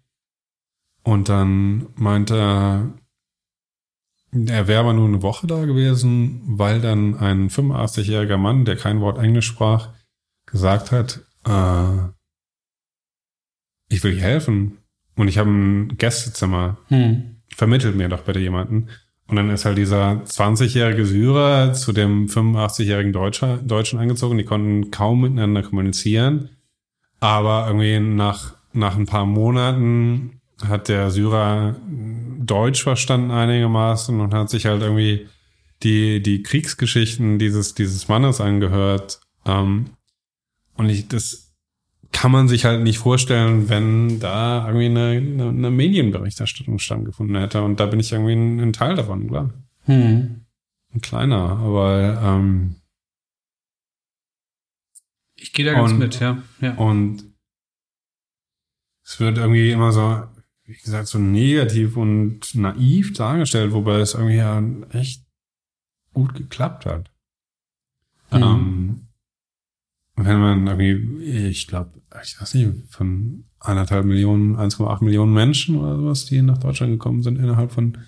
[1.02, 2.92] Und dann meinte er,
[4.34, 9.00] er wäre aber nur eine Woche da gewesen, weil dann ein 85-jähriger Mann, der kein
[9.00, 9.90] Wort Englisch sprach,
[10.46, 12.08] gesagt hat, äh,
[13.88, 14.78] ich will dir helfen.
[15.16, 16.78] Und ich habe ein Gästezimmer.
[16.88, 17.36] Hm.
[17.54, 18.88] Vermittelt mir doch bitte jemanden.
[19.26, 24.36] Und dann ist halt dieser 20-jährige Syrer zu dem 85-jährigen Deutscher, Deutschen angezogen.
[24.36, 26.50] Die konnten kaum miteinander kommunizieren.
[27.20, 31.76] Aber irgendwie nach, nach ein paar Monaten hat der Syrer
[32.38, 35.28] Deutsch verstanden einigermaßen und hat sich halt irgendwie
[35.82, 39.20] die, die Kriegsgeschichten dieses, dieses Mannes angehört.
[39.44, 39.90] Ähm,
[40.76, 41.54] und ich, das
[42.12, 47.62] kann man sich halt nicht vorstellen, wenn da irgendwie eine, eine, Medienberichterstattung stattgefunden hätte.
[47.62, 49.50] Und da bin ich irgendwie ein, ein Teil davon, klar.
[49.84, 50.46] Hm.
[50.94, 52.76] Ein kleiner, aber ähm,
[55.34, 56.42] ich gehe da ganz und, mit, ja.
[56.60, 56.74] ja.
[56.76, 57.24] Und
[59.04, 60.22] es wird irgendwie immer so,
[60.66, 65.24] wie gesagt, so negativ und naiv dargestellt, wobei es irgendwie ja echt
[66.12, 67.10] gut geklappt hat.
[68.30, 68.42] Mhm.
[68.42, 69.08] Ähm,
[70.16, 75.96] wenn man irgendwie, ich glaube, ich weiß nicht, von anderthalb Millionen, 1,8 Millionen Menschen oder
[75.96, 77.98] sowas, die nach Deutschland gekommen sind innerhalb von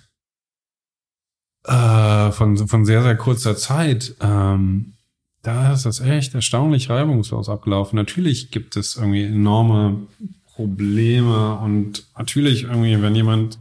[1.65, 4.93] äh, von, von sehr, sehr kurzer Zeit, ähm,
[5.41, 7.97] da ist das echt erstaunlich reibungslos abgelaufen.
[7.97, 10.07] Natürlich gibt es irgendwie enorme
[10.57, 13.59] Probleme und natürlich irgendwie, wenn jemand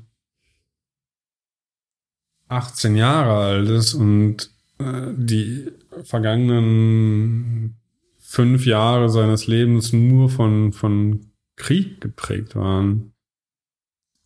[2.48, 5.70] 18 Jahre alt ist und äh, die
[6.04, 7.76] vergangenen
[8.18, 13.12] fünf Jahre seines Lebens nur von, von Krieg geprägt waren.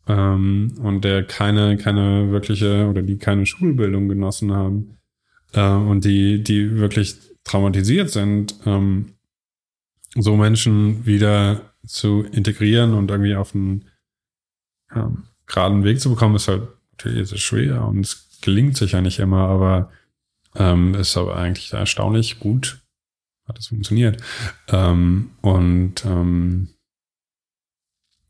[0.07, 4.97] Ähm, und der keine, keine wirkliche oder die keine Schulbildung genossen haben.
[5.55, 9.15] Äh, und die, die wirklich traumatisiert sind, ähm,
[10.15, 13.87] so Menschen wieder zu integrieren und irgendwie auf einen
[14.95, 19.01] ähm, geraden Weg zu bekommen, ist halt natürlich ist es schwer und es gelingt sicher
[19.01, 19.91] nicht immer, aber
[20.55, 22.81] ähm, ist aber eigentlich erstaunlich gut
[23.51, 24.23] hat das funktioniert.
[24.69, 26.69] Ähm, und ähm,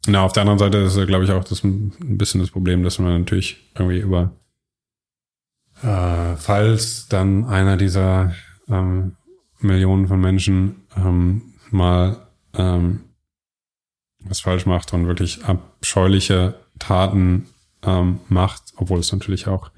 [0.07, 2.99] na, auf der anderen Seite ist, glaube ich, auch das ein bisschen das Problem, dass
[2.99, 4.33] man natürlich irgendwie über,
[5.83, 8.35] äh, falls dann einer dieser
[8.69, 9.17] ähm,
[9.61, 13.05] Millionen von Menschen ähm, mal ähm,
[14.23, 17.47] was falsch macht und wirklich abscheuliche Taten
[17.83, 19.71] ähm, macht, obwohl es natürlich auch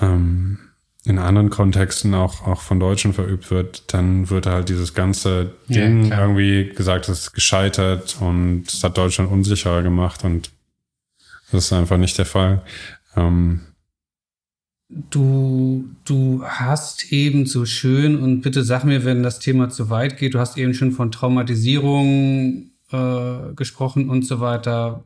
[0.00, 0.58] ähm,
[1.04, 6.06] in anderen Kontexten auch, auch von Deutschen verübt wird, dann wird halt dieses ganze Ding
[6.06, 10.50] ja, irgendwie gesagt, es ist gescheitert und es hat Deutschland unsicherer gemacht und
[11.52, 12.62] das ist einfach nicht der Fall.
[13.16, 13.60] Ähm
[14.88, 20.16] du, du hast eben so schön und bitte sag mir, wenn das Thema zu weit
[20.16, 25.04] geht, du hast eben schon von Traumatisierung äh, gesprochen und so weiter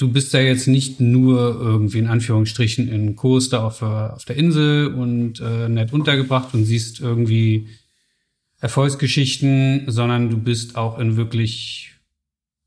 [0.00, 4.94] du bist ja jetzt nicht nur irgendwie in Anführungsstrichen in Coaster auf, auf der Insel
[4.94, 7.68] und äh, nett untergebracht und siehst irgendwie
[8.60, 11.92] Erfolgsgeschichten, sondern du bist auch in wirklich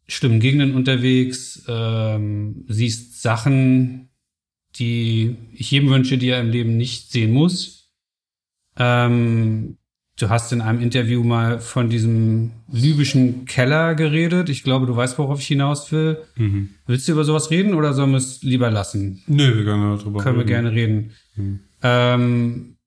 [0.08, 4.10] schlimmen Gegenden unterwegs, ähm, siehst Sachen,
[4.76, 7.92] die ich jedem wünsche, die er im Leben nicht sehen muss.
[8.78, 9.78] Ähm,
[10.24, 14.48] Du hast in einem Interview mal von diesem libyschen Keller geredet.
[14.48, 16.18] Ich glaube, du weißt, worauf ich hinaus will.
[16.38, 16.70] Mhm.
[16.88, 19.22] Willst du über sowas reden oder sollen wir es lieber lassen?
[19.28, 20.38] Nö, wir können darüber Können reden.
[20.38, 21.12] wir gerne reden.
[21.36, 21.60] Mhm.
[21.82, 22.78] Ähm,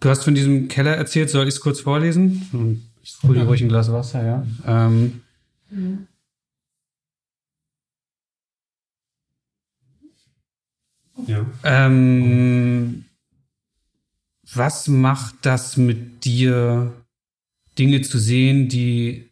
[0.00, 1.30] du hast von diesem Keller erzählt.
[1.30, 2.82] Soll ich es kurz vorlesen?
[3.02, 4.46] Ich hole dir ruhig ein Glas Wasser, ja.
[4.66, 5.22] Ähm,
[5.70, 6.08] mhm.
[11.26, 11.46] Ja.
[11.64, 13.05] Ähm,
[14.56, 16.92] was macht das mit dir,
[17.78, 19.30] Dinge zu sehen, die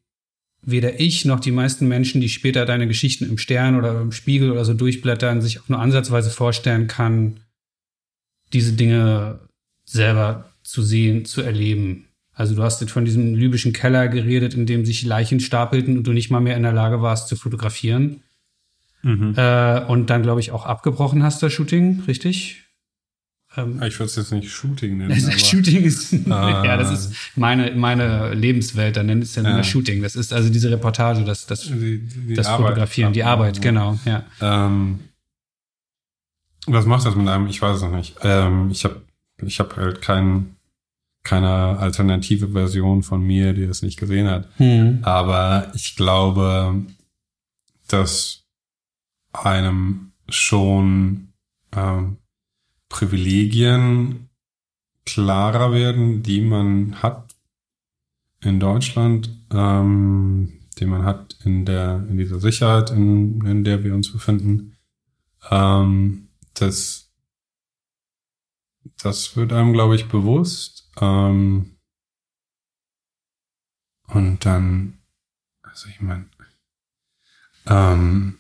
[0.63, 4.51] weder ich noch die meisten Menschen, die später deine Geschichten im Stern oder im Spiegel
[4.51, 7.41] oder so durchblättern, sich auch nur ansatzweise vorstellen kann,
[8.53, 9.41] diese Dinge
[9.85, 12.07] selber zu sehen, zu erleben.
[12.33, 16.07] Also du hast jetzt von diesem libyschen Keller geredet, in dem sich Leichen stapelten und
[16.07, 18.23] du nicht mal mehr in der Lage warst zu fotografieren.
[19.03, 19.35] Mhm.
[19.37, 22.64] Äh, und dann, glaube ich, auch abgebrochen hast, das Shooting, richtig?
[23.57, 25.15] Ähm, ich würde es jetzt nicht Shooting nennen.
[25.39, 26.65] Shooting ist, ah.
[26.65, 30.03] ja, das ist meine, meine Lebenswelt, da nennt es ja, immer Shooting.
[30.03, 33.99] Das ist also diese Reportage, das, das, die, die das Arbeit, Fotografieren, die Arbeit, genau,
[34.05, 34.25] ja.
[34.41, 35.01] Ähm,
[36.67, 37.47] was macht das mit einem?
[37.47, 38.17] Ich weiß es noch nicht.
[38.23, 39.03] Ähm, ich habe
[39.43, 40.57] ich hab halt kein,
[41.23, 44.49] keine alternative Version von mir, die das nicht gesehen hat.
[44.57, 45.01] Hm.
[45.03, 46.83] Aber ich glaube,
[47.89, 48.45] dass
[49.33, 51.29] einem schon
[51.77, 52.17] ähm,
[52.95, 54.31] Privilegien
[55.05, 57.35] klarer werden, die man hat
[58.41, 63.95] in Deutschland, ähm, den man hat in der, in dieser Sicherheit, in, in der wir
[63.95, 64.77] uns befinden,
[65.51, 67.11] ähm, das,
[69.03, 70.89] das wird einem, glaube ich, bewusst.
[71.01, 71.75] Ähm,
[74.07, 75.01] und dann,
[75.63, 76.27] also ich meine,
[77.67, 78.39] ähm,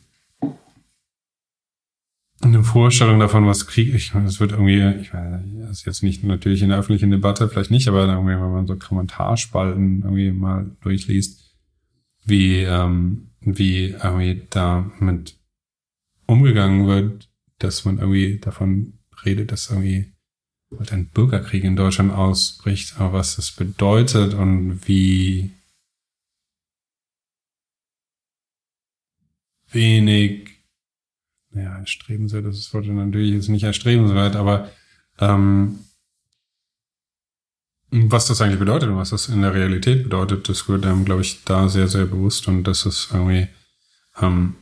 [2.45, 6.03] eine Vorstellung davon, was Krieg, ich meine, es wird irgendwie, ich meine, das ist jetzt
[6.03, 10.31] nicht natürlich in der öffentlichen Debatte, vielleicht nicht, aber irgendwie, wenn man so Kommentarspalten irgendwie
[10.31, 11.57] mal durchliest,
[12.25, 15.37] wie, ähm, wie irgendwie damit
[16.27, 18.95] umgegangen wird, dass man irgendwie davon
[19.25, 20.13] redet, dass irgendwie
[20.91, 25.51] ein Bürgerkrieg in Deutschland ausbricht, aber was das bedeutet und wie
[29.71, 30.54] wenig
[31.55, 34.71] ja, erstrebenswert, das Wort natürlich jetzt nicht erstrebenswert, aber
[35.19, 35.79] ähm,
[37.91, 41.23] was das eigentlich bedeutet und was das in der Realität bedeutet, das wird einem, glaube
[41.23, 43.49] ich, da sehr, sehr bewusst und das ist irgendwie
[44.21, 44.57] ähm,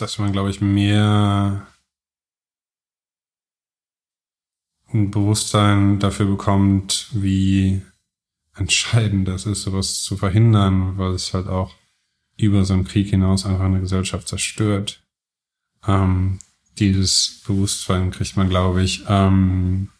[0.00, 1.66] dass man, glaube ich, mehr
[4.92, 7.82] ein Bewusstsein dafür bekommt, wie
[8.56, 11.74] entscheidend das ist, sowas zu verhindern, weil es halt auch
[12.36, 15.02] über so einen Krieg hinaus einfach eine Gesellschaft zerstört.
[15.86, 16.38] Ähm,
[16.78, 19.04] dieses Bewusstsein kriegt man, glaube ich.
[19.08, 19.90] Ähm,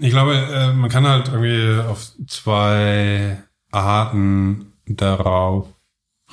[0.00, 5.68] ich glaube, äh, man kann halt irgendwie auf zwei Arten darauf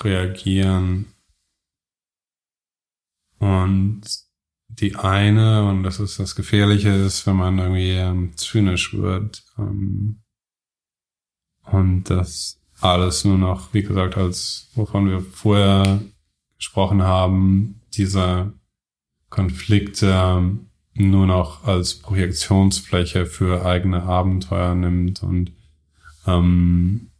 [0.01, 1.13] reagieren.
[3.39, 4.01] Und
[4.81, 9.43] die eine, und das ist das Gefährliche, ist, wenn man irgendwie ähm, zynisch wird.
[9.57, 10.21] Ähm,
[11.63, 16.01] und das alles nur noch, wie gesagt, als wovon wir vorher
[16.57, 18.53] gesprochen haben, dieser
[19.29, 25.51] Konflikt ähm, nur noch als Projektionsfläche für eigene Abenteuer nimmt und
[26.25, 27.11] ähm,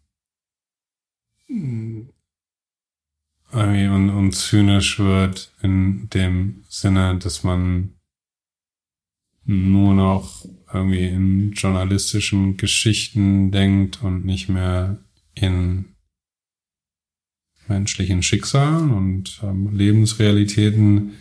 [3.52, 7.96] irgendwie und, und zynisch wird in dem Sinne, dass man
[9.46, 15.00] nur noch irgendwie in journalistischen Geschichten denkt und nicht mehr
[15.34, 15.96] in
[17.68, 21.14] menschlichen Schicksalen und ähm, Lebensrealitäten,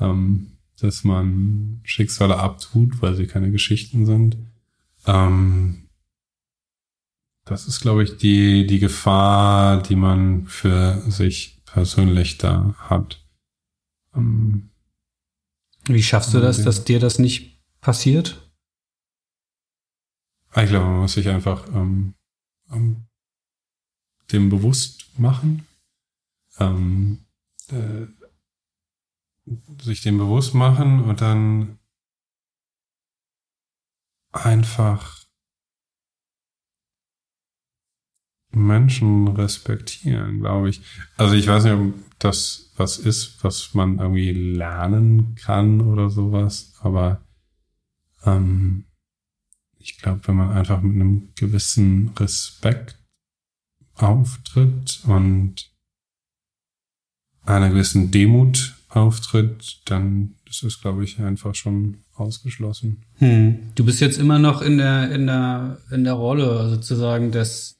[0.00, 4.36] ähm, dass man Schicksale abtut, weil sie keine Geschichten sind.
[5.06, 5.88] Ähm,
[7.44, 13.24] das ist, glaube ich, die, die Gefahr, die man für sich persönlich da hat.
[14.14, 14.70] Ähm,
[15.86, 18.50] Wie schaffst du das, dass dir das nicht passiert?
[20.56, 22.14] Ich glaube, man muss sich einfach ähm,
[22.70, 23.06] ähm,
[24.32, 25.66] dem bewusst machen,
[26.58, 27.24] ähm,
[27.70, 28.06] äh,
[29.82, 31.78] sich dem bewusst machen und dann
[34.32, 35.17] einfach
[38.50, 40.80] Menschen respektieren, glaube ich.
[41.16, 46.72] Also ich weiß nicht, ob das was ist, was man irgendwie lernen kann oder sowas,
[46.80, 47.20] aber
[48.24, 48.84] ähm,
[49.78, 52.98] ich glaube, wenn man einfach mit einem gewissen Respekt
[53.94, 55.70] auftritt und
[57.44, 63.04] einer gewissen Demut auftritt, dann ist es, glaube ich, einfach schon ausgeschlossen.
[63.16, 63.70] Hm.
[63.74, 67.77] Du bist jetzt immer noch in der, in der, in der Rolle sozusagen des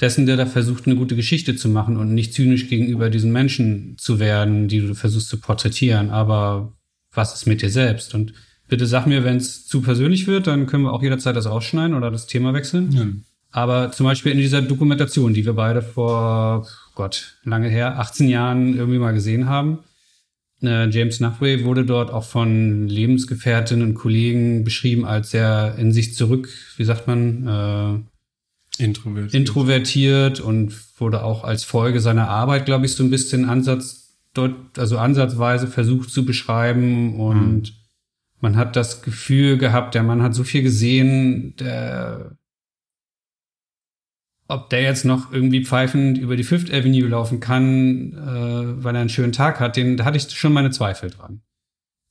[0.00, 3.96] dessen, der da versucht, eine gute Geschichte zu machen und nicht zynisch gegenüber diesen Menschen
[3.98, 6.10] zu werden, die du versuchst zu porträtieren.
[6.10, 6.72] Aber
[7.12, 8.14] was ist mit dir selbst?
[8.14, 8.32] Und
[8.68, 11.96] bitte sag mir, wenn es zu persönlich wird, dann können wir auch jederzeit das rausschneiden
[11.96, 12.92] oder das Thema wechseln.
[12.92, 13.06] Ja.
[13.50, 18.76] Aber zum Beispiel in dieser Dokumentation, die wir beide vor, Gott, lange her, 18 Jahren
[18.76, 19.80] irgendwie mal gesehen haben,
[20.62, 26.14] äh, James Nuffway wurde dort auch von Lebensgefährtinnen und Kollegen beschrieben als sehr in sich
[26.14, 28.07] zurück, wie sagt man, äh,
[28.78, 29.34] introvertiert.
[29.34, 34.16] introvertiert und wurde auch als Folge seiner Arbeit, glaube ich, so ein bisschen Ansatz,
[34.76, 37.76] also ansatzweise versucht zu beschreiben und mhm.
[38.40, 42.36] man hat das Gefühl gehabt, der Mann hat so viel gesehen, der,
[44.46, 49.00] ob der jetzt noch irgendwie pfeifend über die Fifth Avenue laufen kann, äh, weil er
[49.00, 51.42] einen schönen Tag hat, den, da hatte ich schon meine Zweifel dran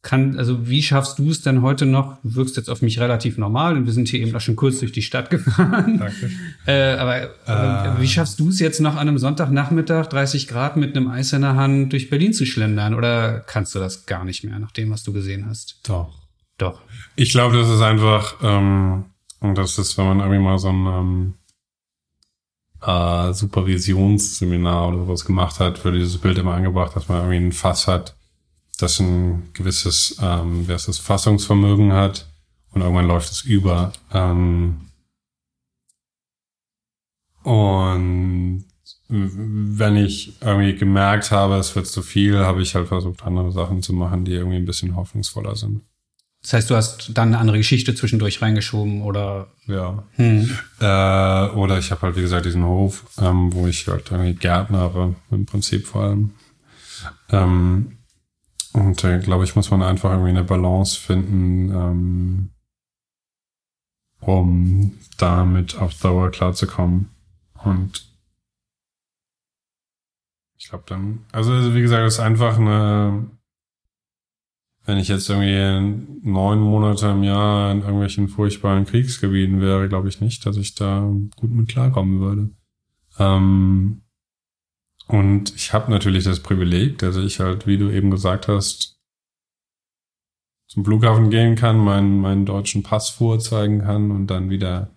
[0.07, 2.17] kann, also wie schaffst du es denn heute noch?
[2.23, 4.79] Du wirkst jetzt auf mich relativ normal und wir sind hier eben auch schon kurz
[4.79, 5.99] durch die Stadt gefahren.
[5.99, 6.31] Danke.
[6.65, 8.01] Äh, aber, aber äh.
[8.01, 11.41] wie schaffst du es jetzt noch an einem Sonntagnachmittag, 30 Grad mit einem Eis in
[11.41, 12.93] der Hand durch Berlin zu schlendern?
[12.93, 15.79] Oder kannst du das gar nicht mehr, nach dem, was du gesehen hast?
[15.87, 16.27] Doch.
[16.57, 16.81] Doch.
[17.15, 19.05] Ich glaube, das ist einfach, ähm,
[19.39, 21.33] und das ist, wenn man irgendwie mal so ein ähm,
[22.81, 27.51] äh, Supervisionsseminar oder sowas gemacht hat, wird dieses Bild immer angebracht, dass man irgendwie ein
[27.53, 28.16] Fass hat,
[28.77, 32.27] das ein gewisses, ähm, wer das Fassungsvermögen hat
[32.71, 33.91] und irgendwann läuft es über.
[34.13, 34.87] Ähm,
[37.43, 38.65] und
[39.09, 43.81] wenn ich irgendwie gemerkt habe, es wird zu viel, habe ich halt versucht, andere Sachen
[43.81, 45.81] zu machen, die irgendwie ein bisschen hoffnungsvoller sind.
[46.41, 49.47] Das heißt, du hast dann eine andere Geschichte zwischendurch reingeschoben oder?
[49.65, 50.03] Ja.
[50.15, 50.49] Hm.
[50.79, 55.15] Äh, oder ich habe halt, wie gesagt, diesen Hof, ähm, wo ich halt irgendwie gärtnere,
[55.31, 56.31] im Prinzip vor allem.
[57.31, 57.96] Ähm,
[58.77, 62.49] und da, äh, glaube ich, muss man einfach irgendwie eine Balance finden, ähm,
[64.19, 67.09] um damit auf Dauer klarzukommen.
[67.63, 68.07] Und
[70.57, 73.29] ich glaube dann, also wie gesagt, es ist einfach eine,
[74.85, 80.21] wenn ich jetzt irgendwie neun Monate im Jahr in irgendwelchen furchtbaren Kriegsgebieten wäre, glaube ich
[80.21, 81.01] nicht, dass ich da
[81.35, 82.49] gut mit klarkommen würde.
[83.19, 84.01] Ähm,
[85.07, 88.97] und ich habe natürlich das Privileg, dass ich halt, wie du eben gesagt hast,
[90.67, 94.91] zum Flughafen gehen kann, meinen, meinen deutschen Pass vorzeigen kann und dann wieder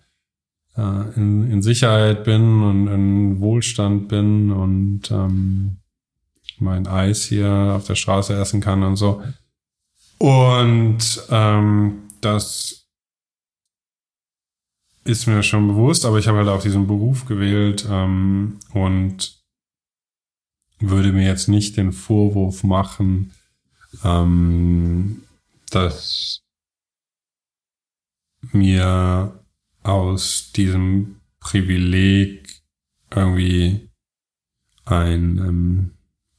[0.75, 5.77] äh, in, in Sicherheit bin und in Wohlstand bin und ähm,
[6.59, 9.23] mein Eis hier auf der Straße essen kann und so.
[10.19, 12.85] Und ähm, das
[15.03, 19.40] ist mir schon bewusst, aber ich habe halt auch diesen Beruf gewählt ähm, und
[20.81, 23.31] würde mir jetzt nicht den Vorwurf machen,
[24.03, 25.23] ähm,
[25.69, 26.41] dass
[28.51, 29.39] mir
[29.83, 32.61] aus diesem Privileg
[33.09, 33.89] irgendwie
[34.85, 35.91] ein ähm,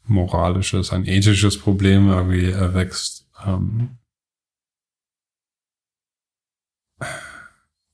[0.05, 3.29] moralisches, ein ethisches Problem irgendwie erwächst.
[3.45, 3.99] Ähm,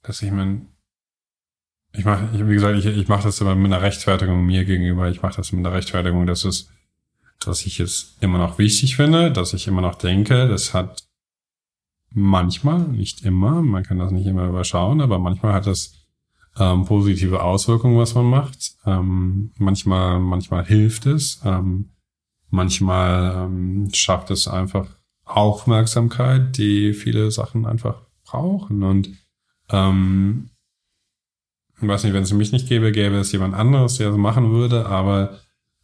[0.02, 0.67] dass ich mein,
[1.92, 5.08] ich mache, wie gesagt, ich, ich mache das immer mit einer Rechtfertigung mir gegenüber.
[5.08, 6.70] Ich mache das mit einer Rechtfertigung, dass es,
[7.40, 11.08] dass ich es immer noch wichtig finde, dass ich immer noch denke, das hat
[12.10, 16.06] manchmal, nicht immer, man kann das nicht immer überschauen, aber manchmal hat es
[16.58, 18.76] ähm, positive Auswirkungen, was man macht.
[18.84, 21.40] Ähm, manchmal, manchmal hilft es.
[21.44, 21.90] Ähm,
[22.50, 24.86] manchmal ähm, schafft es einfach
[25.24, 28.82] Aufmerksamkeit, die viele Sachen einfach brauchen.
[28.82, 29.10] Und
[29.70, 30.50] ähm,
[31.80, 34.50] ich weiß nicht, wenn es mich nicht gäbe, gäbe es jemand anderes, der es machen
[34.50, 35.38] würde, aber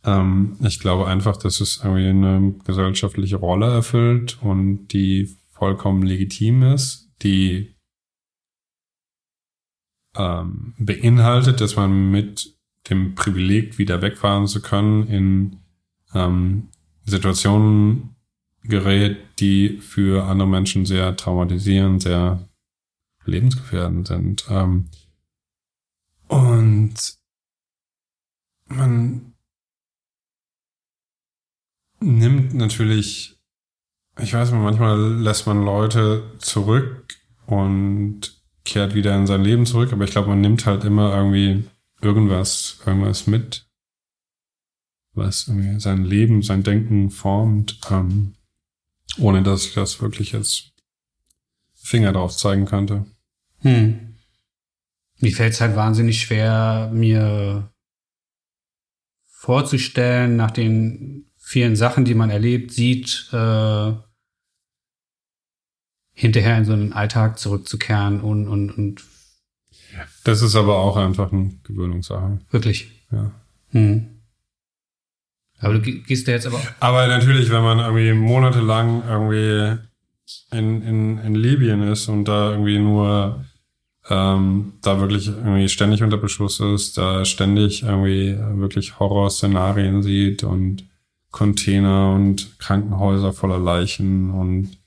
[0.05, 6.63] ähm, ich glaube einfach, dass es irgendwie eine gesellschaftliche Rolle erfüllt und die vollkommen legitim
[6.63, 7.75] ist, die
[10.17, 12.55] ähm, beinhaltet, dass man mit
[12.91, 15.57] dem Privileg wieder wegfahren zu können in
[16.15, 16.69] ähm,
[17.05, 18.17] Situationen
[18.63, 22.49] gerät, die für andere Menschen sehr traumatisierend, sehr
[23.25, 24.45] lebensgefährdend sind.
[24.51, 24.91] Ähm,
[26.35, 26.95] und
[28.67, 29.35] man
[32.01, 33.35] nimmt natürlich
[34.21, 37.17] ich weiß nicht, manchmal lässt man Leute zurück
[37.47, 38.21] und
[38.65, 41.65] kehrt wieder in sein Leben zurück, aber ich glaube, man nimmt halt immer irgendwie
[42.01, 43.67] irgendwas, irgendwas mit,
[45.15, 48.35] was irgendwie sein Leben, sein Denken formt, ähm,
[49.19, 50.73] ohne dass ich das wirklich jetzt
[51.75, 53.05] Finger drauf zeigen könnte.
[53.61, 54.14] Hm.
[55.25, 57.73] Mir fällt es halt wahnsinnig schwer, mir
[59.27, 63.93] vorzustellen, nach den vielen Sachen, die man erlebt, sieht, äh,
[66.13, 69.03] hinterher in so einen Alltag zurückzukehren und, und, und.
[70.25, 72.41] Das ist aber auch einfach eine Gewöhnungssache.
[72.51, 72.91] Wirklich?
[73.11, 73.33] Ja.
[73.71, 74.21] Hm.
[75.59, 76.61] Aber du gehst da jetzt aber.
[76.81, 79.79] Aber natürlich, wenn man irgendwie monatelang irgendwie
[80.51, 83.43] in, in, in Libyen ist und da irgendwie nur
[84.09, 90.85] ähm, da wirklich irgendwie ständig unter Beschuss ist, da ständig irgendwie wirklich Horrorszenarien sieht und
[91.31, 94.79] Container und Krankenhäuser voller Leichen und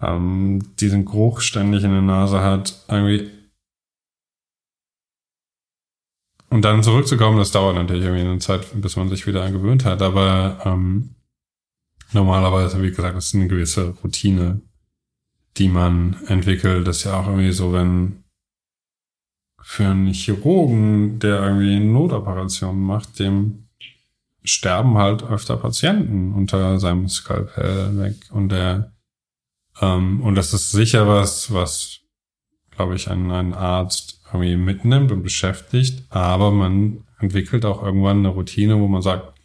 [0.00, 3.28] ähm, diesen Geruch ständig in der Nase hat, irgendwie.
[6.48, 10.00] Und dann zurückzukommen, das dauert natürlich irgendwie eine Zeit, bis man sich wieder gewöhnt hat,
[10.00, 11.16] aber ähm,
[12.12, 14.62] normalerweise, wie gesagt, das ist eine gewisse Routine,
[15.58, 16.86] die man entwickelt.
[16.86, 18.24] Das ist ja auch irgendwie so, wenn
[19.70, 23.68] für einen Chirurgen, der irgendwie Notoperationen macht, dem
[24.42, 28.92] sterben halt öfter Patienten unter seinem Skalpell weg und der
[29.82, 32.00] ähm, und das ist sicher was, was,
[32.70, 36.02] glaube ich, ein, ein Arzt irgendwie mitnimmt und beschäftigt.
[36.08, 39.38] Aber man entwickelt auch irgendwann eine Routine, wo man sagt,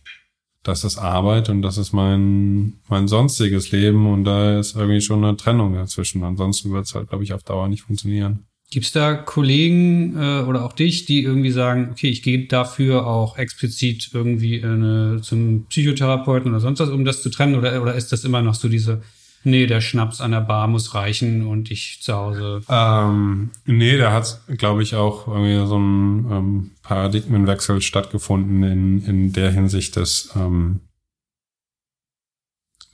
[0.64, 5.22] das ist Arbeit und das ist mein, mein sonstiges Leben und da ist irgendwie schon
[5.26, 6.24] eine Trennung dazwischen.
[6.24, 8.48] Ansonsten wird es halt, glaube ich, auf Dauer nicht funktionieren.
[8.74, 13.06] Gibt es da Kollegen äh, oder auch dich, die irgendwie sagen, okay, ich gehe dafür
[13.06, 17.54] auch explizit irgendwie eine, zum Psychotherapeuten oder sonst was, um das zu trennen?
[17.54, 19.04] Oder, oder ist das immer noch so diese,
[19.44, 22.62] nee, der Schnaps an der Bar muss reichen und ich zu Hause?
[22.68, 29.34] Ähm, nee, da hat, glaube ich, auch irgendwie so ein ähm, Paradigmenwechsel stattgefunden in, in
[29.34, 30.80] der Hinsicht, dass, ähm,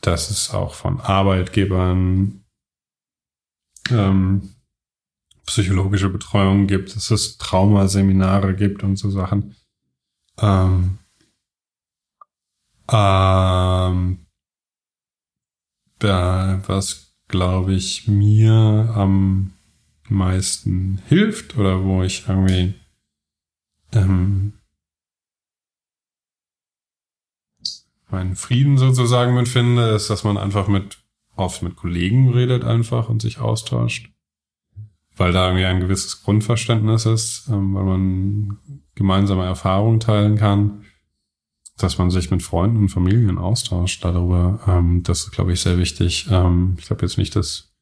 [0.02, 2.44] dass es auch von Arbeitgebern
[3.92, 4.56] ähm,
[5.50, 9.56] psychologische Betreuung gibt, dass es Traumaseminare gibt und so Sachen.
[10.38, 11.00] Ähm,
[12.92, 14.26] ähm,
[15.98, 19.54] da, was glaube ich mir am
[20.08, 22.76] meisten hilft oder wo ich irgendwie
[23.92, 24.54] ähm,
[28.12, 31.00] meinen Frieden sozusagen mitfinde, ist, dass man einfach mit
[31.36, 34.12] oft mit Kollegen redet einfach und sich austauscht
[35.20, 38.58] weil da irgendwie ein gewisses Grundverständnis ist, ähm, weil man
[38.96, 40.86] gemeinsame Erfahrungen teilen kann,
[41.78, 44.60] dass man sich mit Freunden und Familien austauscht darüber.
[44.68, 46.28] Ähm, das ist, glaube ich, sehr wichtig.
[46.32, 47.74] Ähm, ich glaube jetzt nicht, dass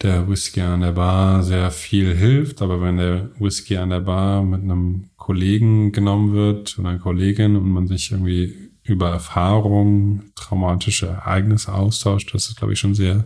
[0.00, 4.42] der Whisky an der Bar sehr viel hilft, aber wenn der Whisky an der Bar
[4.42, 11.06] mit einem Kollegen genommen wird oder einer Kollegin und man sich irgendwie über Erfahrungen, traumatische
[11.06, 13.24] Ereignisse austauscht, das ist, glaube ich, schon sehr,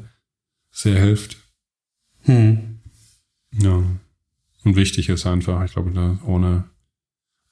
[0.70, 1.39] sehr hilft.
[2.23, 2.76] Hm.
[3.59, 3.83] Ja.
[4.65, 6.65] Und wichtig ist einfach, ich glaube, ohne,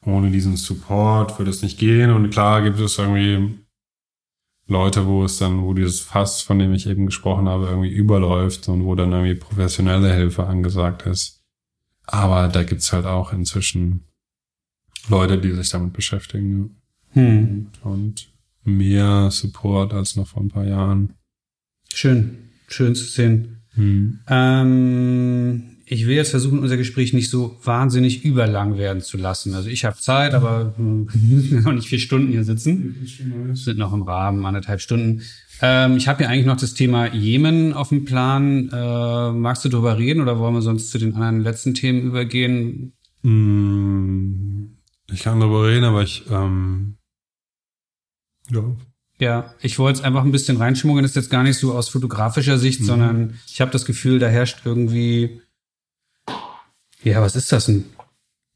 [0.05, 2.11] ohne diesen Support würde es nicht gehen.
[2.11, 3.59] Und klar gibt es irgendwie
[4.67, 8.69] Leute, wo es dann, wo dieses Fass, von dem ich eben gesprochen habe, irgendwie überläuft
[8.69, 11.43] und wo dann irgendwie professionelle Hilfe angesagt ist.
[12.07, 14.05] Aber da gibt's halt auch inzwischen
[15.09, 16.81] Leute, die sich damit beschäftigen.
[17.11, 17.69] Hm.
[17.83, 18.29] Und
[18.65, 21.15] mehr Support als noch vor ein paar Jahren.
[21.93, 23.63] Schön, schön zu sehen.
[23.75, 24.21] Hm.
[24.29, 29.55] Ähm, ich will jetzt versuchen, unser Gespräch nicht so wahnsinnig überlang werden zu lassen.
[29.55, 31.09] Also ich habe Zeit, aber hm,
[31.65, 32.97] noch nicht vier Stunden hier sitzen.
[33.01, 35.23] Wir sind noch im Rahmen, anderthalb Stunden.
[35.61, 38.71] Ähm, ich habe hier eigentlich noch das Thema Jemen auf dem Plan.
[38.73, 42.95] Äh, magst du darüber reden oder wollen wir sonst zu den anderen letzten Themen übergehen?
[43.23, 44.79] Hm,
[45.13, 46.97] ich kann darüber reden, aber ich ähm,
[48.51, 48.77] ja.
[49.21, 51.05] Ja, ich wollte es einfach ein bisschen reinschmuggeln.
[51.05, 52.85] Das ist jetzt gar nicht so aus fotografischer Sicht, mhm.
[52.85, 55.41] sondern ich habe das Gefühl, da herrscht irgendwie
[57.05, 57.69] ja, was ist das?
[57.69, 57.85] Ein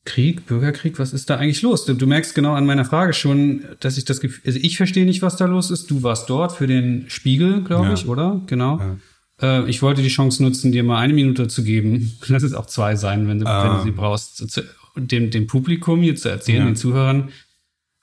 [0.05, 0.99] Krieg, Bürgerkrieg?
[0.99, 1.85] Was ist da eigentlich los?
[1.85, 5.05] Du, du merkst genau an meiner Frage schon, dass ich das Gefühl, also ich verstehe
[5.05, 5.91] nicht, was da los ist.
[5.91, 7.93] Du warst dort für den Spiegel, glaube ja.
[7.93, 8.41] ich, oder?
[8.47, 8.79] Genau.
[8.79, 8.97] Ja.
[9.61, 12.17] Äh, ich wollte die Chance nutzen, dir mal eine Minute zu geben.
[12.27, 13.63] Lass es auch zwei sein, wenn du, ähm.
[13.63, 13.97] wenn du sie ähm.
[13.97, 14.63] brauchst, zu,
[14.97, 16.67] dem, dem Publikum hier zu erzählen, ja.
[16.67, 17.29] den Zuhörern.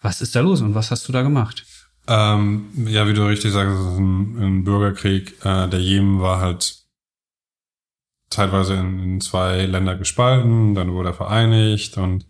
[0.02, 1.66] Was ist da los und was hast du da gemacht?
[2.08, 5.34] Ähm, ja, wie du richtig sagst, es ist ein, ein Bürgerkrieg.
[5.44, 6.85] Äh, der Jemen war halt
[8.30, 12.26] teilweise in, in zwei Länder gespalten, dann wurde er vereinigt und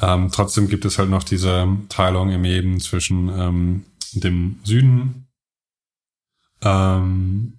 [0.00, 5.28] ähm, trotzdem gibt es halt noch diese Teilung im Leben zwischen ähm, dem Süden,
[6.62, 7.58] ähm,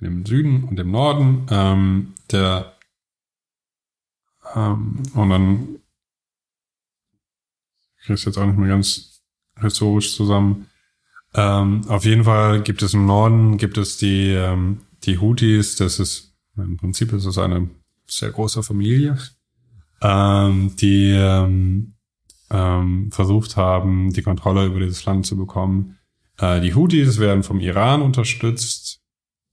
[0.00, 2.76] dem Süden und dem Norden, ähm, der
[4.54, 5.80] ähm, und dann
[8.02, 9.22] ich jetzt auch nicht mehr ganz
[9.60, 10.66] historisch zusammen.
[11.34, 16.00] Ähm, auf jeden Fall gibt es im Norden gibt es die ähm, die Houthis, das
[16.00, 16.29] ist
[16.62, 17.68] im Prinzip ist es eine
[18.06, 19.18] sehr große Familie,
[20.02, 21.94] ähm, die ähm,
[22.50, 25.96] ähm, versucht haben, die Kontrolle über dieses Land zu bekommen.
[26.38, 29.00] Äh, die Houthis werden vom Iran unterstützt.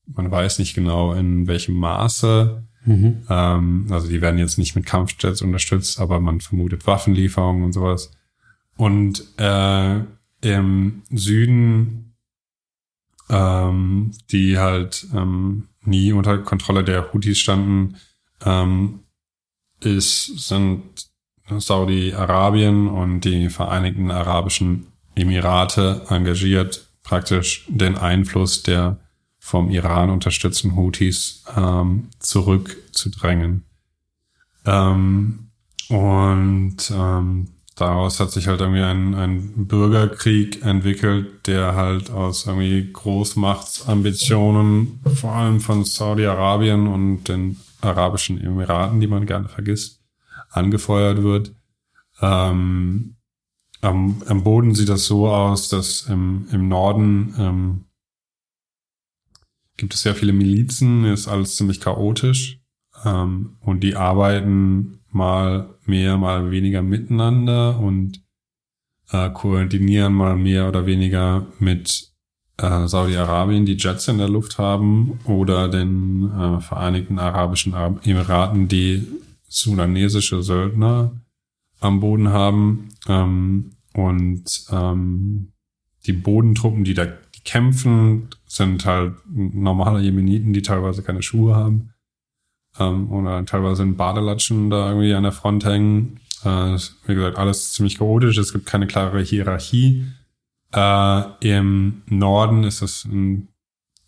[0.05, 2.63] Man weiß nicht genau, in welchem Maße.
[2.85, 3.23] Mhm.
[3.29, 8.11] Ähm, also die werden jetzt nicht mit Kampfjets unterstützt, aber man vermutet Waffenlieferungen und sowas.
[8.77, 10.01] Und äh,
[10.41, 12.15] im Süden,
[13.29, 17.97] ähm, die halt ähm, nie unter Kontrolle der Houthis standen,
[18.45, 18.99] ähm,
[19.79, 20.83] ist, sind
[21.49, 28.99] Saudi-Arabien und die Vereinigten Arabischen Emirate engagiert, praktisch den Einfluss der
[29.39, 33.63] vom Iran unterstützten Houthis ähm, zurückzudrängen.
[34.65, 35.51] Ähm,
[35.87, 37.47] und ähm,
[37.77, 45.31] daraus hat sich halt irgendwie ein, ein Bürgerkrieg entwickelt, der halt aus irgendwie Großmachtsambitionen, vor
[45.31, 50.01] allem von Saudi-Arabien und den Arabischen Emiraten, die man gerne vergisst,
[50.49, 51.53] angefeuert wird.
[52.19, 53.15] Ähm,
[53.81, 57.85] am, am Boden sieht das so aus, dass im, im Norden ähm,
[59.77, 62.59] gibt es sehr viele Milizen, ist alles ziemlich chaotisch
[63.05, 68.21] ähm, und die arbeiten mal mehr, mal weniger miteinander und
[69.11, 72.11] äh, koordinieren mal mehr oder weniger mit
[72.57, 79.07] äh, Saudi-Arabien die Jets in der Luft haben oder den äh, Vereinigten Arabischen Emiraten die
[79.47, 81.11] sudanesische Söldner
[81.79, 82.89] am Boden haben.
[83.07, 85.53] Ähm, und ähm,
[86.05, 91.93] die Bodentruppen, die da die kämpfen, sind halt normale Jemeniten, die teilweise keine Schuhe haben
[92.79, 96.19] ähm, oder teilweise in Badelatschen da irgendwie an der Front hängen.
[96.43, 98.37] Äh, wie gesagt, alles ziemlich chaotisch.
[98.37, 100.05] Es gibt keine klare Hierarchie.
[100.73, 103.49] Äh, Im Norden ist es ein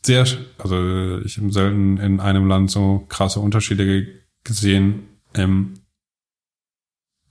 [0.06, 0.26] sehr,
[0.58, 4.08] also ich habe selten in einem Land so krasse Unterschiede
[4.44, 5.04] gesehen.
[5.34, 5.74] Im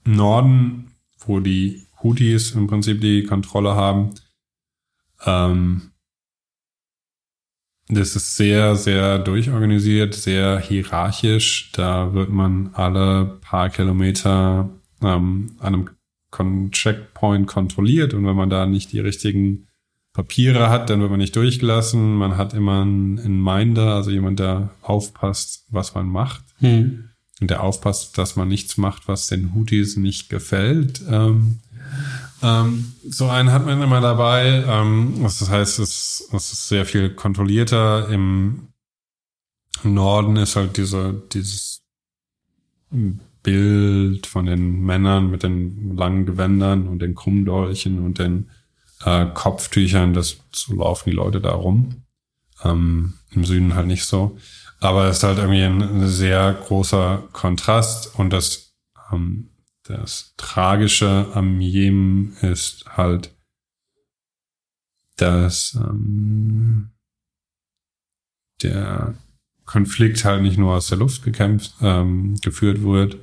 [0.05, 0.91] Norden,
[1.25, 4.11] wo die Houthis im Prinzip die Kontrolle haben,
[5.25, 5.88] ähm,
[7.89, 11.71] das ist sehr, sehr durchorganisiert, sehr hierarchisch.
[11.73, 14.69] Da wird man alle paar Kilometer
[15.01, 15.89] ähm, an einem
[16.29, 19.67] Con Checkpoint kontrolliert und wenn man da nicht die richtigen
[20.13, 22.15] Papiere hat, dann wird man nicht durchgelassen.
[22.15, 26.43] Man hat immer einen, Minder, also jemand, der aufpasst, was man macht.
[26.59, 27.09] Hm.
[27.41, 31.01] Und der aufpasst, dass man nichts macht, was den Houthis nicht gefällt.
[31.09, 31.59] Ähm,
[32.41, 34.63] ähm, so einen hat man immer dabei.
[34.67, 38.09] Ähm, das heißt, es, es ist sehr viel kontrollierter.
[38.09, 38.69] Im
[39.83, 41.81] Norden ist halt diese, dieses
[43.43, 48.49] Bild von den Männern mit den langen Gewändern und den Krummdolchen und den
[49.05, 52.03] äh, Kopftüchern, das so laufen die Leute da rum.
[52.63, 54.37] Ähm, Im Süden halt nicht so.
[54.79, 58.73] Aber es ist halt irgendwie ein, ein sehr großer Kontrast und das,
[59.11, 59.48] ähm,
[59.89, 63.35] das Tragische am Jemen ist halt,
[65.17, 66.91] dass ähm,
[68.61, 69.15] der
[69.65, 73.17] Konflikt halt nicht nur aus der Luft gekämpft, ähm, geführt wird,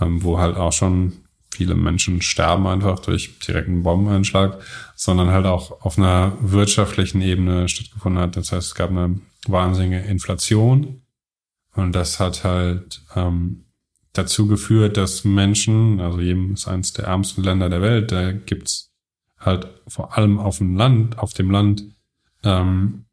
[0.00, 1.12] ähm, wo halt auch schon
[1.52, 4.60] viele Menschen sterben einfach durch direkten Bombeneinschlag,
[4.96, 8.36] sondern halt auch auf einer wirtschaftlichen Ebene stattgefunden hat.
[8.36, 11.02] Das heißt, es gab eine wahnsinnige Inflation
[11.74, 13.64] und das hat halt ähm,
[14.12, 18.90] dazu geführt, dass Menschen, also Jemen ist eines der ärmsten Länder der Welt, da gibt's
[19.38, 21.84] halt vor allem auf dem Land, auf dem Land
[22.42, 23.06] ähm,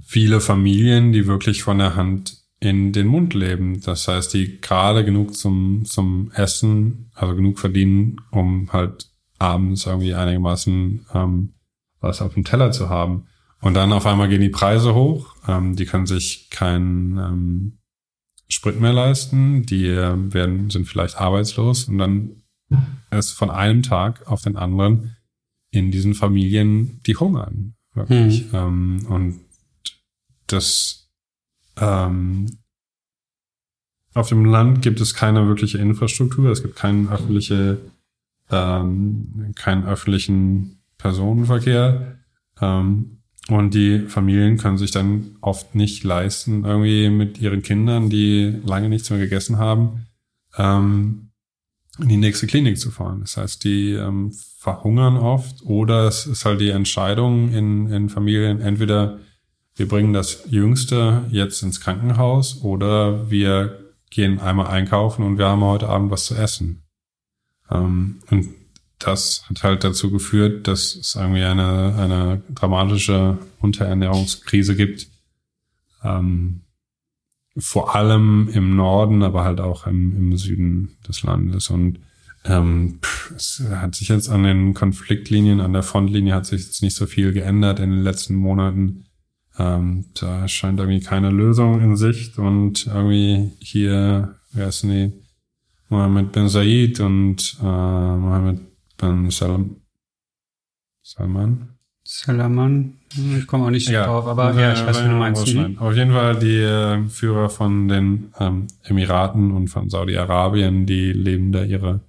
[0.00, 3.80] viele Familien, die wirklich von der Hand in den Mund leben.
[3.80, 10.14] Das heißt, die gerade genug zum, zum Essen, also genug verdienen, um halt abends irgendwie
[10.14, 11.52] einigermaßen ähm,
[12.00, 13.26] was auf dem Teller zu haben.
[13.60, 15.34] Und dann auf einmal gehen die Preise hoch.
[15.48, 17.78] Ähm, die können sich keinen ähm,
[18.48, 19.66] Sprit mehr leisten.
[19.66, 21.84] Die äh, werden, sind vielleicht arbeitslos.
[21.84, 22.42] Und dann
[23.10, 25.16] ist von einem Tag auf den anderen
[25.70, 27.74] in diesen Familien die hungern.
[27.94, 28.52] Wirklich.
[28.52, 28.54] Hm.
[28.54, 29.40] Ähm, und
[30.46, 31.08] das
[31.76, 32.46] ähm,
[34.14, 37.78] auf dem Land gibt es keine wirkliche Infrastruktur, es gibt keinen öffentliche,
[38.50, 42.18] ähm, keinen öffentlichen Personenverkehr.
[42.60, 43.15] Ähm,
[43.48, 48.88] und die Familien können sich dann oft nicht leisten, irgendwie mit ihren Kindern, die lange
[48.88, 50.06] nichts mehr gegessen haben,
[50.56, 51.30] ähm,
[51.98, 53.20] in die nächste Klinik zu fahren.
[53.20, 58.60] Das heißt, die ähm, verhungern oft oder es ist halt die Entscheidung in, in Familien,
[58.60, 59.20] entweder
[59.76, 63.78] wir bringen das Jüngste jetzt ins Krankenhaus oder wir
[64.10, 66.82] gehen einmal einkaufen und wir haben heute Abend was zu essen.
[67.70, 68.48] Ähm, und
[68.98, 75.08] das hat halt dazu geführt, dass es irgendwie eine, eine dramatische Unterernährungskrise gibt.
[76.02, 76.62] Ähm,
[77.58, 81.70] vor allem im Norden, aber halt auch im, im Süden des Landes.
[81.70, 82.00] Und
[82.44, 83.00] ähm,
[83.34, 87.06] es hat sich jetzt an den Konfliktlinien, an der Frontlinie hat sich jetzt nicht so
[87.06, 89.06] viel geändert in den letzten Monaten.
[89.58, 95.12] Ähm, da scheint irgendwie keine Lösung in Sicht und irgendwie hier, wer ist denn die?
[95.88, 98.60] Mohammed bin Said und äh, Mohammed
[98.96, 99.76] bin Salam
[101.02, 101.68] Salman.
[102.08, 102.94] Salaman,
[103.36, 105.54] ich komme auch nicht ja, drauf, aber ja, ich weiß, wie du meinst.
[105.54, 105.78] Mhm.
[105.78, 111.50] Auf jeden Fall die äh, Führer von den ähm, Emiraten und von Saudi-Arabien, die leben
[111.50, 112.00] da ihre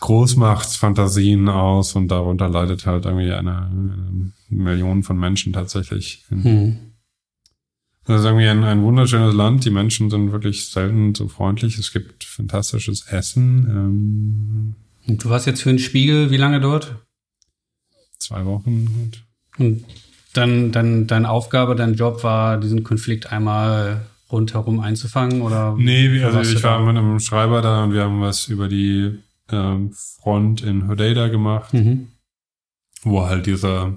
[0.00, 6.24] Großmachtsfantasien aus und darunter leidet halt irgendwie eine, eine Million von Menschen tatsächlich.
[6.28, 6.78] Hm.
[8.04, 9.64] Das ist irgendwie ein, ein wunderschönes Land.
[9.64, 11.78] Die Menschen sind wirklich selten so freundlich.
[11.78, 13.66] Es gibt fantastisches Essen.
[13.70, 14.74] Ähm,
[15.06, 16.96] und du warst jetzt für den Spiegel wie lange dort?
[18.18, 19.12] Zwei Wochen.
[19.58, 19.84] Und
[20.32, 25.74] dann, dann deine Aufgabe, dein Job war, diesen Konflikt einmal rundherum einzufangen oder?
[25.78, 29.18] Nee, also ich war mit einem Schreiber da und wir haben was über die
[29.50, 32.08] ähm, Front in Hodeida gemacht, mhm.
[33.02, 33.96] wo halt diese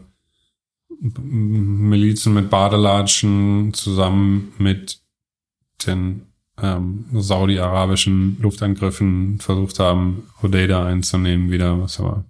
[0.99, 4.99] Milizen mit Badelatschen zusammen mit
[5.85, 6.27] den
[6.61, 12.25] ähm, saudi-arabischen Luftangriffen versucht haben, Hodeida einzunehmen wieder, was aber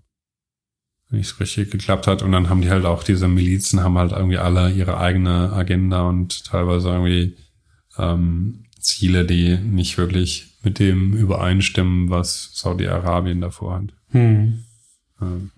[1.11, 2.23] nicht so richtig geklappt hat.
[2.23, 6.07] Und dann haben die halt auch diese Milizen, haben halt irgendwie alle ihre eigene Agenda
[6.09, 7.37] und teilweise irgendwie
[7.97, 13.93] ähm, Ziele, die nicht wirklich mit dem übereinstimmen, was Saudi-Arabien davor hat.
[14.09, 14.63] Hm.
[15.21, 15.51] Ähm.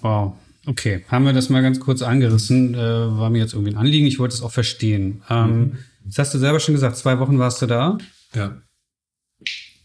[0.00, 0.34] Wow.
[0.66, 2.74] Okay, haben wir das mal ganz kurz angerissen.
[2.74, 4.06] Äh, war mir jetzt irgendwie ein Anliegen.
[4.06, 5.22] Ich wollte es auch verstehen.
[5.28, 5.78] Ähm, mhm.
[6.06, 6.96] Das hast du selber schon gesagt.
[6.96, 7.98] Zwei Wochen warst du da.
[8.34, 8.60] Ja.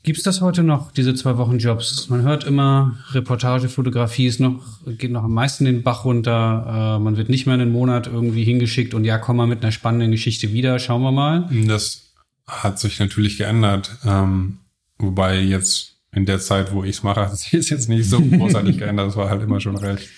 [0.02, 2.08] Gibt es das heute noch, diese zwei Wochen Jobs?
[2.10, 6.98] Man hört immer, Reportagefotografie ist noch, geht noch am meisten den Bach runter.
[6.98, 9.74] Äh, man wird nicht mehr einen Monat irgendwie hingeschickt und ja, komm mal mit einer
[9.74, 10.80] spannenden Geschichte wieder.
[10.80, 11.50] Schauen wir mal.
[11.68, 12.14] Das
[12.48, 13.98] hat sich natürlich geändert.
[14.06, 14.60] Ähm,
[14.98, 18.78] wobei jetzt in der Zeit, wo ich es mache, hat sich jetzt nicht so großartig
[18.78, 19.08] geändert.
[19.08, 20.10] Das war halt immer schon recht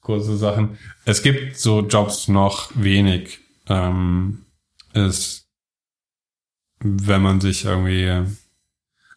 [0.00, 0.78] kurze Sachen.
[1.04, 3.38] Es gibt so Jobs noch wenig.
[3.68, 4.46] Ähm,
[4.94, 5.46] ist,
[6.80, 8.24] wenn man sich irgendwie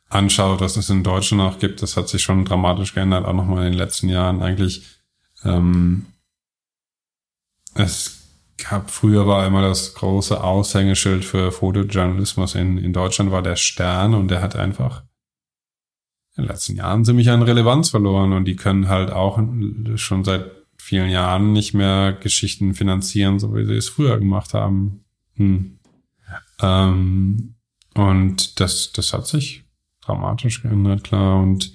[0.09, 3.65] anschaut, was es in Deutschland noch gibt, das hat sich schon dramatisch geändert, auch nochmal
[3.65, 4.99] in den letzten Jahren eigentlich.
[5.43, 6.05] Ähm,
[7.75, 8.23] es
[8.57, 14.13] gab, früher war immer das große Aushängeschild für Fotojournalismus in, in Deutschland war der Stern
[14.13, 15.03] und der hat einfach
[16.35, 19.39] in den letzten Jahren ziemlich an Relevanz verloren und die können halt auch
[19.95, 25.05] schon seit vielen Jahren nicht mehr Geschichten finanzieren, so wie sie es früher gemacht haben.
[25.35, 25.79] Hm.
[26.61, 27.55] Ähm,
[27.95, 29.63] und das, das hat sich
[30.01, 31.41] dramatisch geändert, klar.
[31.41, 31.73] Und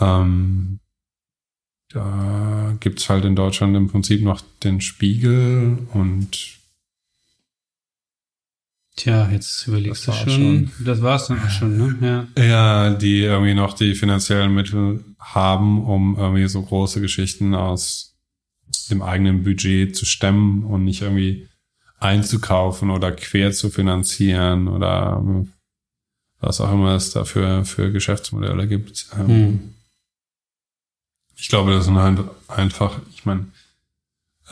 [0.00, 0.80] ähm,
[1.88, 6.60] da gibt's halt in Deutschland im Prinzip noch den Spiegel und
[8.96, 10.28] Tja, jetzt überlegst du schon.
[10.28, 10.70] schon.
[10.84, 12.28] Das war's dann auch schon, ne?
[12.36, 12.44] Ja.
[12.44, 18.18] ja, die irgendwie noch die finanziellen Mittel haben, um irgendwie so große Geschichten aus
[18.90, 21.48] dem eigenen Budget zu stemmen und nicht irgendwie
[22.00, 25.22] einzukaufen oder quer zu finanzieren oder
[26.40, 29.06] was auch immer es dafür für Geschäftsmodelle gibt.
[29.18, 29.74] Ähm, hm.
[31.36, 33.46] Ich glaube, das sind halt einfach, ich meine,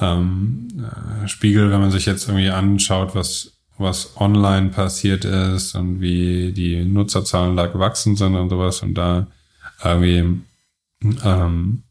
[0.00, 6.00] ähm, äh, Spiegel, wenn man sich jetzt irgendwie anschaut, was was online passiert ist und
[6.00, 9.28] wie die Nutzerzahlen da gewachsen sind und sowas und da
[9.84, 10.42] irgendwie
[11.22, 11.84] ähm,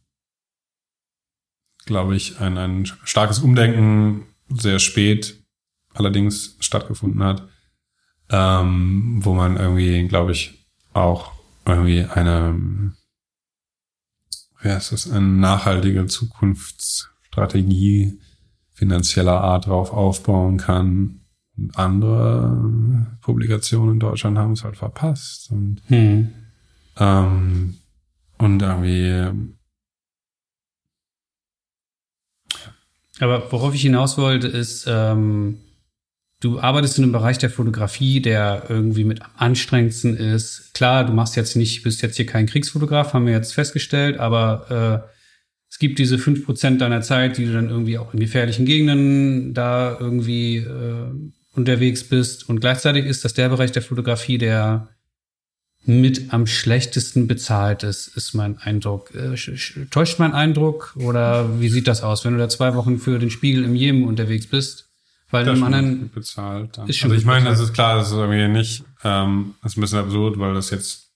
[1.88, 5.36] glaube ich, ein, ein starkes Umdenken sehr spät
[5.97, 7.47] allerdings stattgefunden hat,
[8.29, 11.31] ähm, wo man irgendwie, glaube ich, auch
[11.65, 12.93] irgendwie eine,
[14.61, 18.19] wer ist das, eine nachhaltige Zukunftsstrategie
[18.73, 21.21] finanzieller Art drauf aufbauen kann.
[21.57, 25.51] Und andere Publikationen in Deutschland haben es halt verpasst.
[25.51, 26.31] Und, hm.
[26.97, 27.77] ähm,
[28.37, 29.47] und irgendwie
[33.19, 35.59] Aber worauf ich hinaus wollte, ist, ähm,
[36.39, 40.73] du arbeitest in einem Bereich der Fotografie, der irgendwie mit am anstrengendsten ist.
[40.73, 45.03] Klar, du machst jetzt nicht, bist jetzt hier kein Kriegsfotograf, haben wir jetzt festgestellt, aber
[45.05, 45.18] äh,
[45.69, 49.53] es gibt diese fünf Prozent deiner Zeit, die du dann irgendwie auch in gefährlichen Gegenden
[49.53, 51.11] da irgendwie äh,
[51.53, 52.47] unterwegs bist.
[52.47, 54.89] Und gleichzeitig ist das der Bereich der Fotografie, der
[55.85, 59.14] mit am schlechtesten bezahlt ist, ist mein Eindruck.
[59.15, 59.35] Äh,
[59.89, 63.30] täuscht mein Eindruck oder wie sieht das aus, wenn du da zwei Wochen für den
[63.30, 64.86] Spiegel im Jemen unterwegs bist?
[65.29, 66.77] Weil das im anderen bezahlt.
[66.77, 66.87] Dann.
[66.87, 69.77] Ist schon also ich meine, das ist klar, das ist irgendwie nicht, ähm, das ist
[69.77, 71.07] ein bisschen absurd, weil das jetzt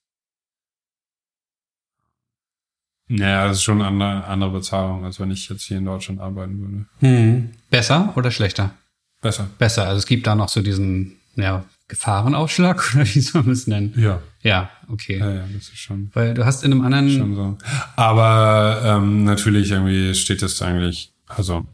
[3.13, 6.21] naja, das ist schon eine andere, andere Bezahlung, als wenn ich jetzt hier in Deutschland
[6.21, 6.85] arbeiten würde.
[6.99, 7.51] Hm.
[7.69, 8.73] Besser oder schlechter?
[9.21, 9.49] Besser.
[9.57, 9.85] Besser.
[9.85, 13.93] Also es gibt da noch so diesen, ja, Gefahrenaufschlag oder wie soll man es nennen?
[13.97, 14.21] Ja.
[14.43, 15.19] Ja, okay.
[15.19, 16.09] Ja, ja, das ist schon.
[16.13, 17.11] Weil du hast in einem anderen.
[17.11, 17.57] Schon so.
[17.97, 21.65] Aber ähm, natürlich irgendwie steht das eigentlich, also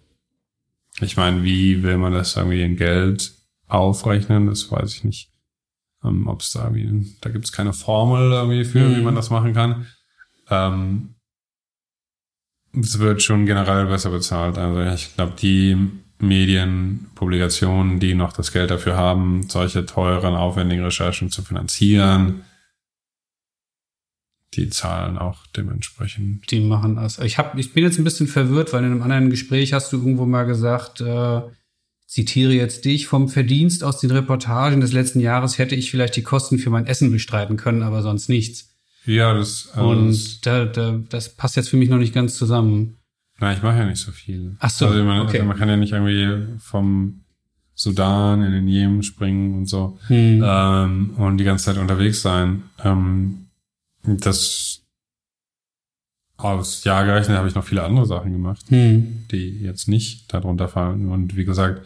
[1.01, 3.33] ich meine, wie will man das irgendwie in Geld
[3.67, 4.47] aufrechnen?
[4.47, 5.31] Das weiß ich nicht.
[6.03, 8.97] Ähm, Ob es da irgendwie, da gibt es keine Formel irgendwie für, mhm.
[8.97, 9.87] wie man das machen kann.
[10.49, 11.15] Ähm,
[12.73, 14.57] es wird schon generell besser bezahlt.
[14.57, 15.77] Also ich glaube, die
[16.19, 22.43] Medien, Publikationen, die noch das Geld dafür haben, solche teuren, aufwendigen Recherchen zu finanzieren,
[24.53, 26.49] die zahlen auch dementsprechend.
[26.51, 27.19] Die machen das.
[27.19, 29.97] Ich, hab, ich bin jetzt ein bisschen verwirrt, weil in einem anderen Gespräch hast du
[29.97, 31.41] irgendwo mal gesagt, äh,
[32.07, 36.23] zitiere jetzt dich, vom Verdienst aus den Reportagen des letzten Jahres hätte ich vielleicht die
[36.23, 38.69] Kosten für mein Essen bestreiten können, aber sonst nichts.
[39.05, 39.69] Ja, das.
[39.73, 42.97] Also Und da, da, das passt jetzt für mich noch nicht ganz zusammen.
[43.39, 44.55] Na, ich mache ja nicht so viel.
[44.59, 45.37] Ach so, also man, okay.
[45.37, 47.21] also man kann ja nicht irgendwie vom
[47.75, 50.43] Sudan in den Jemen springen und so hm.
[50.43, 52.63] ähm, und die ganze Zeit unterwegs sein.
[52.83, 53.46] Ähm,
[54.07, 54.81] das
[56.37, 59.25] aus Jahr gerechnet habe ich noch viele andere Sachen gemacht, hm.
[59.31, 61.09] die jetzt nicht darunter fallen.
[61.09, 61.81] Und wie gesagt,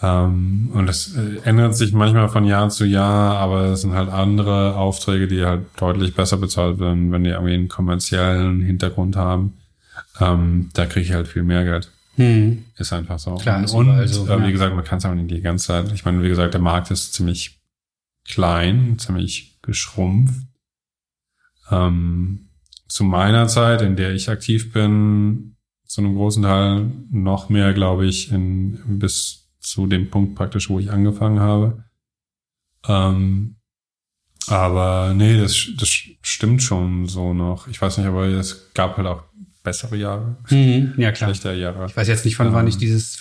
[0.00, 4.10] ähm, und das äh, ändert sich manchmal von Jahr zu Jahr, aber es sind halt
[4.10, 9.54] andere Aufträge, die halt deutlich besser bezahlt werden, wenn die irgendwie einen kommerziellen Hintergrund haben.
[10.20, 11.90] ähm, da kriege ich halt viel mehr Geld.
[12.14, 12.64] Hm.
[12.76, 13.34] Ist einfach so.
[13.36, 15.92] Klar, und überall so, äh, wie gesagt, man kann es aber nicht die ganze Zeit.
[15.92, 17.60] Ich meine, wie gesagt, der Markt ist ziemlich
[18.24, 20.47] klein, ziemlich geschrumpft.
[21.70, 22.48] Ähm,
[22.88, 28.06] zu meiner Zeit, in der ich aktiv bin, zu einem großen Teil noch mehr, glaube
[28.06, 31.84] ich, in, bis zu dem Punkt praktisch, wo ich angefangen habe.
[32.86, 33.56] Ähm,
[34.46, 35.88] aber nee, das, das
[36.22, 37.68] stimmt schon so noch.
[37.68, 39.24] Ich weiß nicht, aber es gab halt auch
[39.62, 40.94] bessere Jahre, Mhm.
[40.96, 41.28] Ja, klar.
[41.28, 41.86] schlechtere Jahre.
[41.86, 43.20] Ich weiß jetzt nicht, von wann Ähm, ich dieses,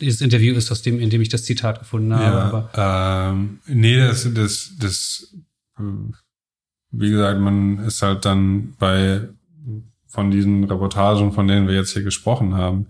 [0.00, 2.42] dieses Interview ist, aus dem, in dem ich das Zitat gefunden habe.
[2.42, 5.34] Aber Ja, ähm, nee, das, das, das,
[5.78, 5.82] äh,
[6.96, 9.28] wie gesagt, man ist halt dann bei,
[10.06, 12.86] von diesen Reportagen, von denen wir jetzt hier gesprochen haben,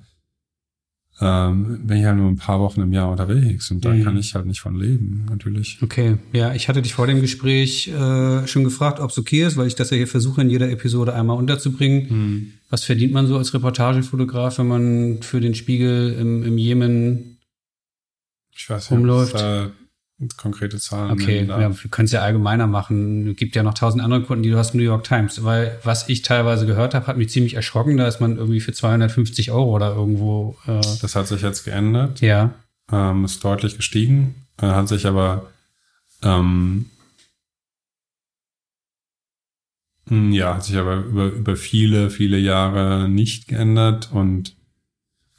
[1.20, 4.02] ähm, bin ich halt nur ein paar Wochen im Jahr unterwegs und da Mhm.
[4.02, 5.78] kann ich halt nicht von leben, natürlich.
[5.80, 9.56] Okay, ja, ich hatte dich vor dem Gespräch äh, schon gefragt, ob es okay ist,
[9.56, 12.54] weil ich das ja hier versuche, in jeder Episode einmal unterzubringen.
[12.68, 17.38] Was verdient man so als Reportagefotograf, wenn man für den Spiegel im, im Jemen
[18.52, 19.34] Ich weiß nicht, Rumläuft.
[19.34, 19.70] ob es da
[20.36, 23.28] konkrete Zahlen Okay, ja, wir können es ja allgemeiner machen.
[23.30, 25.42] Es gibt ja noch tausend andere Kunden, die du hast, New York Times.
[25.44, 27.96] Weil was ich teilweise gehört habe, hat mich ziemlich erschrocken.
[27.96, 30.56] Da ist man irgendwie für 250 Euro oder irgendwo.
[30.66, 32.20] Äh, Das hat sich jetzt geändert.
[32.20, 32.54] ja,
[32.92, 35.50] ähm, ist deutlich gestiegen, äh, hat sich aber
[36.22, 36.86] ähm,
[40.08, 44.54] mh, ja, hat sich aber über, über viele, viele Jahre nicht geändert und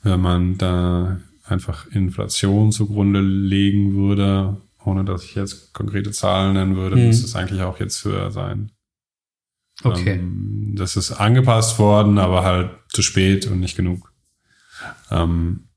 [0.03, 6.75] wenn man da einfach Inflation zugrunde legen würde, ohne dass ich jetzt konkrete Zahlen nennen
[6.75, 7.07] würde, Mhm.
[7.07, 8.71] müsste es eigentlich auch jetzt höher sein.
[9.83, 10.13] okay.
[10.19, 14.13] Ähm, das ist angepasst worden, aber halt zu spät und nicht genug.
[15.11, 15.67] Ähm,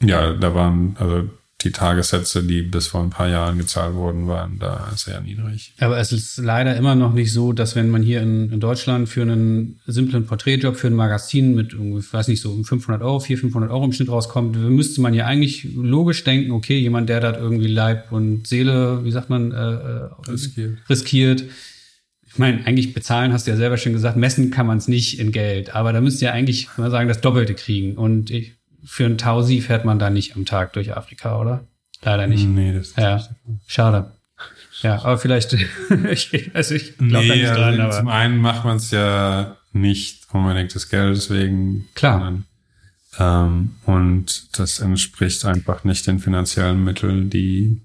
[0.00, 1.28] ja, da waren, also
[1.64, 5.72] die Tagessätze, die bis vor ein paar Jahren gezahlt wurden, waren da sehr niedrig.
[5.80, 9.08] Aber es ist leider immer noch nicht so, dass wenn man hier in, in Deutschland
[9.08, 13.40] für einen simplen Porträtjob, für ein Magazin mit, ich weiß nicht, so 500 Euro, 400,
[13.40, 17.36] 500 Euro im Schnitt rauskommt, müsste man ja eigentlich logisch denken, okay, jemand, der da
[17.36, 20.78] irgendwie Leib und Seele, wie sagt man, äh, äh, Riskiert.
[20.88, 21.44] riskiert.
[22.26, 25.20] Ich meine, eigentlich bezahlen, hast du ja selber schon gesagt, messen kann man es nicht
[25.20, 27.96] in Geld, aber da müsste ja eigentlich mal sagen, das Doppelte kriegen.
[27.96, 28.54] Und ich,
[28.84, 31.64] für ein Tausi fährt man da nicht am Tag durch Afrika, oder?
[32.02, 32.46] Leider nicht.
[32.46, 33.16] Nee, das ist Ja.
[33.16, 33.30] nicht.
[33.66, 34.12] Schade.
[34.82, 35.52] Ja, aber vielleicht,
[36.10, 40.26] ich, also ich glaube Nee, nicht dran, also zum einen macht man es ja nicht
[40.32, 41.88] unbedingt des Geldes wegen.
[41.94, 42.18] Klar.
[42.18, 42.44] sondern,
[43.18, 47.80] Ähm, und das entspricht einfach nicht den finanziellen Mitteln, die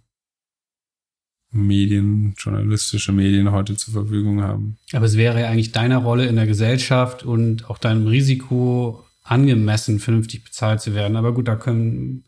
[1.52, 4.78] Medien, journalistische Medien heute zur Verfügung haben.
[4.94, 10.00] aber es wäre ja eigentlich deiner Rolle in der Gesellschaft und auch deinem Risiko angemessen
[10.00, 11.16] vernünftig bezahlt zu werden.
[11.16, 12.24] Aber gut, da können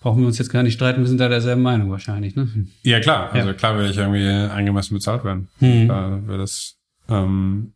[0.00, 2.46] brauchen wir uns jetzt gar nicht streiten, wir sind da derselben Meinung wahrscheinlich, ne?
[2.82, 3.32] Ja, klar.
[3.32, 3.54] Also Ja.
[3.54, 5.48] klar will ich irgendwie angemessen bezahlt werden.
[5.60, 5.88] Hm.
[5.88, 6.76] Da wäre das,
[7.08, 7.72] ähm,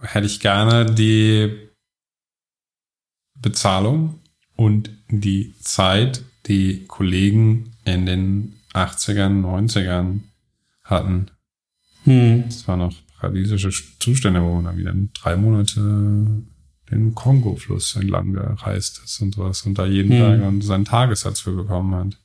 [0.00, 1.68] hätte ich gerne die
[3.40, 4.18] Bezahlung
[4.56, 10.22] und die Zeit, die Kollegen in den 80ern, 90ern
[10.82, 11.30] hatten.
[12.02, 12.44] Hm.
[12.46, 15.80] Das waren noch paradiesische Zustände, wo man dann wieder drei Monate
[16.90, 20.40] den Kongo-Fluss entlang gereist ist und sowas und da jeden Hm.
[20.40, 22.16] Tag seinen Tagessatz für bekommen hat.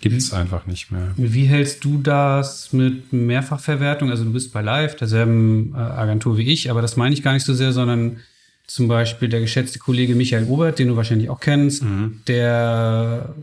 [0.00, 1.12] Gibt's einfach nicht mehr.
[1.16, 4.10] Wie hältst du das mit Mehrfachverwertung?
[4.10, 7.34] Also du bist bei Live, derselben äh, Agentur wie ich, aber das meine ich gar
[7.34, 8.16] nicht so sehr, sondern
[8.66, 11.82] zum Beispiel der geschätzte Kollege Michael Robert, den du wahrscheinlich auch kennst,
[12.28, 13.34] der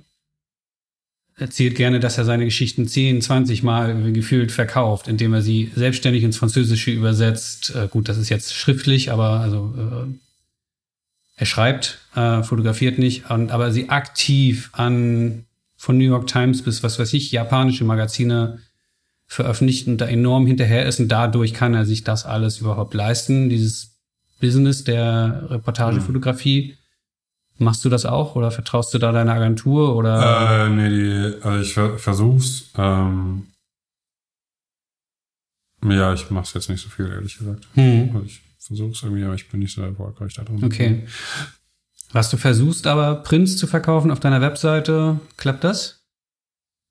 [1.37, 6.23] erzählt gerne, dass er seine Geschichten 10, 20 Mal gefühlt verkauft, indem er sie selbstständig
[6.23, 7.75] ins Französische übersetzt.
[7.75, 10.13] Äh, gut, das ist jetzt schriftlich, aber also äh,
[11.35, 15.45] er schreibt, äh, fotografiert nicht, und, aber sie aktiv an
[15.75, 18.59] von New York Times bis was weiß ich, japanische Magazine
[19.27, 23.49] veröffentlicht und da enorm hinterher ist und dadurch kann er sich das alles überhaupt leisten,
[23.49, 23.97] dieses
[24.39, 26.77] Business der Reportagefotografie.
[27.59, 30.65] Machst du das auch oder vertraust du da deiner Agentur oder?
[30.65, 32.71] Äh, nee, die, also ich ver versuch's.
[32.77, 33.47] Ähm,
[35.83, 37.67] ja, ich mach's jetzt nicht so viel, ehrlich gesagt.
[37.73, 38.11] Hm.
[38.13, 40.63] Also ich versuch's irgendwie, aber ich bin nicht so erfolgreich da drin.
[40.63, 41.07] Okay.
[42.11, 45.99] Was du versuchst aber Prints zu verkaufen auf deiner Webseite, klappt das?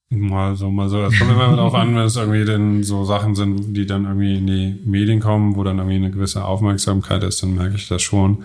[0.09, 1.03] Mal so, mal so.
[1.03, 4.37] Das kommt immer darauf an, wenn es irgendwie denn so Sachen sind, die dann irgendwie
[4.37, 8.03] in die Medien kommen, wo dann irgendwie eine gewisse Aufmerksamkeit ist, dann merke ich das
[8.03, 8.45] schon.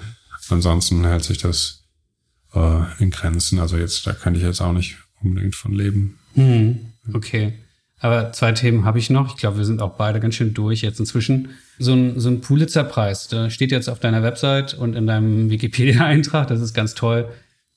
[0.49, 1.80] Ansonsten hält sich das
[2.53, 3.59] äh, in Grenzen.
[3.59, 6.19] Also jetzt, da könnte ich jetzt auch nicht unbedingt von leben.
[6.35, 6.79] Hm.
[7.13, 7.53] Okay.
[7.99, 9.29] Aber zwei Themen habe ich noch.
[9.29, 11.49] Ich glaube, wir sind auch beide ganz schön durch jetzt inzwischen.
[11.77, 16.47] So ein, so ein Pulitzer-Preis, der steht jetzt auf deiner Website und in deinem Wikipedia-Eintrag.
[16.47, 17.29] Das ist ganz toll.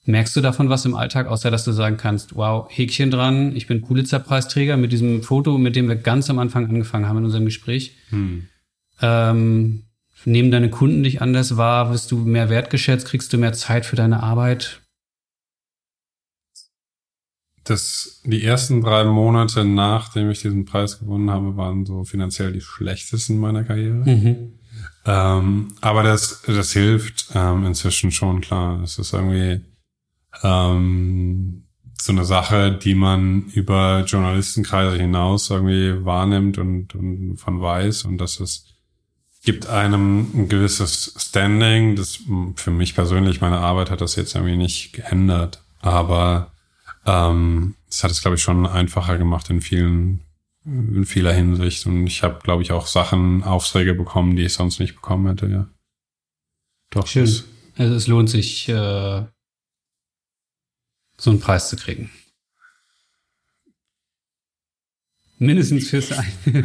[0.07, 3.67] Merkst du davon was im Alltag, außer dass du sagen kannst, wow, Häkchen dran, ich
[3.67, 7.47] bin Pulitzer-Preisträger mit diesem Foto, mit dem wir ganz am Anfang angefangen haben in unserem
[7.47, 7.97] Gespräch?
[8.11, 8.49] Hm.
[9.01, 9.85] Ähm,
[10.27, 11.91] nehmen deine Kunden dich anders wahr?
[11.91, 13.07] Wirst du mehr wertgeschätzt?
[13.07, 14.81] Kriegst du mehr Zeit für deine Arbeit?
[17.65, 22.61] Das, die ersten drei Monate, nachdem ich diesen Preis gewonnen habe, waren so finanziell die
[22.61, 24.05] schlechtesten meiner Karriere.
[24.05, 24.59] Mhm.
[25.07, 28.83] Ähm, aber das, das hilft ähm, inzwischen schon, klar.
[28.83, 29.61] Es ist irgendwie
[30.43, 31.65] ähm,
[32.01, 38.19] so eine Sache, die man über Journalistenkreise hinaus irgendwie wahrnimmt und, und von weiß und
[38.19, 38.74] das ist
[39.45, 41.97] gibt einem ein gewisses Standing.
[41.97, 42.21] Das
[42.57, 45.63] für mich persönlich, meine Arbeit hat das jetzt irgendwie nicht geändert.
[45.81, 46.53] Aber
[47.07, 50.23] ähm, das hat es, glaube ich, schon einfacher gemacht in vielen,
[50.65, 51.87] in vieler Hinsicht.
[51.87, 55.47] Und ich habe, glaube ich, auch Sachen, Aufträge bekommen, die ich sonst nicht bekommen hätte,
[55.47, 55.69] ja.
[56.91, 57.07] Doch.
[57.07, 57.29] Schön.
[57.77, 59.25] Also es lohnt sich, äh,
[61.17, 62.11] so einen Preis zu kriegen.
[65.39, 66.07] Mindestens fürs,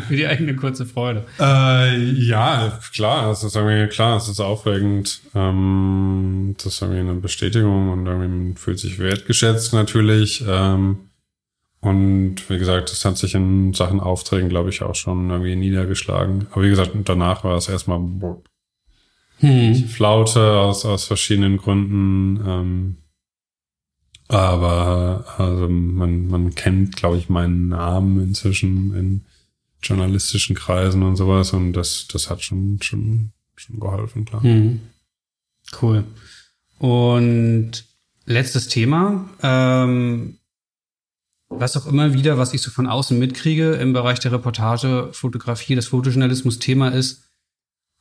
[0.07, 1.25] für die eigene kurze Freude.
[1.39, 5.21] Äh, ja, klar, es ist irgendwie klar, es ist aufregend.
[5.33, 10.43] Ähm, das ist irgendwie eine Bestätigung und irgendwie fühlt sich wertgeschätzt natürlich.
[10.47, 11.09] Ähm,
[11.81, 16.47] und wie gesagt, das hat sich in Sachen Aufträgen, glaube ich, auch schon irgendwie niedergeschlagen.
[16.51, 18.01] Aber wie gesagt, danach war es erstmal
[19.39, 19.75] hm.
[19.87, 22.39] Flaute aus, aus verschiedenen Gründen.
[22.45, 22.97] Ähm,
[24.29, 29.25] aber also man, man kennt, glaube ich, meinen Namen inzwischen in
[29.81, 34.45] journalistischen Kreisen und sowas und das, das hat schon, schon, schon geholfen, klar.
[34.45, 34.81] Mhm.
[35.81, 36.03] Cool.
[36.77, 37.85] Und
[38.25, 39.29] letztes Thema.
[39.41, 40.37] Ähm,
[41.49, 45.73] was auch immer wieder, was ich so von außen mitkriege im Bereich der Reportage, Fotografie,
[45.73, 47.23] das Fotojournalismus-Thema ist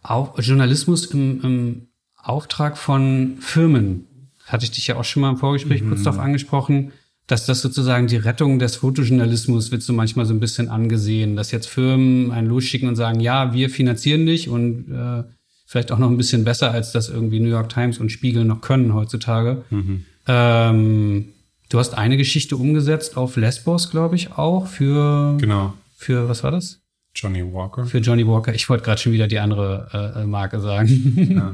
[0.03, 4.08] auch Journalismus im, im Auftrag von Firmen
[4.49, 5.91] hatte ich dich ja auch schon mal im Vorgespräch mhm.
[5.91, 6.93] kurz darauf angesprochen,
[7.27, 11.53] dass das sozusagen die Rettung des Fotojournalismus wird so manchmal so ein bisschen angesehen, dass
[11.53, 15.25] jetzt Firmen einen losschicken und sagen, ja, wir finanzieren dich und äh,
[15.67, 18.63] vielleicht auch noch ein bisschen besser, als das irgendwie New York Times und Spiegel noch
[18.63, 19.65] können heutzutage.
[19.69, 20.05] Mhm.
[20.27, 21.25] Ähm,
[21.69, 25.37] du hast eine Geschichte umgesetzt auf Lesbos, glaube ich, auch für.
[25.39, 25.75] Genau.
[25.95, 26.81] Für was war das?
[27.15, 27.85] Johnny Walker.
[27.85, 28.55] Für Johnny Walker.
[28.55, 31.35] Ich wollte gerade schon wieder die andere äh, Marke sagen.
[31.37, 31.53] Ja.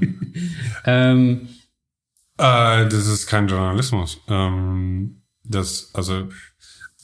[1.11, 1.49] ähm,
[2.39, 4.21] äh, das ist kein Journalismus.
[4.29, 6.29] Ähm, das, also,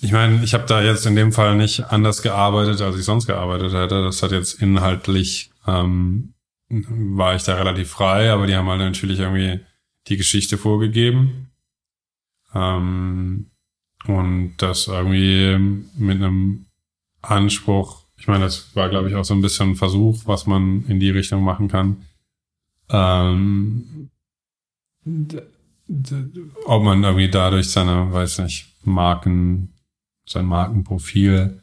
[0.01, 3.27] ich meine, ich habe da jetzt in dem Fall nicht anders gearbeitet, als ich sonst
[3.27, 4.03] gearbeitet hätte.
[4.03, 6.35] Das hat jetzt inhaltlich, ähm,
[6.69, 9.61] war ich da relativ frei, aber die haben halt natürlich irgendwie
[10.09, 11.51] die Geschichte vorgegeben.
[12.55, 13.51] Ähm,
[14.07, 15.57] und das irgendwie
[15.97, 16.67] mit einem
[17.23, 20.85] Anspruch, ich meine, das war, glaube ich, auch so ein bisschen ein Versuch, was man
[20.87, 22.07] in die Richtung machen kann.
[22.89, 24.10] Ähm,
[26.67, 29.73] ob man irgendwie dadurch seine, weiß nicht, Marken,
[30.27, 31.63] sein Markenprofil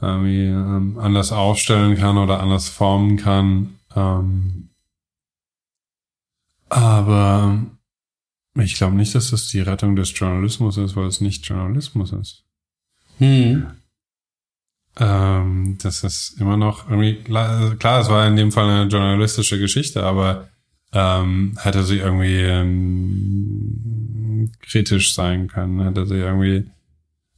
[0.00, 3.78] irgendwie ähm, anders aufstellen kann oder anders formen kann.
[3.94, 4.68] Ähm,
[6.68, 7.62] aber
[8.54, 12.44] ich glaube nicht, dass das die Rettung des Journalismus ist, weil es nicht Journalismus ist.
[13.18, 13.66] Hm.
[14.98, 20.02] Ähm, das ist immer noch irgendwie, klar, es war in dem Fall eine journalistische Geschichte,
[20.02, 20.48] aber
[20.96, 23.76] ähm, hätte sie irgendwie ähm,
[24.62, 26.64] kritisch sein können, hätte sie irgendwie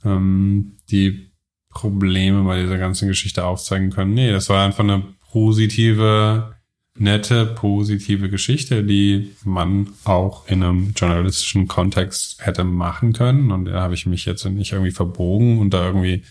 [0.05, 1.33] ähm, die
[1.71, 4.15] Probleme bei dieser ganzen Geschichte aufzeigen können.
[4.15, 5.03] Nee, das war einfach eine
[5.33, 6.55] positive,
[6.97, 13.51] nette, positive Geschichte, die man auch in einem journalistischen Kontext hätte machen können.
[13.51, 16.23] Und da habe ich mich jetzt nicht irgendwie verbogen und da irgendwie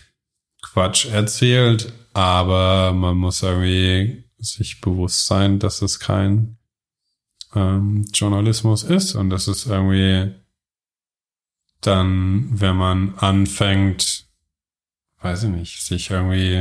[0.62, 6.57] Quatsch erzählt, aber man muss irgendwie sich bewusst sein, dass es kein
[7.54, 10.34] ähm, Journalismus ist und das ist irgendwie
[11.80, 14.26] dann, wenn man anfängt,
[15.20, 16.56] weiß ich nicht, sich irgendwie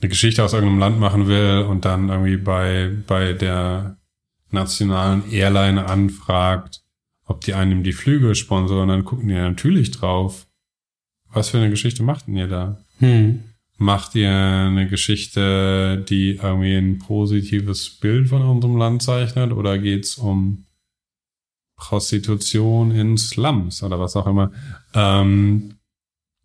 [0.00, 3.96] eine Geschichte aus irgendeinem Land machen will und dann irgendwie bei, bei der
[4.50, 6.82] nationalen Airline anfragt,
[7.26, 10.46] ob die einem die Flüge sponsoren, dann gucken die natürlich drauf.
[11.32, 12.78] Was für eine Geschichte macht denn ihr da?
[12.98, 13.42] Hm.
[13.76, 20.16] Macht ihr eine Geschichte, die irgendwie ein positives Bild von unserem Land zeichnet oder geht's
[20.16, 20.66] um
[21.76, 24.52] Prostitution in Slums oder was auch immer?
[24.94, 25.74] Ähm,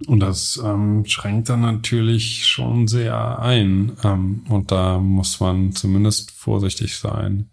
[0.08, 3.98] und das ähm, schränkt dann natürlich schon sehr ein.
[4.04, 7.50] Ähm, und da muss man zumindest vorsichtig sein.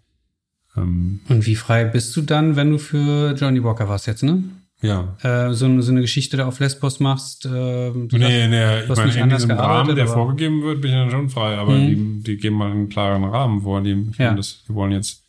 [0.75, 4.43] Ähm, und wie frei bist du dann, wenn du für Johnny Walker warst jetzt, ne?
[4.81, 5.17] Ja.
[5.21, 7.45] äh, so, so eine Sagst, da auf Lesbos machst.
[7.45, 11.29] Äh, nee, nee, ich meine, in diesem Rahmen, der vorgegeben wird, bin ich dann schon
[11.29, 12.23] frei, aber mhm.
[12.23, 13.81] die, die geben mal einen klaren Rahmen vor.
[13.81, 14.33] Die, ja.
[14.33, 15.23] das, die wollen jetzt,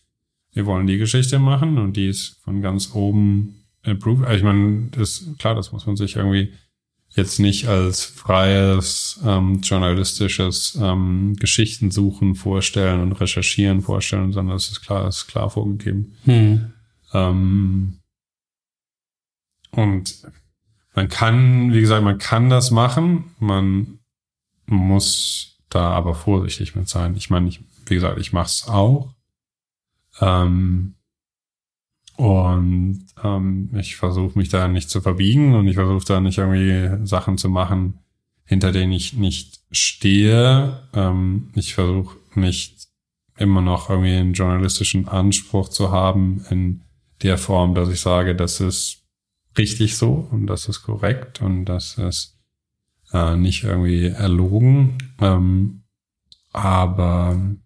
[0.52, 4.24] wir wollen die Geschichte machen und die ist von ganz oben approved.
[4.24, 6.52] Also ich meine, das klar, das muss man sich irgendwie
[7.14, 14.82] jetzt nicht als freies ähm, journalistisches ähm, Geschichtensuchen vorstellen und recherchieren vorstellen, sondern es ist
[14.82, 16.14] klar, es ist klar vorgegeben.
[16.24, 16.72] Hm.
[17.14, 17.97] Ähm,
[19.70, 20.22] und
[20.94, 23.98] man kann, wie gesagt, man kann das machen, man
[24.66, 27.14] muss da aber vorsichtig mit sein.
[27.16, 29.14] Ich meine, ich, wie gesagt, ich mache es auch.
[30.20, 30.94] Ähm,
[32.16, 37.06] und ähm, ich versuche mich da nicht zu verbiegen und ich versuche da nicht irgendwie
[37.06, 38.00] Sachen zu machen,
[38.44, 40.82] hinter denen ich nicht stehe.
[40.94, 42.88] Ähm, ich versuche nicht
[43.36, 46.82] immer noch irgendwie einen journalistischen Anspruch zu haben in
[47.22, 48.97] der Form, dass ich sage, das ist
[49.58, 52.38] richtig so und das ist korrekt und das ist
[53.12, 54.98] äh, nicht irgendwie erlogen.
[55.20, 55.82] Ähm,
[56.52, 57.56] aber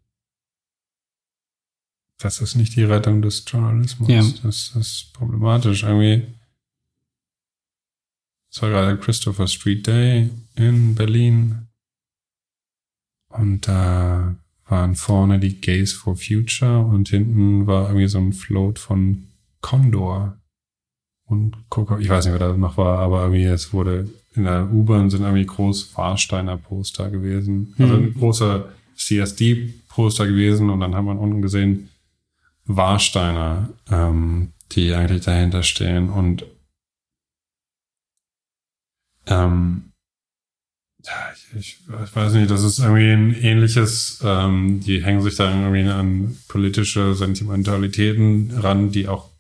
[2.19, 4.09] das ist nicht die Rettung des Journalismus.
[4.09, 4.23] Ja.
[4.43, 5.83] Das ist problematisch.
[5.83, 6.27] Irgendwie.
[8.51, 11.69] Es war gerade Christopher Street Day in Berlin.
[13.29, 14.37] Und da
[14.67, 19.27] waren vorne die Gays for Future und hinten war irgendwie so ein Float von
[19.61, 20.42] Condor
[21.33, 21.99] und Coca.
[21.99, 25.23] Ich weiß nicht, wer da noch war, aber irgendwie es wurde in der U-Bahn sind
[25.23, 27.75] irgendwie groß Warsteiner Poster gewesen.
[27.79, 28.15] Also ein hm.
[28.15, 31.91] großer CSD-Poster gewesen und dann haben wir unten gesehen,
[32.65, 36.47] Warsteiner, ähm, die eigentlich dahinter stehen und
[39.27, 39.93] ähm,
[41.59, 45.91] ich, ich, weiß nicht, das ist irgendwie ein ähnliches, ähm, die hängen sich da irgendwie
[45.91, 49.32] an politische Sentimentalitäten ran, die auch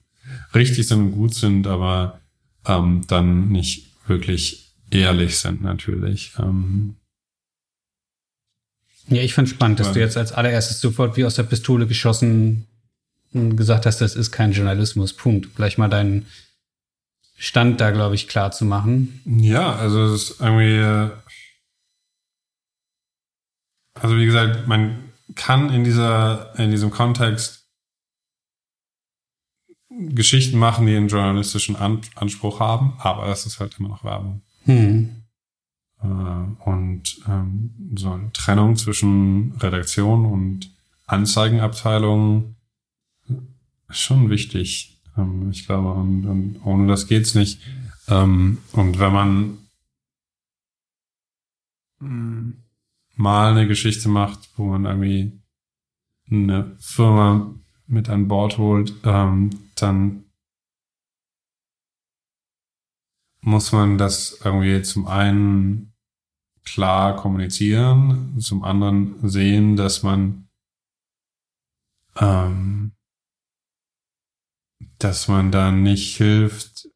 [0.55, 2.21] richtig sind und gut sind, aber
[2.67, 6.33] ähm, dann nicht wirklich ehrlich sind natürlich.
[6.39, 6.97] Ähm,
[9.09, 12.67] ja, ich fand spannend, dass du jetzt als allererstes sofort wie aus der Pistole geschossen
[13.33, 15.15] gesagt hast, das ist kein Journalismus.
[15.15, 15.49] Punkt.
[15.55, 16.27] Vielleicht mal deinen
[17.39, 19.21] Stand da, glaube ich, klar zu machen.
[19.25, 20.77] Ja, also es ist irgendwie.
[20.77, 21.11] Äh,
[23.95, 27.62] also wie gesagt, man kann in dieser, in diesem Kontext
[29.99, 34.43] Geschichten machen, die einen journalistischen Anspruch haben, aber es ist halt immer noch Werbung.
[34.65, 35.23] Hm.
[36.03, 40.71] Äh, und ähm, so eine Trennung zwischen Redaktion und
[41.07, 42.57] Anzeigenabteilung
[43.89, 45.01] schon wichtig.
[45.17, 47.61] Ähm, ich glaube, und, und ohne das geht's nicht.
[48.09, 49.59] Ähm, und wenn man
[51.99, 52.57] hm,
[53.17, 55.41] mal eine Geschichte macht, wo man irgendwie
[56.31, 57.55] eine Firma
[57.87, 60.25] mit an Bord holt, ähm, dann
[63.41, 65.93] muss man das irgendwie zum einen
[66.65, 70.49] klar kommunizieren, zum anderen sehen, dass man
[72.17, 72.93] ähm,
[74.99, 76.89] dass man da nicht hilft,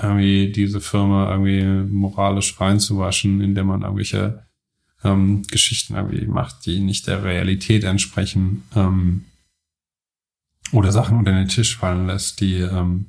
[0.00, 4.46] irgendwie diese Firma irgendwie moralisch reinzuwaschen, indem man irgendwelche
[5.02, 8.64] ähm, Geschichten irgendwie macht, die nicht der Realität entsprechen.
[8.74, 9.24] Ähm,
[10.72, 13.06] oder Sachen unter den Tisch fallen lässt, die ähm,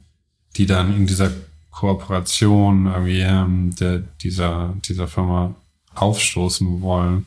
[0.55, 1.31] die dann in dieser
[1.71, 5.55] Kooperation irgendwie ähm, der, dieser dieser Firma
[5.93, 7.25] aufstoßen wollen.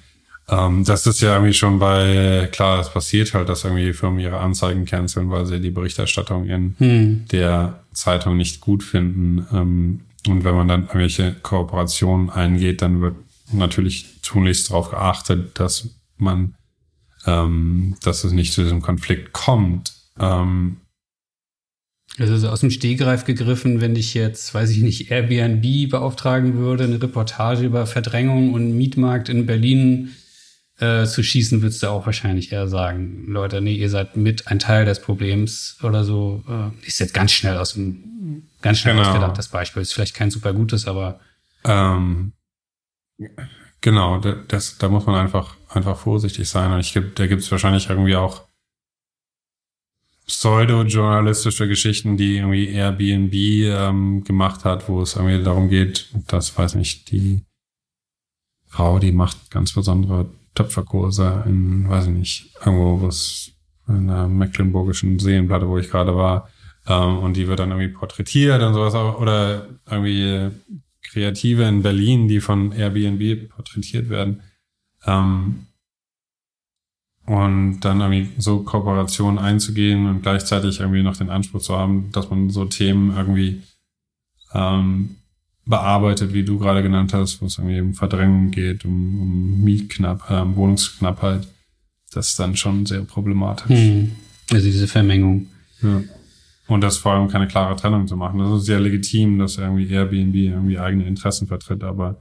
[0.51, 4.40] Ähm, das ist ja irgendwie schon bei, klar, es passiert halt, dass irgendwie Firmen ihre
[4.40, 7.24] Anzeigen canceln, weil sie die Berichterstattung in hm.
[7.31, 9.47] der Zeitung nicht gut finden.
[9.52, 13.15] Ähm, und wenn man dann irgendwelche Kooperationen eingeht, dann wird
[13.52, 15.89] natürlich tunlichst darauf geachtet, dass
[16.19, 16.55] man,
[17.27, 19.93] ähm, dass es nicht zu diesem Konflikt kommt.
[20.20, 20.76] Ähm,
[22.18, 27.01] also aus dem Stehgreif gegriffen, wenn ich jetzt, weiß ich nicht, Airbnb beauftragen würde, eine
[27.01, 30.12] Reportage über Verdrängung und Mietmarkt in Berlin
[30.80, 34.59] äh, zu schießen, würdest du auch wahrscheinlich eher sagen, Leute, nee, ihr seid mit ein
[34.59, 36.42] Teil des Problems oder so.
[36.48, 39.09] Äh, ist jetzt ganz schnell aus dem, ganz schnell genau.
[39.09, 39.82] ausgedacht, das Beispiel.
[39.82, 41.20] Ist vielleicht kein super gutes, aber.
[41.64, 42.32] Ähm,
[43.80, 46.72] genau, das, da muss man einfach, einfach vorsichtig sein.
[46.72, 48.49] Und ich da gibt es wahrscheinlich irgendwie auch
[50.31, 56.77] pseudo-journalistische Geschichten, die irgendwie Airbnb ähm, gemacht hat, wo es irgendwie darum geht, dass, weiß
[56.77, 57.43] nicht, die
[58.69, 63.51] Frau, die macht ganz besondere Töpferkurse in, weiß ich nicht, irgendwo was
[63.89, 66.48] in der mecklenburgischen Seenplatte, wo ich gerade war.
[66.86, 70.52] Ähm, und die wird dann irgendwie porträtiert und sowas oder irgendwie
[71.02, 74.43] Kreative in Berlin, die von Airbnb porträtiert werden.
[75.05, 75.66] Ähm,
[77.31, 82.28] und dann irgendwie so Kooperationen einzugehen und gleichzeitig irgendwie noch den Anspruch zu haben, dass
[82.28, 83.62] man so Themen irgendwie
[84.52, 85.15] ähm,
[85.65, 90.28] bearbeitet, wie du gerade genannt hast, wo es irgendwie um Verdrängung geht, um, um Mietknapp,
[90.28, 91.47] äh, Wohnungsknappheit,
[92.11, 93.78] das ist dann schon sehr problematisch.
[93.78, 94.11] Hm.
[94.51, 95.47] Also diese Vermengung.
[95.82, 96.02] Ja.
[96.66, 98.40] Und das vor allem keine klare Trennung zu machen.
[98.40, 102.20] Das ist sehr legitim, dass irgendwie Airbnb irgendwie eigene Interessen vertritt, aber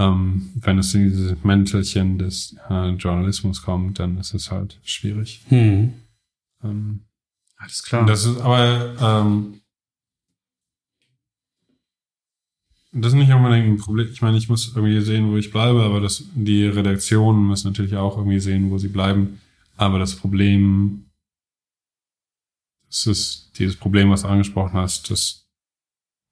[0.00, 5.42] ähm, wenn es in dieses Mäntelchen des äh, Journalismus kommt, dann ist es halt schwierig.
[5.48, 5.92] Hm.
[6.64, 7.00] Ähm,
[7.58, 8.06] Alles klar.
[8.06, 9.60] das ist aber ähm,
[12.92, 14.08] das ist nicht unbedingt ein Problem.
[14.10, 17.94] Ich meine, ich muss irgendwie sehen, wo ich bleibe, aber das, die Redaktionen müssen natürlich
[17.94, 19.38] auch irgendwie sehen, wo sie bleiben.
[19.76, 21.04] Aber das Problem,
[22.88, 25.46] das ist dieses Problem, was du angesprochen hast, das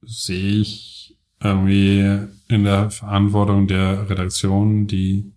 [0.03, 0.98] sehe ich
[1.43, 5.33] irgendwie in der Verantwortung der Redaktion, die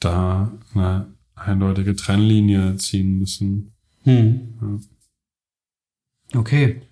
[0.00, 3.72] da eine eindeutige Trennlinie ziehen müssen.
[4.04, 4.80] Hm.
[6.34, 6.82] Okay.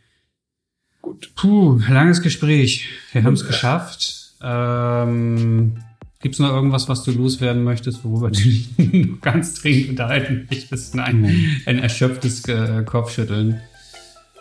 [1.02, 1.32] Gut.
[1.36, 2.88] Puh, langes Gespräch.
[3.12, 4.34] Wir haben es geschafft.
[4.42, 5.78] Ähm,
[6.20, 8.70] Gibt es noch irgendwas, was du loswerden möchtest, worüber du dich
[9.20, 10.94] ganz dringend unterhalten möchtest?
[10.94, 13.60] Nein, ein erschöpftes äh, Kopfschütteln.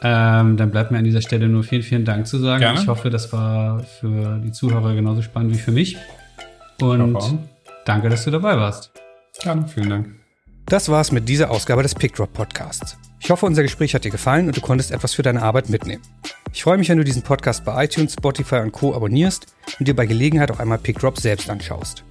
[0.04, 2.60] Ähm, dann bleibt mir an dieser Stelle nur vielen, vielen Dank zu sagen.
[2.60, 2.80] Gerne.
[2.80, 5.98] Ich hoffe, das war für die Zuhörer genauso spannend wie für mich.
[6.82, 7.18] Und
[7.86, 8.92] danke, dass du dabei warst.
[9.42, 10.08] Gerne, vielen Dank.
[10.66, 12.98] Das war's mit dieser Ausgabe des PickDrop Podcasts.
[13.20, 16.04] Ich hoffe, unser Gespräch hat dir gefallen und du konntest etwas für deine Arbeit mitnehmen.
[16.54, 18.94] Ich freue mich, wenn du diesen Podcast bei iTunes, Spotify und Co.
[18.94, 19.48] abonnierst
[19.80, 22.04] und dir bei Gelegenheit auch einmal PickDrop selbst anschaust.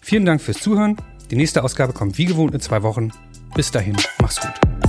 [0.00, 0.96] Vielen Dank fürs Zuhören.
[1.30, 3.10] Die nächste Ausgabe kommt wie gewohnt in zwei Wochen.
[3.54, 4.87] Bis dahin, mach's gut.